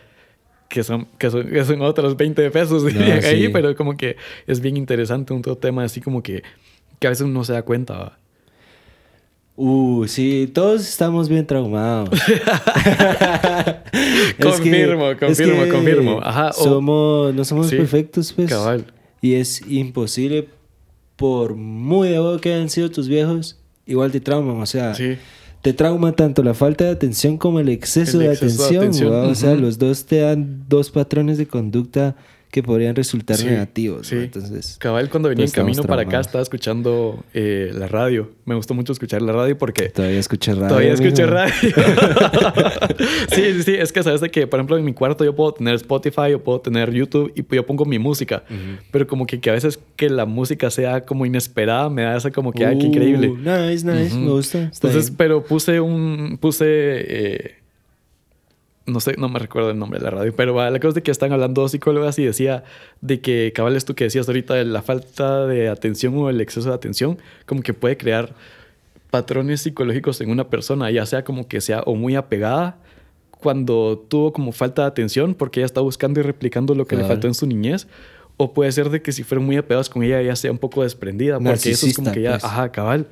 [0.71, 2.85] que son, que son, que son otros 20 pesos
[3.25, 4.17] ahí, pero como que
[4.47, 6.45] es bien interesante un tema así como que,
[6.99, 8.17] que a veces uno se da cuenta.
[9.57, 12.09] Uh, sí, todos estamos bien traumados.
[14.41, 16.21] confirmo, confirmo, confirmo.
[16.23, 18.49] Ajá, somos, no somos perfectos, pues.
[18.49, 18.87] Cabal.
[19.21, 20.49] Y es imposible,
[21.17, 24.63] por muy de que hayan sido tus viejos, igual te trauman.
[24.63, 25.19] O sea, sí
[25.63, 29.79] te trauma tanto la falta de atención como el exceso, de, atención, O sea, los
[29.79, 32.17] dos te dan dos patrones de conducta
[32.51, 34.09] que podrían resultar negativos.
[34.09, 34.17] Sí.
[34.17, 38.31] Entonces, Cabal, cuando venía en camino para acá estaba escuchando eh, la radio.
[38.45, 39.89] Me gustó mucho escuchar la radio porque...
[39.91, 40.69] Todavía escuché radio.
[40.69, 41.53] Todavía escuché radio.
[43.33, 43.75] sí, sí, sí.
[43.75, 46.43] Es que sabes de que, por ejemplo, en mi cuarto yo puedo tener Spotify, yo
[46.43, 48.43] puedo tener YouTube y yo pongo mi música.
[48.91, 52.33] Pero como que, que, a veces que la música sea como inesperada me da esa
[52.33, 53.29] como que, uh, qué increíble.
[53.29, 54.17] Nice, nice.
[54.17, 54.59] Me gusta.
[54.59, 56.37] Entonces, pero puse un...
[56.41, 56.67] Puse...
[56.67, 57.60] Eh,
[58.87, 61.03] no sé, no me recuerdo el nombre de la radio, pero la cosa es de
[61.03, 62.65] que están hablando dos psicólogas y decía
[63.01, 66.69] de que, cabal, tú que decías ahorita, de la falta de atención o el exceso
[66.69, 68.35] de atención, como que puede crear
[69.11, 72.79] patrones psicológicos en una persona, ya sea como que sea o muy apegada
[73.31, 77.05] cuando tuvo como falta de atención porque ella está buscando y replicando lo que le
[77.05, 77.87] faltó en su niñez,
[78.37, 80.83] o puede ser de que si fueron muy apegados con ella, ella sea un poco
[80.83, 82.45] desprendida, porque eso es como que ya, pues.
[82.45, 83.07] ajá, cabal.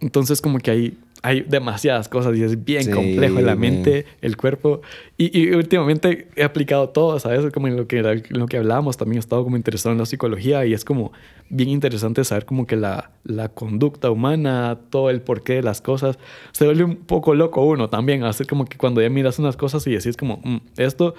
[0.00, 4.82] Entonces como que hay hay demasiadas cosas y es bien complejo la mente, el cuerpo.
[5.16, 7.52] Y, últimamente he aplicado todo, ¿sabes?
[7.52, 10.06] Como en lo que, en lo que hablábamos, también he estado como interesado en la
[10.06, 11.12] psicología y es como
[11.48, 16.18] bien interesante saber como que la, la conducta humana, todo el porqué de las cosas.
[16.52, 19.86] Se vuelve un poco loco uno también, hacer como que cuando ya miras unas cosas
[19.86, 21.14] y decís como mm, esto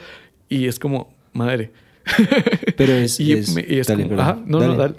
[0.48, 1.72] y es como, madre.
[2.78, 3.20] Pero es...
[3.20, 3.54] y, es,
[3.88, 4.96] como, ajá, no, no, dale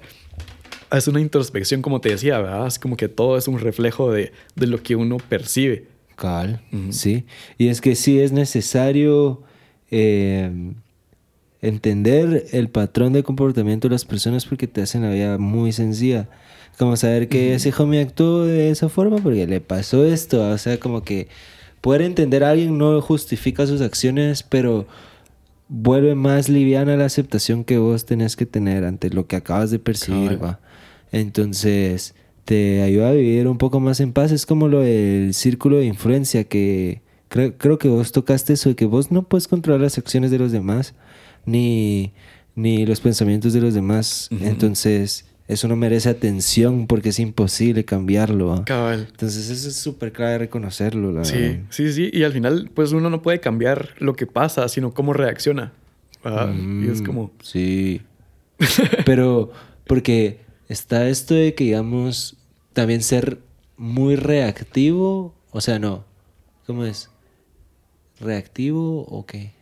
[0.98, 2.66] es una introspección, como te decía, ¿verdad?
[2.66, 5.86] Es como que todo es un reflejo de, de lo que uno percibe.
[6.16, 6.60] Cal,
[6.90, 7.24] sí.
[7.56, 9.42] Y es que sí es necesario
[9.90, 10.74] em,
[11.62, 16.28] entender el patrón de comportamiento de las personas porque te hacen la vida muy sencilla.
[16.78, 20.46] Como saber que ese homie actuó de esa forma porque le pasó esto.
[20.50, 21.28] O sea, como que
[21.80, 24.86] poder entender a alguien no justifica sus acciones, pero
[25.68, 29.78] vuelve más liviana la aceptación que vos tenés que tener ante lo que acabas de
[29.78, 30.60] percibir, ¿va?
[31.12, 32.14] Entonces,
[32.44, 34.32] te ayuda a vivir un poco más en paz.
[34.32, 38.76] Es como lo del círculo de influencia que creo, creo que vos tocaste eso, de
[38.76, 40.94] que vos no puedes controlar las acciones de los demás,
[41.46, 42.12] ni,
[42.54, 44.28] ni los pensamientos de los demás.
[44.40, 48.62] Entonces, eso no merece atención porque es imposible cambiarlo.
[48.66, 49.08] Cabal.
[49.10, 51.10] Entonces eso es súper clave reconocerlo.
[51.10, 52.08] La sí, sí, sí.
[52.12, 55.72] Y al final, pues uno no puede cambiar lo que pasa, sino cómo reacciona.
[56.24, 57.32] y es mm, como...
[57.42, 58.00] Sí.
[59.04, 59.50] Pero
[59.88, 60.38] porque
[60.70, 62.36] está esto de que, digamos,
[62.72, 63.38] también ser
[63.76, 66.05] muy reactivo, o sea, no,
[66.66, 67.10] ¿cómo es?
[68.20, 69.52] ¿Reactivo o qué?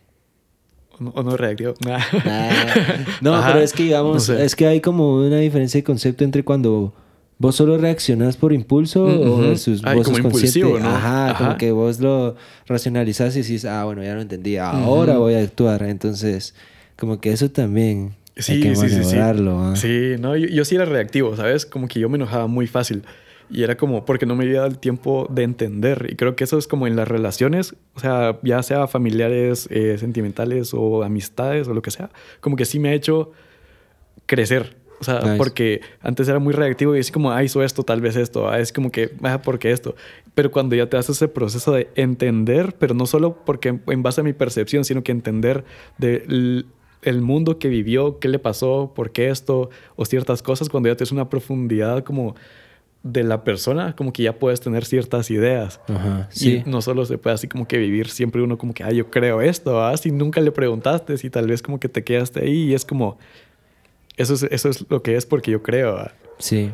[1.13, 1.73] O no, reactivo.
[3.21, 6.93] no, pero es que, digamos, es que hay como una diferencia de concepto entre cuando
[7.39, 10.79] vos solo reaccionás por impulso o versus vos sos consciente.
[10.79, 10.89] ¿no?
[10.89, 12.35] Ajá, como que vos lo
[12.67, 15.81] racionalizás y decís, ah, bueno, ya lo entendí, ahora voy a actuar.
[15.83, 16.53] Entonces,
[16.97, 19.17] como que eso también Sí, sí, sí, sí.
[19.17, 19.73] ¿ah?
[19.75, 21.65] Sí, no, yo, sí era reactivo, ¿sabes?
[21.65, 23.03] Como que yo me enojaba muy fácil.
[23.51, 26.07] Y era como porque no me había dado el tiempo de entender.
[26.11, 29.97] Y creo que eso es como en las relaciones, o sea, ya sea familiares, eh,
[29.97, 32.11] sentimentales o amistades o lo que sea,
[32.41, 33.31] como que sí me ha hecho
[34.27, 34.77] crecer.
[34.99, 38.17] O sea, porque antes era muy reactivo y es como, ah, hizo esto, tal vez
[38.17, 39.95] esto, ah, es como que, ah, porque esto.
[40.35, 44.19] Pero cuando ya te haces ese proceso de entender, pero no solo porque en base
[44.21, 45.63] a mi percepción, sino que entender
[45.97, 46.65] de
[47.01, 50.95] el mundo que vivió, qué le pasó, por qué esto, o ciertas cosas, cuando ya
[50.95, 52.35] tienes una profundidad como
[53.03, 55.79] de la persona, como que ya puedes tener ciertas ideas.
[55.87, 56.63] Ajá, sí.
[56.65, 59.09] Y no solo se puede así como que vivir siempre uno como que, ah, yo
[59.09, 59.95] creo esto, ¿ah?
[59.95, 63.17] si nunca le preguntaste, si tal vez como que te quedaste ahí y es como,
[64.17, 66.09] eso es, eso es lo que es porque yo creo.
[66.39, 66.71] Sí.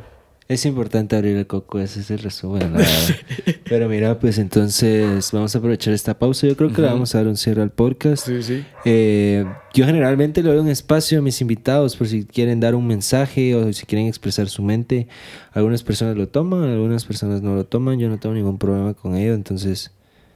[0.47, 2.71] Es importante abrir el coco, ese es el resumen.
[3.67, 6.45] Pero mira, pues entonces vamos a aprovechar esta pausa.
[6.45, 8.27] Yo creo que le vamos a dar un cierre al podcast.
[8.27, 8.63] Sí, sí.
[8.85, 9.43] Eh,
[9.73, 13.55] yo generalmente le doy un espacio a mis invitados por si quieren dar un mensaje
[13.55, 15.07] o si quieren expresar su mente.
[15.51, 17.97] Algunas personas lo toman, algunas personas no lo toman.
[17.97, 19.33] Yo no tengo ningún problema con ello.
[19.33, 19.93] Entonces,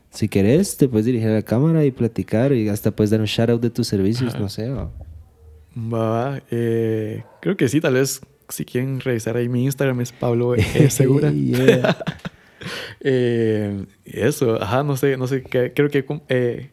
[0.09, 3.27] si querés, te puedes dirigir a la cámara y platicar y hasta puedes dar un
[3.27, 4.73] shout out de tus servicios, no sé.
[5.77, 10.55] Va, eh, creo que sí, tal vez si quieren revisar ahí mi Instagram es Pablo
[10.55, 10.63] e.
[10.89, 11.31] Segura.
[13.01, 16.69] eh, eso, ajá, no sé, no sé, creo que eh,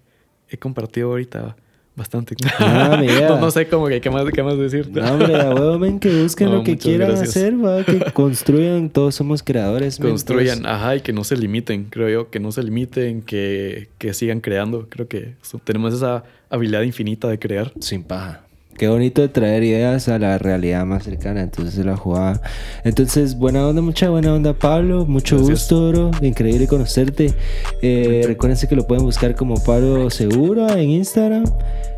[0.48, 1.56] he compartido ahorita
[1.96, 2.36] bastante.
[2.58, 3.02] Ah,
[3.40, 4.88] no, sé cómo que qué más, qué más decir.
[4.90, 9.98] No, hombre, huevo, que busquen lo que quieran hacer, va, que construyan, todos somos creadores.
[9.98, 14.12] Construyan, ajá, y que no se limiten, creo yo, que no se limiten, que, que
[14.14, 14.88] sigan creando.
[14.88, 15.34] Creo que
[15.64, 17.72] tenemos esa habilidad infinita de crear.
[17.80, 18.45] Sin paja.
[18.78, 22.42] Qué bonito de traer ideas a la realidad más cercana, entonces la jugada.
[22.84, 25.06] Entonces, buena onda, mucha buena onda, Pablo.
[25.06, 26.10] Mucho gusto, bro.
[26.20, 27.32] Increíble conocerte.
[27.80, 31.44] Eh, recuérdense que lo pueden buscar como Pablo Segura en Instagram.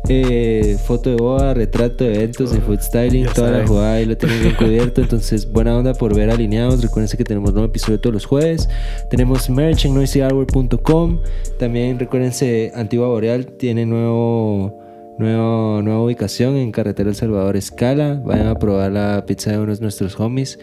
[0.07, 4.15] Eh, foto de boda, retrato de eventos, de food styling, toda la jugada y lo
[4.15, 5.01] tienen bien cubierto.
[5.01, 6.81] Entonces, buena onda por ver alineados.
[6.81, 8.69] Recuérdense que tenemos nuevo episodio todos los jueves.
[9.09, 11.19] Tenemos merch en noisyhour.com.
[11.57, 14.78] También recuérdense, Antigua Boreal tiene nuevo
[15.19, 18.21] Nuevo, nueva ubicación en Carretera El Salvador Escala.
[18.23, 20.59] Vayan a probar la pizza de unos de nuestros homies.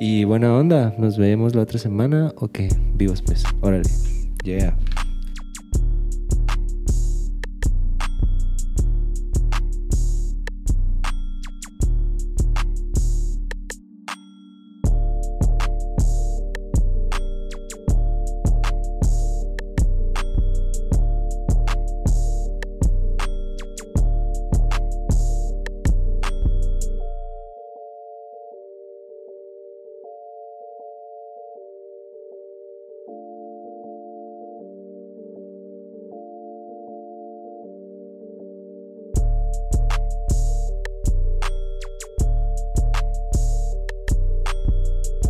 [0.00, 2.32] Y buena onda, nos vemos la otra semana.
[2.34, 2.58] Ok,
[2.96, 3.44] vivos pues.
[3.60, 3.88] Órale.
[4.42, 4.76] Yeah.